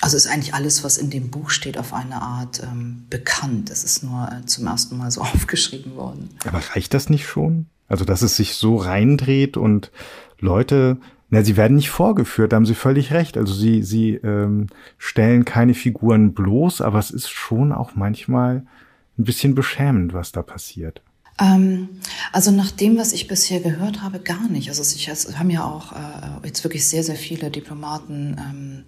also 0.00 0.16
ist 0.16 0.26
eigentlich 0.26 0.54
alles, 0.54 0.82
was 0.82 0.96
in 0.96 1.10
dem 1.10 1.30
Buch 1.30 1.50
steht, 1.50 1.76
auf 1.78 1.92
eine 1.92 2.22
Art 2.22 2.62
ähm, 2.62 3.04
bekannt. 3.10 3.70
Es 3.70 3.84
ist 3.84 4.02
nur 4.02 4.28
äh, 4.32 4.46
zum 4.46 4.66
ersten 4.66 4.96
Mal 4.96 5.10
so 5.10 5.20
aufgeschrieben 5.34 5.94
worden. 5.94 6.30
Aber 6.46 6.60
reicht 6.74 6.94
das 6.94 7.10
nicht 7.10 7.26
schon? 7.26 7.66
Also, 7.88 8.04
dass 8.04 8.22
es 8.22 8.36
sich 8.36 8.54
so 8.54 8.76
reindreht 8.76 9.56
und 9.56 9.92
Leute, 10.38 10.96
na, 11.28 11.44
sie 11.44 11.56
werden 11.56 11.76
nicht 11.76 11.90
vorgeführt, 11.90 12.52
da 12.52 12.56
haben 12.56 12.66
Sie 12.66 12.74
völlig 12.74 13.12
recht. 13.12 13.36
Also 13.36 13.52
sie, 13.52 13.82
sie 13.82 14.14
ähm, 14.14 14.68
stellen 14.98 15.44
keine 15.44 15.74
Figuren 15.74 16.34
bloß, 16.34 16.80
aber 16.80 16.98
es 16.98 17.10
ist 17.10 17.28
schon 17.28 17.72
auch 17.72 17.94
manchmal 17.94 18.64
ein 19.18 19.24
bisschen 19.24 19.54
beschämend, 19.54 20.14
was 20.14 20.32
da 20.32 20.42
passiert. 20.42 21.02
Ähm, 21.40 22.00
also 22.32 22.50
nach 22.50 22.70
dem, 22.70 22.96
was 22.96 23.12
ich 23.12 23.28
bisher 23.28 23.60
gehört 23.60 24.02
habe, 24.02 24.18
gar 24.20 24.48
nicht. 24.48 24.68
Also 24.68 24.82
ich, 24.82 25.08
es 25.08 25.38
haben 25.38 25.50
ja 25.50 25.64
auch 25.64 25.92
äh, 25.92 26.46
jetzt 26.46 26.64
wirklich 26.64 26.86
sehr, 26.86 27.04
sehr 27.04 27.16
viele 27.16 27.50
Diplomaten 27.50 28.36
ähm, 28.38 28.84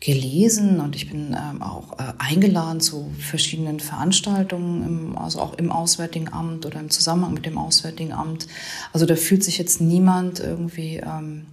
gelesen 0.00 0.80
und 0.80 0.96
ich 0.96 1.08
bin 1.08 1.34
ähm, 1.34 1.62
auch 1.62 1.98
äh, 1.98 2.12
eingeladen 2.18 2.80
zu 2.80 3.10
verschiedenen 3.18 3.80
Veranstaltungen, 3.80 4.84
im, 4.84 5.18
also 5.18 5.40
auch 5.40 5.54
im 5.54 5.72
Auswärtigen 5.72 6.30
Amt 6.30 6.66
oder 6.66 6.80
im 6.80 6.90
Zusammenhang 6.90 7.32
mit 7.32 7.46
dem 7.46 7.56
Auswärtigen 7.56 8.12
Amt. 8.12 8.46
Also 8.92 9.06
da 9.06 9.16
fühlt 9.16 9.42
sich 9.42 9.56
jetzt 9.56 9.80
niemand 9.80 10.40
irgendwie, 10.40 10.96
ähm, 10.96 11.46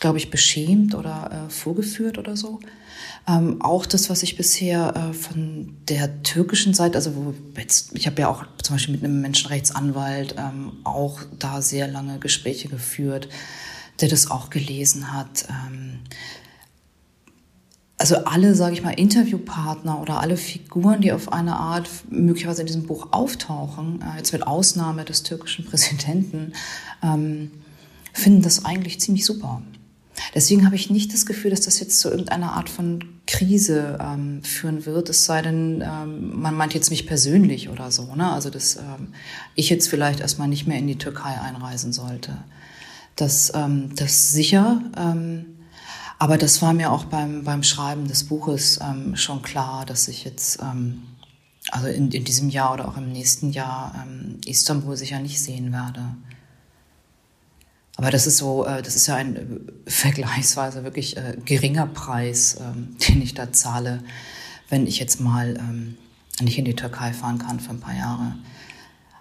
glaube 0.00 0.16
ich, 0.16 0.30
beschämt 0.30 0.94
oder 0.94 1.46
äh, 1.46 1.50
vorgeführt 1.50 2.16
oder 2.16 2.36
so. 2.36 2.60
Ähm, 3.28 3.60
auch 3.60 3.86
das, 3.86 4.10
was 4.10 4.22
ich 4.22 4.36
bisher 4.36 4.94
äh, 4.96 5.12
von 5.12 5.76
der 5.88 6.22
türkischen 6.22 6.74
Seite, 6.74 6.96
also 6.96 7.14
wo 7.14 7.34
jetzt, 7.56 7.94
ich 7.94 8.06
habe 8.06 8.22
ja 8.22 8.28
auch 8.28 8.44
zum 8.62 8.76
Beispiel 8.76 8.94
mit 8.94 9.04
einem 9.04 9.20
Menschenrechtsanwalt 9.20 10.34
ähm, 10.38 10.72
auch 10.84 11.20
da 11.38 11.60
sehr 11.62 11.86
lange 11.86 12.18
Gespräche 12.18 12.68
geführt, 12.68 13.28
der 14.00 14.08
das 14.08 14.30
auch 14.30 14.50
gelesen 14.50 15.12
hat. 15.12 15.46
Ähm, 15.48 16.00
also 18.00 18.16
alle, 18.24 18.54
sage 18.54 18.72
ich 18.72 18.82
mal, 18.82 18.92
Interviewpartner 18.92 20.00
oder 20.00 20.20
alle 20.20 20.38
Figuren, 20.38 21.02
die 21.02 21.12
auf 21.12 21.34
eine 21.34 21.56
Art 21.56 21.86
möglicherweise 22.08 22.62
in 22.62 22.66
diesem 22.66 22.86
Buch 22.86 23.08
auftauchen, 23.10 24.00
äh, 24.00 24.16
jetzt 24.16 24.32
mit 24.32 24.46
Ausnahme 24.46 25.04
des 25.04 25.22
türkischen 25.22 25.66
Präsidenten, 25.66 26.54
ähm, 27.02 27.50
finden 28.14 28.40
das 28.40 28.64
eigentlich 28.64 29.00
ziemlich 29.00 29.26
super. 29.26 29.60
Deswegen 30.34 30.64
habe 30.64 30.76
ich 30.76 30.90
nicht 30.90 31.12
das 31.12 31.26
Gefühl, 31.26 31.50
dass 31.50 31.62
das 31.62 31.80
jetzt 31.80 32.00
zu 32.00 32.10
irgendeiner 32.10 32.52
Art 32.52 32.68
von 32.68 33.04
Krise 33.26 33.98
ähm, 34.00 34.42
führen 34.42 34.86
wird, 34.86 35.08
es 35.08 35.24
sei 35.24 35.42
denn, 35.42 35.82
ähm, 35.82 36.40
man 36.40 36.54
meint 36.54 36.74
jetzt 36.74 36.90
mich 36.90 37.06
persönlich 37.06 37.68
oder 37.68 37.90
so, 37.90 38.14
ne? 38.14 38.30
Also 38.30 38.50
dass 38.50 38.76
ähm, 38.76 39.08
ich 39.54 39.70
jetzt 39.70 39.88
vielleicht 39.88 40.20
erstmal 40.20 40.48
nicht 40.48 40.66
mehr 40.66 40.78
in 40.78 40.86
die 40.86 40.98
Türkei 40.98 41.40
einreisen 41.40 41.92
sollte. 41.92 42.36
Das, 43.16 43.52
ähm, 43.54 43.94
das 43.94 44.32
sicher. 44.32 44.82
Ähm, 44.96 45.46
aber 46.18 46.38
das 46.38 46.60
war 46.60 46.72
mir 46.72 46.92
auch 46.92 47.04
beim, 47.04 47.44
beim 47.44 47.62
Schreiben 47.62 48.06
des 48.06 48.24
Buches 48.24 48.78
ähm, 48.82 49.16
schon 49.16 49.42
klar, 49.42 49.86
dass 49.86 50.06
ich 50.06 50.24
jetzt, 50.24 50.58
also 51.70 51.86
in, 51.86 52.10
in 52.10 52.24
diesem 52.24 52.50
Jahr 52.50 52.74
oder 52.74 52.88
auch 52.88 52.98
im 52.98 53.10
nächsten 53.10 53.52
Jahr 53.52 54.06
Istanbul 54.44 54.98
sicher 54.98 55.18
nicht 55.20 55.40
sehen 55.40 55.72
werde. 55.72 56.02
Aber 57.96 58.10
das 58.10 58.26
ist 58.26 58.38
so, 58.38 58.64
äh, 58.64 58.82
das 58.82 58.96
ist 58.96 59.06
ja 59.06 59.16
ein 59.16 59.36
äh, 59.36 59.90
vergleichsweise 59.90 60.84
wirklich 60.84 61.16
äh, 61.16 61.36
geringer 61.44 61.86
Preis, 61.86 62.56
ähm, 62.60 62.96
den 63.08 63.22
ich 63.22 63.34
da 63.34 63.52
zahle, 63.52 64.02
wenn 64.68 64.86
ich 64.86 64.98
jetzt 64.98 65.20
mal 65.20 65.56
ähm, 65.58 65.96
nicht 66.40 66.58
in 66.58 66.64
die 66.64 66.76
Türkei 66.76 67.12
fahren 67.12 67.38
kann 67.38 67.60
für 67.60 67.70
ein 67.70 67.80
paar 67.80 67.96
Jahre. 67.96 68.36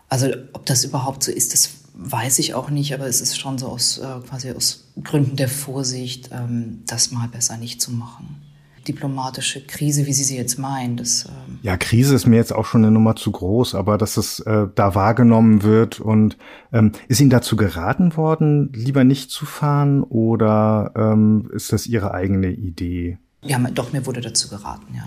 Also 0.08 0.28
ob 0.54 0.66
das 0.66 0.86
überhaupt 0.86 1.24
so 1.24 1.32
ist, 1.32 1.54
das 1.54 1.72
weiß 1.94 2.40
ich 2.40 2.54
auch 2.54 2.70
nicht, 2.70 2.94
aber 2.94 3.08
es 3.08 3.20
ist 3.20 3.38
schon 3.38 3.58
so 3.58 3.68
aus 3.68 4.00
quasi 4.28 4.52
aus 4.52 4.86
Gründen 5.04 5.36
der 5.36 5.50
Vorsicht, 5.50 6.30
ähm, 6.32 6.84
das 6.88 7.12
mal 7.12 7.28
besser 7.28 7.58
nicht 7.58 7.82
zu 7.82 7.92
machen. 7.92 8.42
Diplomatische 8.90 9.64
Krise, 9.66 10.08
wie 10.08 10.14
Sie 10.14 10.24
sie 10.24 10.36
jetzt 10.36 10.58
meinen, 10.58 10.98
das 10.98 11.28
Ja, 11.62 11.78
Krise 11.78 12.16
ist 12.16 12.26
mir 12.26 12.38
jetzt 12.38 12.52
auch 12.52 12.66
schon 12.66 12.84
eine 12.84 12.92
Nummer 12.92 13.16
zu 13.16 13.32
groß, 13.32 13.76
aber 13.76 14.00
dass 14.00 14.18
es 14.18 14.40
äh, 14.40 14.66
da 14.74 14.96
wahrgenommen 14.96 15.62
wird 15.62 16.00
und 16.00 16.38
ähm, 16.74 16.94
ist 17.08 17.22
Ihnen 17.22 17.30
dazu 17.30 17.56
geraten 17.56 18.18
worden, 18.18 18.72
lieber 18.74 19.04
nicht 19.04 19.30
zu 19.30 19.46
fahren 19.46 20.02
oder 20.02 20.92
ähm, 20.96 21.52
ist 21.54 21.72
das 21.72 21.86
Ihre 21.86 22.16
eigene 22.16 22.50
Idee? 22.50 23.20
Ja, 23.44 23.60
doch, 23.60 23.94
mir 23.94 24.08
wurde 24.08 24.22
dazu 24.22 24.50
geraten, 24.50 24.96
ja. 24.96 25.06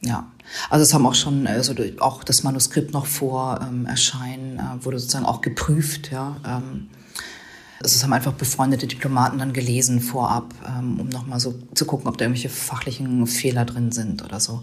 Ja, 0.00 0.26
also 0.68 0.82
es 0.82 0.92
haben 0.92 1.06
auch 1.06 1.14
schon, 1.14 1.46
also 1.46 1.72
auch 2.00 2.24
das 2.24 2.42
Manuskript 2.42 2.92
noch 2.92 3.06
vor 3.06 3.60
ähm, 3.62 3.86
Erscheinen 3.86 4.58
äh, 4.58 4.84
wurde 4.84 4.98
sozusagen 4.98 5.24
auch 5.24 5.40
geprüft, 5.40 6.10
ja. 6.10 6.36
Ähm, 6.44 6.88
also 7.80 7.96
es 7.96 8.02
haben 8.02 8.12
einfach 8.12 8.32
befreundete 8.32 8.86
Diplomaten 8.86 9.38
dann 9.38 9.52
gelesen 9.52 10.00
vorab, 10.00 10.54
ähm, 10.66 11.00
um 11.00 11.08
nochmal 11.08 11.40
so 11.40 11.54
zu 11.74 11.84
gucken, 11.84 12.08
ob 12.08 12.18
da 12.18 12.24
irgendwelche 12.24 12.48
fachlichen 12.48 13.26
Fehler 13.26 13.64
drin 13.64 13.92
sind 13.92 14.24
oder 14.24 14.40
so. 14.40 14.62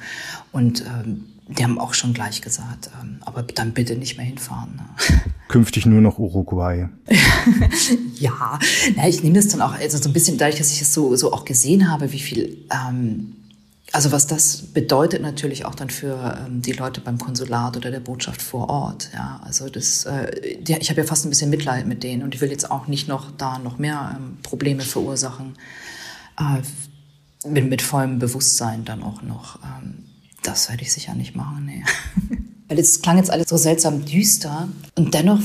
Und 0.51 0.83
ähm, 0.85 1.25
die 1.47 1.63
haben 1.63 1.79
auch 1.79 1.93
schon 1.93 2.13
gleich 2.13 2.41
gesagt, 2.41 2.89
ähm, 3.01 3.17
aber 3.21 3.43
dann 3.43 3.73
bitte 3.73 3.95
nicht 3.95 4.17
mehr 4.17 4.25
hinfahren. 4.25 4.75
Ne? 4.75 5.21
Künftig 5.47 5.85
nur 5.85 6.01
noch 6.01 6.17
Uruguay. 6.17 6.87
ja, 8.15 8.59
na, 8.95 9.07
ich 9.07 9.21
nehme 9.21 9.35
das 9.35 9.49
dann 9.49 9.61
auch, 9.61 9.73
also 9.73 9.97
so 9.97 10.09
ein 10.09 10.13
bisschen 10.13 10.37
dadurch, 10.37 10.57
dass 10.57 10.71
ich 10.71 10.81
es 10.81 10.93
so, 10.93 11.15
so 11.15 11.33
auch 11.33 11.43
gesehen 11.43 11.91
habe, 11.91 12.11
wie 12.13 12.19
viel 12.19 12.65
ähm, 12.71 13.35
also 13.93 14.11
was 14.11 14.27
das 14.27 14.57
bedeutet 14.57 15.21
natürlich 15.21 15.65
auch 15.65 15.75
dann 15.75 15.89
für 15.89 16.39
ähm, 16.45 16.61
die 16.61 16.71
Leute 16.71 17.01
beim 17.01 17.17
Konsulat 17.17 17.75
oder 17.75 17.91
der 17.91 17.99
Botschaft 17.99 18.41
vor 18.41 18.69
Ort. 18.69 19.09
Ja, 19.13 19.41
also 19.43 19.69
das, 19.69 20.05
äh, 20.05 20.59
die, 20.61 20.77
ich 20.77 20.89
habe 20.89 21.01
ja 21.01 21.07
fast 21.07 21.25
ein 21.25 21.29
bisschen 21.29 21.49
Mitleid 21.49 21.85
mit 21.87 22.03
denen 22.03 22.23
und 22.23 22.33
ich 22.33 22.41
will 22.41 22.49
jetzt 22.49 22.71
auch 22.71 22.87
nicht 22.87 23.07
noch 23.07 23.31
da 23.37 23.59
noch 23.59 23.77
mehr 23.77 24.17
ähm, 24.17 24.37
Probleme 24.43 24.81
verursachen. 24.81 25.57
Äh, 26.37 26.61
mit, 27.47 27.69
mit 27.69 27.81
vollem 27.81 28.19
Bewusstsein 28.19 28.85
dann 28.85 29.03
auch 29.03 29.21
noch. 29.23 29.59
Ähm, 29.63 30.05
das 30.43 30.69
werde 30.69 30.83
ich 30.83 30.93
sicher 30.93 31.13
nicht 31.13 31.35
machen. 31.35 31.65
Nee. 31.65 31.83
Weil 32.67 32.79
es 32.79 33.01
klang 33.01 33.17
jetzt 33.17 33.29
alles 33.29 33.49
so 33.49 33.57
seltsam 33.57 34.05
düster 34.05 34.69
und 34.95 35.13
dennoch 35.13 35.41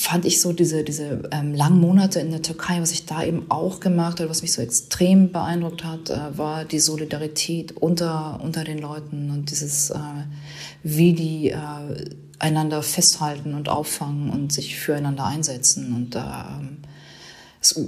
fand 0.00 0.24
ich 0.24 0.40
so 0.40 0.54
diese, 0.54 0.82
diese 0.82 1.28
ähm, 1.30 1.54
langen 1.54 1.78
Monate 1.78 2.20
in 2.20 2.30
der 2.30 2.40
Türkei, 2.40 2.80
was 2.80 2.90
ich 2.90 3.04
da 3.04 3.22
eben 3.22 3.50
auch 3.50 3.80
gemacht 3.80 4.18
habe, 4.18 4.30
was 4.30 4.40
mich 4.40 4.52
so 4.52 4.62
extrem 4.62 5.30
beeindruckt 5.30 5.84
hat, 5.84 6.08
äh, 6.08 6.38
war 6.38 6.64
die 6.64 6.78
Solidarität 6.78 7.76
unter, 7.76 8.40
unter 8.42 8.64
den 8.64 8.78
Leuten 8.78 9.30
und 9.30 9.50
dieses, 9.50 9.90
äh, 9.90 9.98
wie 10.82 11.12
die 11.12 11.50
äh, 11.50 12.14
einander 12.38 12.82
festhalten 12.82 13.52
und 13.52 13.68
auffangen 13.68 14.30
und 14.30 14.54
sich 14.54 14.80
füreinander 14.80 15.26
einsetzen. 15.26 15.94
Und 15.94 16.14
äh, 16.14 16.20
es 17.60 17.78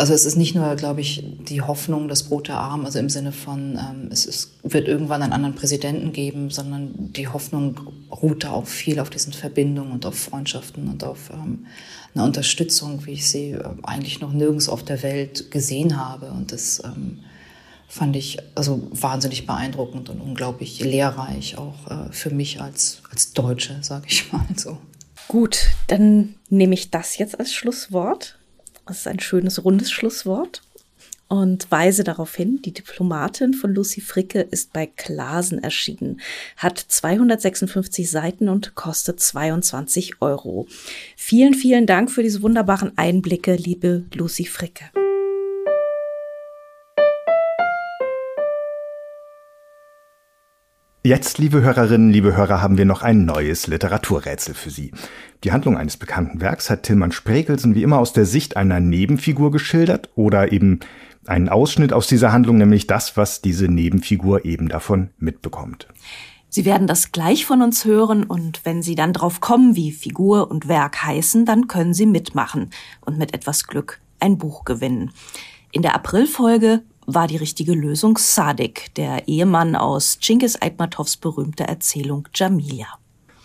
also 0.00 0.14
es 0.14 0.24
ist 0.24 0.36
nicht 0.36 0.54
nur, 0.54 0.74
glaube 0.76 1.02
ich, 1.02 1.22
die 1.46 1.60
Hoffnung, 1.60 2.08
das 2.08 2.22
Brot 2.22 2.48
der 2.48 2.56
Armen, 2.56 2.86
also 2.86 2.98
im 2.98 3.10
Sinne 3.10 3.32
von, 3.32 3.78
ähm, 3.78 4.08
es 4.10 4.24
ist, 4.24 4.52
wird 4.62 4.88
irgendwann 4.88 5.22
einen 5.22 5.34
anderen 5.34 5.54
Präsidenten 5.54 6.14
geben, 6.14 6.48
sondern 6.48 7.12
die 7.12 7.28
Hoffnung 7.28 7.78
ruht 8.10 8.44
da 8.44 8.52
auch 8.52 8.66
viel 8.66 8.98
auf 8.98 9.10
diesen 9.10 9.34
Verbindungen 9.34 9.92
und 9.92 10.06
auf 10.06 10.18
Freundschaften 10.18 10.88
und 10.88 11.04
auf 11.04 11.28
ähm, 11.30 11.66
eine 12.14 12.24
Unterstützung, 12.24 13.04
wie 13.04 13.12
ich 13.12 13.28
sie 13.28 13.50
äh, 13.50 13.62
eigentlich 13.82 14.20
noch 14.20 14.32
nirgends 14.32 14.70
auf 14.70 14.82
der 14.82 15.02
Welt 15.02 15.50
gesehen 15.50 16.02
habe. 16.02 16.30
Und 16.30 16.50
das 16.50 16.82
ähm, 16.82 17.18
fand 17.86 18.16
ich 18.16 18.38
also 18.54 18.88
wahnsinnig 18.92 19.46
beeindruckend 19.46 20.08
und 20.08 20.22
unglaublich 20.22 20.80
lehrreich, 20.80 21.58
auch 21.58 21.90
äh, 21.90 22.10
für 22.10 22.30
mich 22.30 22.62
als, 22.62 23.02
als 23.10 23.34
Deutsche, 23.34 23.76
sage 23.82 24.06
ich 24.08 24.32
mal 24.32 24.46
so. 24.56 24.78
Gut, 25.28 25.66
dann 25.88 26.36
nehme 26.48 26.72
ich 26.72 26.90
das 26.90 27.18
jetzt 27.18 27.38
als 27.38 27.52
Schlusswort. 27.52 28.39
Das 28.90 28.98
ist 28.98 29.06
ein 29.06 29.20
schönes 29.20 29.64
rundes 29.64 29.92
Schlusswort 29.92 30.62
und 31.28 31.70
weise 31.70 32.02
darauf 32.02 32.34
hin, 32.34 32.60
die 32.60 32.72
Diplomatin 32.72 33.54
von 33.54 33.72
Lucy 33.72 34.00
Fricke 34.00 34.40
ist 34.40 34.72
bei 34.72 34.86
Klasen 34.86 35.62
erschienen, 35.62 36.20
hat 36.56 36.76
256 36.76 38.10
Seiten 38.10 38.48
und 38.48 38.74
kostet 38.74 39.20
22 39.20 40.20
Euro. 40.20 40.66
Vielen, 41.14 41.54
vielen 41.54 41.86
Dank 41.86 42.10
für 42.10 42.24
diese 42.24 42.42
wunderbaren 42.42 42.90
Einblicke, 42.98 43.54
liebe 43.54 44.06
Lucy 44.12 44.46
Fricke. 44.46 44.90
Jetzt, 51.02 51.38
liebe 51.38 51.62
Hörerinnen, 51.62 52.10
liebe 52.10 52.36
Hörer, 52.36 52.60
haben 52.60 52.76
wir 52.76 52.84
noch 52.84 53.00
ein 53.00 53.24
neues 53.24 53.66
Literaturrätsel 53.66 54.52
für 54.52 54.68
Sie. 54.68 54.92
Die 55.44 55.50
Handlung 55.50 55.78
eines 55.78 55.96
bekannten 55.96 56.42
Werks 56.42 56.68
hat 56.68 56.82
Tillmann 56.82 57.10
Spregelsen 57.10 57.74
wie 57.74 57.82
immer 57.82 57.98
aus 57.98 58.12
der 58.12 58.26
Sicht 58.26 58.58
einer 58.58 58.80
Nebenfigur 58.80 59.50
geschildert 59.50 60.10
oder 60.14 60.52
eben 60.52 60.80
einen 61.26 61.48
Ausschnitt 61.48 61.94
aus 61.94 62.06
dieser 62.06 62.32
Handlung, 62.32 62.58
nämlich 62.58 62.86
das, 62.86 63.16
was 63.16 63.40
diese 63.40 63.66
Nebenfigur 63.66 64.44
eben 64.44 64.68
davon 64.68 65.08
mitbekommt. 65.16 65.86
Sie 66.50 66.66
werden 66.66 66.86
das 66.86 67.12
gleich 67.12 67.46
von 67.46 67.62
uns 67.62 67.86
hören 67.86 68.24
und 68.24 68.60
wenn 68.66 68.82
Sie 68.82 68.94
dann 68.94 69.14
drauf 69.14 69.40
kommen, 69.40 69.76
wie 69.76 69.92
Figur 69.92 70.50
und 70.50 70.68
Werk 70.68 71.02
heißen, 71.02 71.46
dann 71.46 71.66
können 71.66 71.94
Sie 71.94 72.04
mitmachen 72.04 72.68
und 73.00 73.16
mit 73.16 73.32
etwas 73.32 73.66
Glück 73.66 74.02
ein 74.18 74.36
Buch 74.36 74.66
gewinnen. 74.66 75.12
In 75.72 75.80
der 75.80 75.94
Aprilfolge 75.94 76.82
war 77.14 77.26
die 77.26 77.36
richtige 77.36 77.72
Lösung 77.72 78.18
Sadik, 78.18 78.94
der 78.94 79.28
Ehemann 79.28 79.76
aus 79.76 80.18
Genghis 80.20 80.60
Aitmatovs 80.60 81.16
berühmter 81.16 81.64
Erzählung 81.64 82.28
Jamilia. 82.34 82.86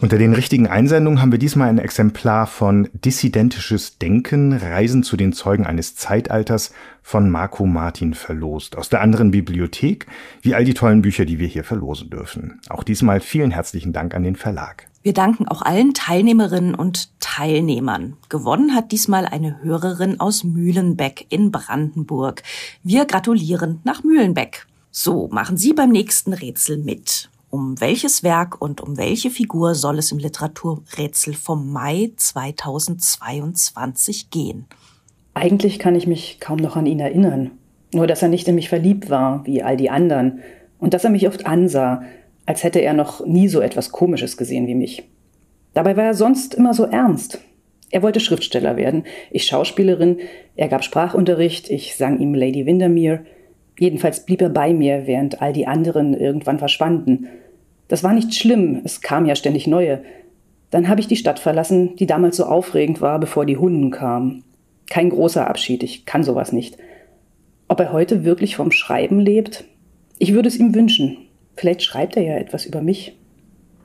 Unter 0.02 0.18
den 0.18 0.34
richtigen 0.34 0.68
Einsendungen 0.68 1.22
haben 1.22 1.32
wir 1.32 1.40
diesmal 1.40 1.70
ein 1.70 1.78
Exemplar 1.78 2.48
von 2.48 2.90
Dissidentisches 2.94 3.98
Denken, 3.98 4.52
Reisen 4.52 5.04
zu 5.04 5.16
den 5.16 5.32
Zeugen 5.32 5.66
eines 5.66 5.96
Zeitalters 5.96 6.74
von 7.02 7.30
Marco 7.30 7.66
Martin 7.66 8.14
verlost. 8.14 8.78
Aus 8.78 8.90
der 8.90 9.00
anderen 9.02 9.32
Bibliothek, 9.32 10.06
wie 10.42 10.54
all 10.54 10.66
die 10.66 10.74
tollen 10.74 11.02
Bücher, 11.02 11.24
die 11.24 11.40
wir 11.40 11.48
hier 11.48 11.64
verlosen 11.64 12.10
dürfen. 12.10 12.60
Auch 12.68 12.84
diesmal 12.84 13.22
vielen 13.22 13.52
herzlichen 13.52 13.94
Dank 13.94 14.14
an 14.14 14.24
den 14.24 14.36
Verlag. 14.36 14.88
Wir 15.06 15.14
danken 15.14 15.48
auch 15.48 15.62
allen 15.62 15.94
Teilnehmerinnen 15.94 16.74
und 16.74 17.12
Teilnehmern. 17.20 18.18
Gewonnen 18.28 18.74
hat 18.74 18.92
diesmal 18.92 19.28
eine 19.28 19.62
Hörerin 19.62 20.20
aus 20.20 20.44
Mühlenbeck 20.44 21.28
in 21.30 21.52
Brandenburg. 21.52 22.42
Wir 22.82 23.06
gratulieren 23.06 23.82
nach 23.84 24.04
Mühlenbeck. 24.04 24.66
So, 24.90 25.28
machen 25.28 25.58
Sie 25.58 25.74
beim 25.74 25.92
nächsten 25.92 26.34
Rätsel 26.34 26.80
mit. 26.80 27.30
Um 27.52 27.80
welches 27.80 28.24
Werk 28.24 28.60
und 28.60 28.82
um 28.82 28.98
welche 28.98 29.30
Figur 29.30 29.76
soll 29.76 30.00
es 30.00 30.12
im 30.12 30.18
Literaturrätsel 30.18 31.36
vom 31.36 31.72
Mai 31.72 32.12
2022 32.16 34.32
gehen? 34.32 34.66
Eigentlich 35.36 35.78
kann 35.78 35.94
ich 35.94 36.08
mich 36.08 36.40
kaum 36.40 36.58
noch 36.58 36.78
an 36.78 36.88
ihn 36.88 37.00
erinnern. 37.00 37.52
Nur, 37.94 38.08
dass 38.08 38.24
er 38.24 38.30
nicht 38.30 38.48
in 38.48 38.56
mich 38.56 38.70
verliebt 38.70 39.12
war, 39.12 39.46
wie 39.46 39.62
all 39.62 39.78
die 39.78 39.92
anderen. 39.92 40.40
Und 40.80 40.96
dass 40.96 41.04
er 41.04 41.12
mich 41.12 41.28
oft 41.28 41.46
ansah, 41.46 42.02
als 42.46 42.64
hätte 42.64 42.80
er 42.80 42.94
noch 42.94 43.26
nie 43.26 43.48
so 43.48 43.62
etwas 43.62 43.92
Komisches 43.92 44.38
gesehen 44.38 44.68
wie 44.68 44.76
mich. 44.76 45.04
Dabei 45.74 45.98
war 45.98 46.06
er 46.06 46.14
sonst 46.14 46.54
immer 46.54 46.74
so 46.74 46.86
ernst. 46.86 47.40
Er 47.92 48.02
wollte 48.02 48.20
Schriftsteller 48.20 48.78
werden, 48.78 49.04
ich 49.32 49.46
Schauspielerin, 49.46 50.18
er 50.56 50.68
gab 50.68 50.84
Sprachunterricht, 50.84 51.70
ich 51.70 51.96
sang 51.96 52.20
ihm 52.20 52.34
Lady 52.34 52.66
Windermere. 52.66 53.26
Jedenfalls 53.78 54.26
blieb 54.26 54.42
er 54.42 54.50
bei 54.50 54.74
mir, 54.74 55.06
während 55.06 55.42
all 55.42 55.54
die 55.54 55.68
anderen 55.68 56.14
irgendwann 56.14 56.60
verschwanden. 56.60 57.28
Das 57.88 58.04
war 58.04 58.14
nicht 58.14 58.34
schlimm, 58.34 58.82
es 58.84 59.02
kam 59.02 59.26
ja 59.26 59.36
ständig 59.36 59.68
neue. 59.68 60.02
Dann 60.72 60.88
habe 60.88 61.00
ich 61.00 61.08
die 61.08 61.16
Stadt 61.16 61.40
verlassen, 61.40 61.96
die 61.98 62.08
damals 62.08 62.38
so 62.38 62.46
aufregend 62.46 63.02
war, 63.02 63.20
bevor 63.20 63.46
die 63.46 63.58
Hunden 63.58 63.92
kamen. 63.92 64.44
Kein 64.90 65.10
großer 65.10 65.48
Abschied, 65.48 65.84
ich 65.84 66.06
kann 66.06 66.24
sowas 66.24 66.52
nicht. 66.52 66.78
Ob 67.68 67.80
er 67.80 67.92
heute 67.92 68.24
wirklich 68.24 68.56
vom 68.56 68.72
Schreiben 68.72 69.20
lebt? 69.20 69.66
Ich 70.20 70.34
würde 70.34 70.48
es 70.48 70.58
ihm 70.58 70.74
wünschen, 70.74 71.18
Vielleicht 71.56 71.84
schreibt 71.84 72.18
er 72.18 72.24
ja 72.24 72.38
etwas 72.38 72.66
über 72.66 72.82
mich. 72.82 73.18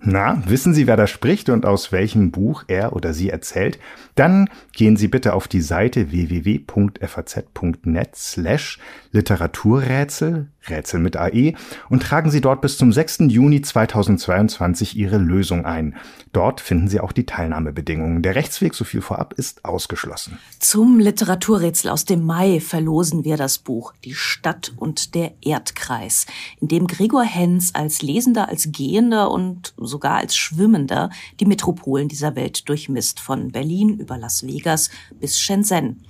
Na, 0.03 0.43
wissen 0.47 0.73
Sie, 0.73 0.87
wer 0.87 0.97
da 0.97 1.07
spricht 1.07 1.51
und 1.51 1.67
aus 1.67 1.93
welchem 1.93 2.31
Buch 2.31 2.65
er 2.69 2.97
oder 2.97 3.13
sie 3.13 3.29
erzählt? 3.29 3.79
Dann 4.15 4.49
gehen 4.73 4.97
Sie 4.97 5.09
bitte 5.09 5.35
auf 5.35 5.47
die 5.47 5.61
Seite 5.61 6.11
www.faz.net 6.11 8.17
slash 8.17 8.79
Literaturrätsel, 9.13 10.47
Rätsel 10.69 11.01
mit 11.01 11.17
AE, 11.17 11.55
und 11.89 12.03
tragen 12.03 12.31
Sie 12.31 12.41
dort 12.41 12.61
bis 12.61 12.79
zum 12.79 12.93
6. 12.93 13.19
Juni 13.29 13.61
2022 13.61 14.97
Ihre 14.97 15.19
Lösung 15.19 15.67
ein. 15.67 15.97
Dort 16.33 16.61
finden 16.61 16.89
Sie 16.89 17.01
auch 17.01 17.13
die 17.13 17.27
Teilnahmebedingungen. 17.27 18.23
Der 18.23 18.37
Rechtsweg, 18.37 18.75
so 18.75 18.85
viel 18.85 19.01
vorab, 19.01 19.35
ist 19.35 19.65
ausgeschlossen. 19.65 20.39
Zum 20.61 20.99
Literaturrätsel 20.99 21.91
aus 21.91 22.05
dem 22.05 22.25
Mai 22.25 22.61
verlosen 22.61 23.25
wir 23.25 23.37
das 23.37 23.59
Buch 23.59 23.93
Die 24.05 24.15
Stadt 24.15 24.73
und 24.77 25.15
der 25.15 25.33
Erdkreis, 25.43 26.27
in 26.61 26.69
dem 26.69 26.87
Gregor 26.87 27.25
Hens 27.25 27.75
als 27.75 28.03
Lesender, 28.03 28.49
als 28.49 28.71
Gehender 28.71 29.31
und 29.31 29.75
sogar 29.91 30.16
als 30.16 30.36
Schwimmender 30.36 31.11
die 31.41 31.47
Metropolen 31.47 32.09
dieser 32.09 32.36
Welt 32.36 32.68
durchmisst, 32.68 33.20
von 33.20 33.53
Berlin 33.53 33.99
über 33.99 34.16
Las 34.16 34.47
Vegas 34.47 34.88
bis 35.18 35.38
Shenzhen 35.38 36.03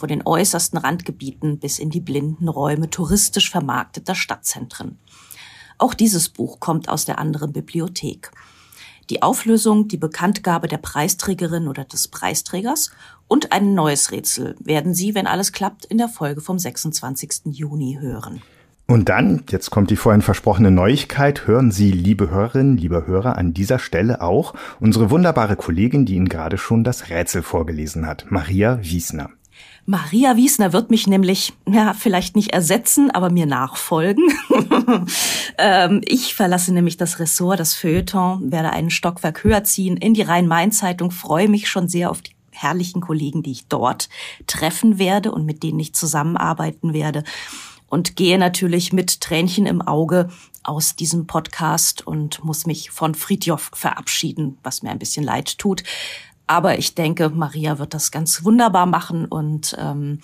von 0.00 0.08
den 0.08 0.26
äußersten 0.26 0.78
Randgebieten 0.78 1.58
bis 1.58 1.78
in 1.78 1.90
die 1.90 2.00
blinden 2.00 2.48
Räume 2.48 2.90
touristisch 2.90 3.50
vermarkteter 3.50 4.14
Stadtzentren. 4.14 4.98
Auch 5.78 5.94
dieses 5.94 6.30
Buch 6.30 6.58
kommt 6.58 6.88
aus 6.88 7.04
der 7.04 7.18
anderen 7.18 7.52
Bibliothek. 7.52 8.32
Die 9.10 9.22
Auflösung, 9.22 9.88
die 9.88 9.96
Bekanntgabe 9.96 10.68
der 10.68 10.78
Preisträgerin 10.78 11.68
oder 11.68 11.84
des 11.84 12.08
Preisträgers 12.08 12.90
und 13.28 13.52
ein 13.52 13.74
neues 13.74 14.12
Rätsel 14.12 14.56
werden 14.60 14.94
Sie, 14.94 15.14
wenn 15.14 15.26
alles 15.26 15.52
klappt, 15.52 15.84
in 15.84 15.98
der 15.98 16.08
Folge 16.08 16.40
vom 16.40 16.58
26. 16.58 17.46
Juni 17.46 17.98
hören. 18.00 18.42
Und 18.90 19.08
dann, 19.08 19.44
jetzt 19.48 19.70
kommt 19.70 19.90
die 19.90 19.96
vorhin 19.96 20.20
versprochene 20.20 20.72
Neuigkeit, 20.72 21.46
hören 21.46 21.70
Sie, 21.70 21.92
liebe 21.92 22.28
Hörerinnen, 22.28 22.76
liebe 22.76 23.06
Hörer, 23.06 23.38
an 23.38 23.54
dieser 23.54 23.78
Stelle 23.78 24.20
auch 24.20 24.52
unsere 24.80 25.10
wunderbare 25.10 25.54
Kollegin, 25.54 26.06
die 26.06 26.16
Ihnen 26.16 26.28
gerade 26.28 26.58
schon 26.58 26.82
das 26.82 27.08
Rätsel 27.08 27.42
vorgelesen 27.42 28.04
hat, 28.04 28.26
Maria 28.30 28.80
Wiesner. 28.82 29.30
Maria 29.86 30.36
Wiesner 30.36 30.72
wird 30.72 30.90
mich 30.90 31.06
nämlich, 31.06 31.52
ja, 31.68 31.94
vielleicht 31.94 32.34
nicht 32.34 32.52
ersetzen, 32.52 33.12
aber 33.12 33.30
mir 33.30 33.46
nachfolgen. 33.46 34.24
ähm, 35.58 36.00
ich 36.04 36.34
verlasse 36.34 36.74
nämlich 36.74 36.96
das 36.96 37.20
Ressort, 37.20 37.60
das 37.60 37.74
Feuilleton, 37.74 38.50
werde 38.50 38.70
einen 38.70 38.90
Stockwerk 38.90 39.44
höher 39.44 39.62
ziehen 39.62 39.98
in 39.98 40.14
die 40.14 40.22
Rhein-Main-Zeitung, 40.22 41.12
freue 41.12 41.48
mich 41.48 41.68
schon 41.68 41.86
sehr 41.86 42.10
auf 42.10 42.22
die 42.22 42.32
herrlichen 42.50 43.00
Kollegen, 43.00 43.44
die 43.44 43.52
ich 43.52 43.68
dort 43.68 44.08
treffen 44.48 44.98
werde 44.98 45.30
und 45.30 45.46
mit 45.46 45.62
denen 45.62 45.78
ich 45.78 45.94
zusammenarbeiten 45.94 46.92
werde 46.92 47.22
und 47.90 48.16
gehe 48.16 48.38
natürlich 48.38 48.94
mit 48.94 49.20
Tränchen 49.20 49.66
im 49.66 49.82
Auge 49.82 50.30
aus 50.62 50.96
diesem 50.96 51.26
Podcast 51.26 52.06
und 52.06 52.42
muss 52.42 52.64
mich 52.64 52.90
von 52.90 53.14
Friedjof 53.14 53.70
verabschieden, 53.74 54.56
was 54.62 54.82
mir 54.82 54.90
ein 54.90 54.98
bisschen 54.98 55.24
leid 55.24 55.58
tut. 55.58 55.82
Aber 56.46 56.78
ich 56.78 56.94
denke, 56.94 57.28
Maria 57.28 57.78
wird 57.78 57.92
das 57.92 58.10
ganz 58.10 58.44
wunderbar 58.44 58.86
machen 58.86 59.26
und 59.26 59.76
ähm, 59.78 60.20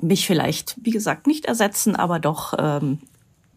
mich 0.00 0.26
vielleicht, 0.26 0.76
wie 0.80 0.90
gesagt, 0.90 1.26
nicht 1.26 1.44
ersetzen, 1.44 1.96
aber 1.96 2.20
doch 2.20 2.54
ähm, 2.58 3.00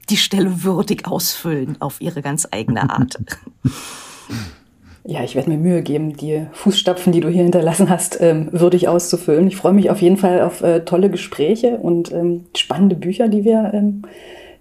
die 0.09 0.17
Stelle 0.17 0.63
würdig 0.63 1.07
ausfüllen 1.07 1.79
auf 1.81 2.01
ihre 2.01 2.21
ganz 2.21 2.47
eigene 2.51 2.89
Art. 2.89 3.19
Ja, 5.03 5.23
ich 5.23 5.35
werde 5.35 5.49
mir 5.49 5.57
Mühe 5.57 5.81
geben, 5.81 6.15
die 6.15 6.45
Fußstapfen, 6.51 7.11
die 7.11 7.21
du 7.21 7.29
hier 7.29 7.43
hinterlassen 7.43 7.89
hast, 7.89 8.19
ähm, 8.21 8.49
würdig 8.51 8.87
auszufüllen. 8.87 9.47
Ich 9.47 9.55
freue 9.55 9.73
mich 9.73 9.89
auf 9.89 10.01
jeden 10.01 10.17
Fall 10.17 10.41
auf 10.41 10.61
äh, 10.61 10.81
tolle 10.81 11.09
Gespräche 11.09 11.77
und 11.77 12.11
ähm, 12.11 12.45
spannende 12.55 12.95
Bücher, 12.95 13.27
die 13.27 13.43
wir 13.43 13.71
ähm, 13.73 14.03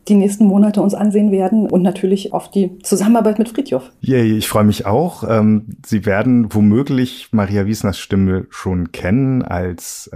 die 0.08 0.14
nächsten 0.14 0.46
Monate 0.46 0.80
uns 0.80 0.94
ansehen 0.94 1.30
werden 1.30 1.68
und 1.68 1.82
natürlich 1.82 2.32
auf 2.32 2.50
die 2.50 2.78
Zusammenarbeit 2.78 3.38
mit 3.38 3.50
Friedhof. 3.50 3.92
Yay, 4.00 4.38
ich 4.38 4.48
freue 4.48 4.64
mich 4.64 4.86
auch. 4.86 5.22
Sie 5.86 6.06
werden 6.06 6.52
womöglich 6.54 7.28
Maria 7.32 7.66
Wiesners 7.66 7.98
Stimme 7.98 8.46
schon 8.48 8.92
kennen 8.92 9.42
als 9.42 10.10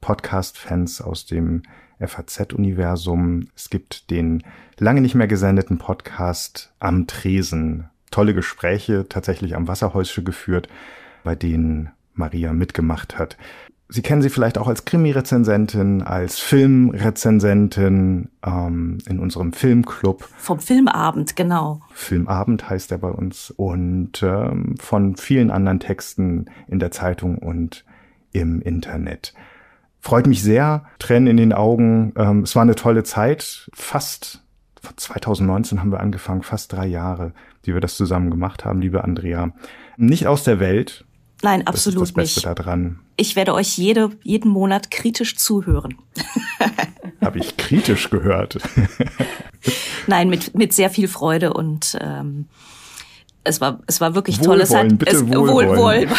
Podcast-Fans 0.00 1.00
aus 1.00 1.26
dem 1.26 1.62
FAZ-Universum. 2.00 3.46
Es 3.54 3.70
gibt 3.70 4.10
den 4.10 4.42
lange 4.78 5.00
nicht 5.00 5.14
mehr 5.14 5.28
gesendeten 5.28 5.78
Podcast 5.78 6.72
Am 6.80 7.06
Tresen 7.06 7.88
tolle 8.10 8.34
Gespräche 8.34 9.06
tatsächlich 9.08 9.56
am 9.56 9.68
Wasserhäusche 9.68 10.22
geführt, 10.22 10.68
bei 11.24 11.34
denen 11.34 11.90
Maria 12.14 12.52
mitgemacht 12.52 13.18
hat. 13.18 13.36
Sie 13.90 14.02
kennen 14.02 14.20
sie 14.20 14.28
vielleicht 14.28 14.58
auch 14.58 14.68
als 14.68 14.84
Krimi-Rezensentin, 14.84 16.02
als 16.02 16.38
Filmrezensentin 16.38 18.28
ähm, 18.44 18.98
in 19.08 19.18
unserem 19.18 19.54
Filmclub. 19.54 20.28
Vom 20.36 20.60
Filmabend, 20.60 21.36
genau. 21.36 21.80
Filmabend 21.94 22.68
heißt 22.68 22.92
er 22.92 22.98
bei 22.98 23.08
uns. 23.08 23.50
Und 23.50 24.22
ähm, 24.22 24.74
von 24.78 25.16
vielen 25.16 25.50
anderen 25.50 25.80
Texten 25.80 26.46
in 26.66 26.80
der 26.80 26.90
Zeitung 26.90 27.38
und 27.38 27.86
im 28.32 28.60
Internet. 28.60 29.32
Freut 30.00 30.26
mich 30.26 30.42
sehr, 30.42 30.84
Tränen 30.98 31.28
in 31.28 31.36
den 31.38 31.52
Augen. 31.54 32.12
Ähm, 32.16 32.42
es 32.42 32.54
war 32.54 32.62
eine 32.62 32.74
tolle 32.74 33.04
Zeit, 33.04 33.70
fast 33.72 34.44
2019 34.96 35.80
haben 35.80 35.92
wir 35.92 36.00
angefangen, 36.00 36.42
fast 36.42 36.72
drei 36.72 36.86
Jahre, 36.86 37.32
die 37.66 37.74
wir 37.74 37.80
das 37.80 37.96
zusammen 37.96 38.30
gemacht 38.30 38.64
haben, 38.64 38.80
liebe 38.80 39.04
Andrea. 39.04 39.52
Nicht 39.96 40.26
aus 40.26 40.44
der 40.44 40.60
Welt. 40.60 41.04
Nein, 41.42 41.66
absolut 41.66 42.02
das 42.02 42.08
ist 42.08 42.16
das 42.16 42.24
Beste 42.24 42.48
nicht. 42.48 42.58
daran. 42.58 43.00
Ich 43.16 43.36
werde 43.36 43.54
euch 43.54 43.78
jede, 43.78 44.10
jeden 44.22 44.50
Monat 44.50 44.90
kritisch 44.90 45.36
zuhören. 45.36 45.96
Habe 47.20 47.38
ich 47.38 47.56
kritisch 47.56 48.10
gehört. 48.10 48.58
Nein, 50.06 50.28
mit, 50.30 50.54
mit 50.56 50.72
sehr 50.72 50.90
viel 50.90 51.08
Freude 51.08 51.52
und 51.52 51.96
ähm, 52.00 52.46
es 53.44 53.60
war, 53.60 53.80
es 53.86 54.00
war 54.00 54.14
wirklich 54.14 54.40
Wohlwollen, 54.40 54.58
toll. 54.58 54.62
Es 54.62 54.74
hat, 54.74 54.98
bitte 54.98 55.16
es, 55.16 55.28
Wohlwollen. 55.28 56.10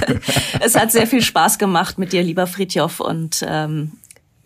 es 0.60 0.74
hat 0.74 0.92
sehr 0.92 1.06
viel 1.06 1.22
Spaß 1.22 1.58
gemacht 1.58 1.98
mit 1.98 2.12
dir, 2.12 2.22
lieber 2.22 2.46
Friedjof, 2.46 3.00
und 3.00 3.44
ähm, 3.46 3.92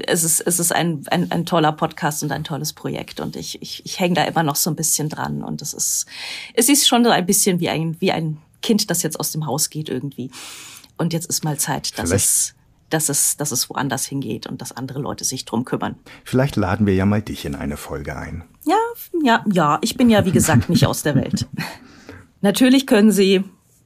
es 0.07 0.25
ist, 0.25 0.41
es 0.41 0.59
ist 0.59 0.73
ein, 0.73 1.05
ein, 1.11 1.31
ein 1.31 1.47
toller 1.47 1.73
Podcast 1.73 2.23
und 2.23 2.33
ein 2.33 2.45
tolles 2.45 2.73
Projekt 2.73 3.21
und 3.21 3.37
ich, 3.37 3.61
ich, 3.63 3.85
ich 3.85 4.01
hänge 4.01 4.15
da 4.15 4.25
immer 4.25 4.43
noch 4.43 4.57
so 4.57 4.71
ein 4.71 4.77
bisschen 4.77 5.09
dran 5.09 5.43
und 5.43 5.63
es 5.63 5.75
ist, 5.75 6.07
es 6.55 6.69
ist 6.69 6.87
schon 6.87 7.05
so 7.05 7.11
ein 7.11 7.27
bisschen 7.27 7.61
wie 7.61 7.69
ein, 7.69 7.97
wie 8.01 8.13
ein 8.13 8.39
Kind, 8.63 8.91
das 8.91 9.03
jetzt 9.03 9.19
aus 9.19 9.33
dem 9.33 9.47
Haus 9.47 9.71
geht 9.71 9.89
irgendwie. 9.89 10.31
Und 10.97 11.13
jetzt 11.13 11.27
ist 11.27 11.45
mal 11.45 11.59
Zeit, 11.59 11.99
dass 11.99 12.11
Vielleicht. 12.11 12.25
es, 12.25 12.55
dass 12.91 13.09
es, 13.09 13.37
dass 13.37 13.51
es 13.51 13.69
woanders 13.69 14.07
hingeht 14.07 14.47
und 14.47 14.61
dass 14.61 14.73
andere 14.73 15.01
Leute 15.01 15.25
sich 15.25 15.45
drum 15.45 15.65
kümmern. 15.65 15.97
Vielleicht 16.25 16.57
laden 16.57 16.87
wir 16.87 16.95
ja 16.95 17.07
mal 17.07 17.23
dich 17.23 17.45
in 17.45 17.55
eine 17.55 17.77
Folge 17.77 18.17
ein. 18.17 18.45
Ja, 18.65 18.79
ja, 19.23 19.45
ja, 19.51 19.79
ich 19.83 19.97
bin 19.97 20.11
ja 20.11 20.25
wie 20.25 20.33
gesagt 20.33 20.69
nicht 20.69 20.87
aus 20.87 21.03
der 21.03 21.15
Welt. 21.17 21.49
Natürlich 22.41 22.87
können 22.87 23.13
Sie 23.13 23.45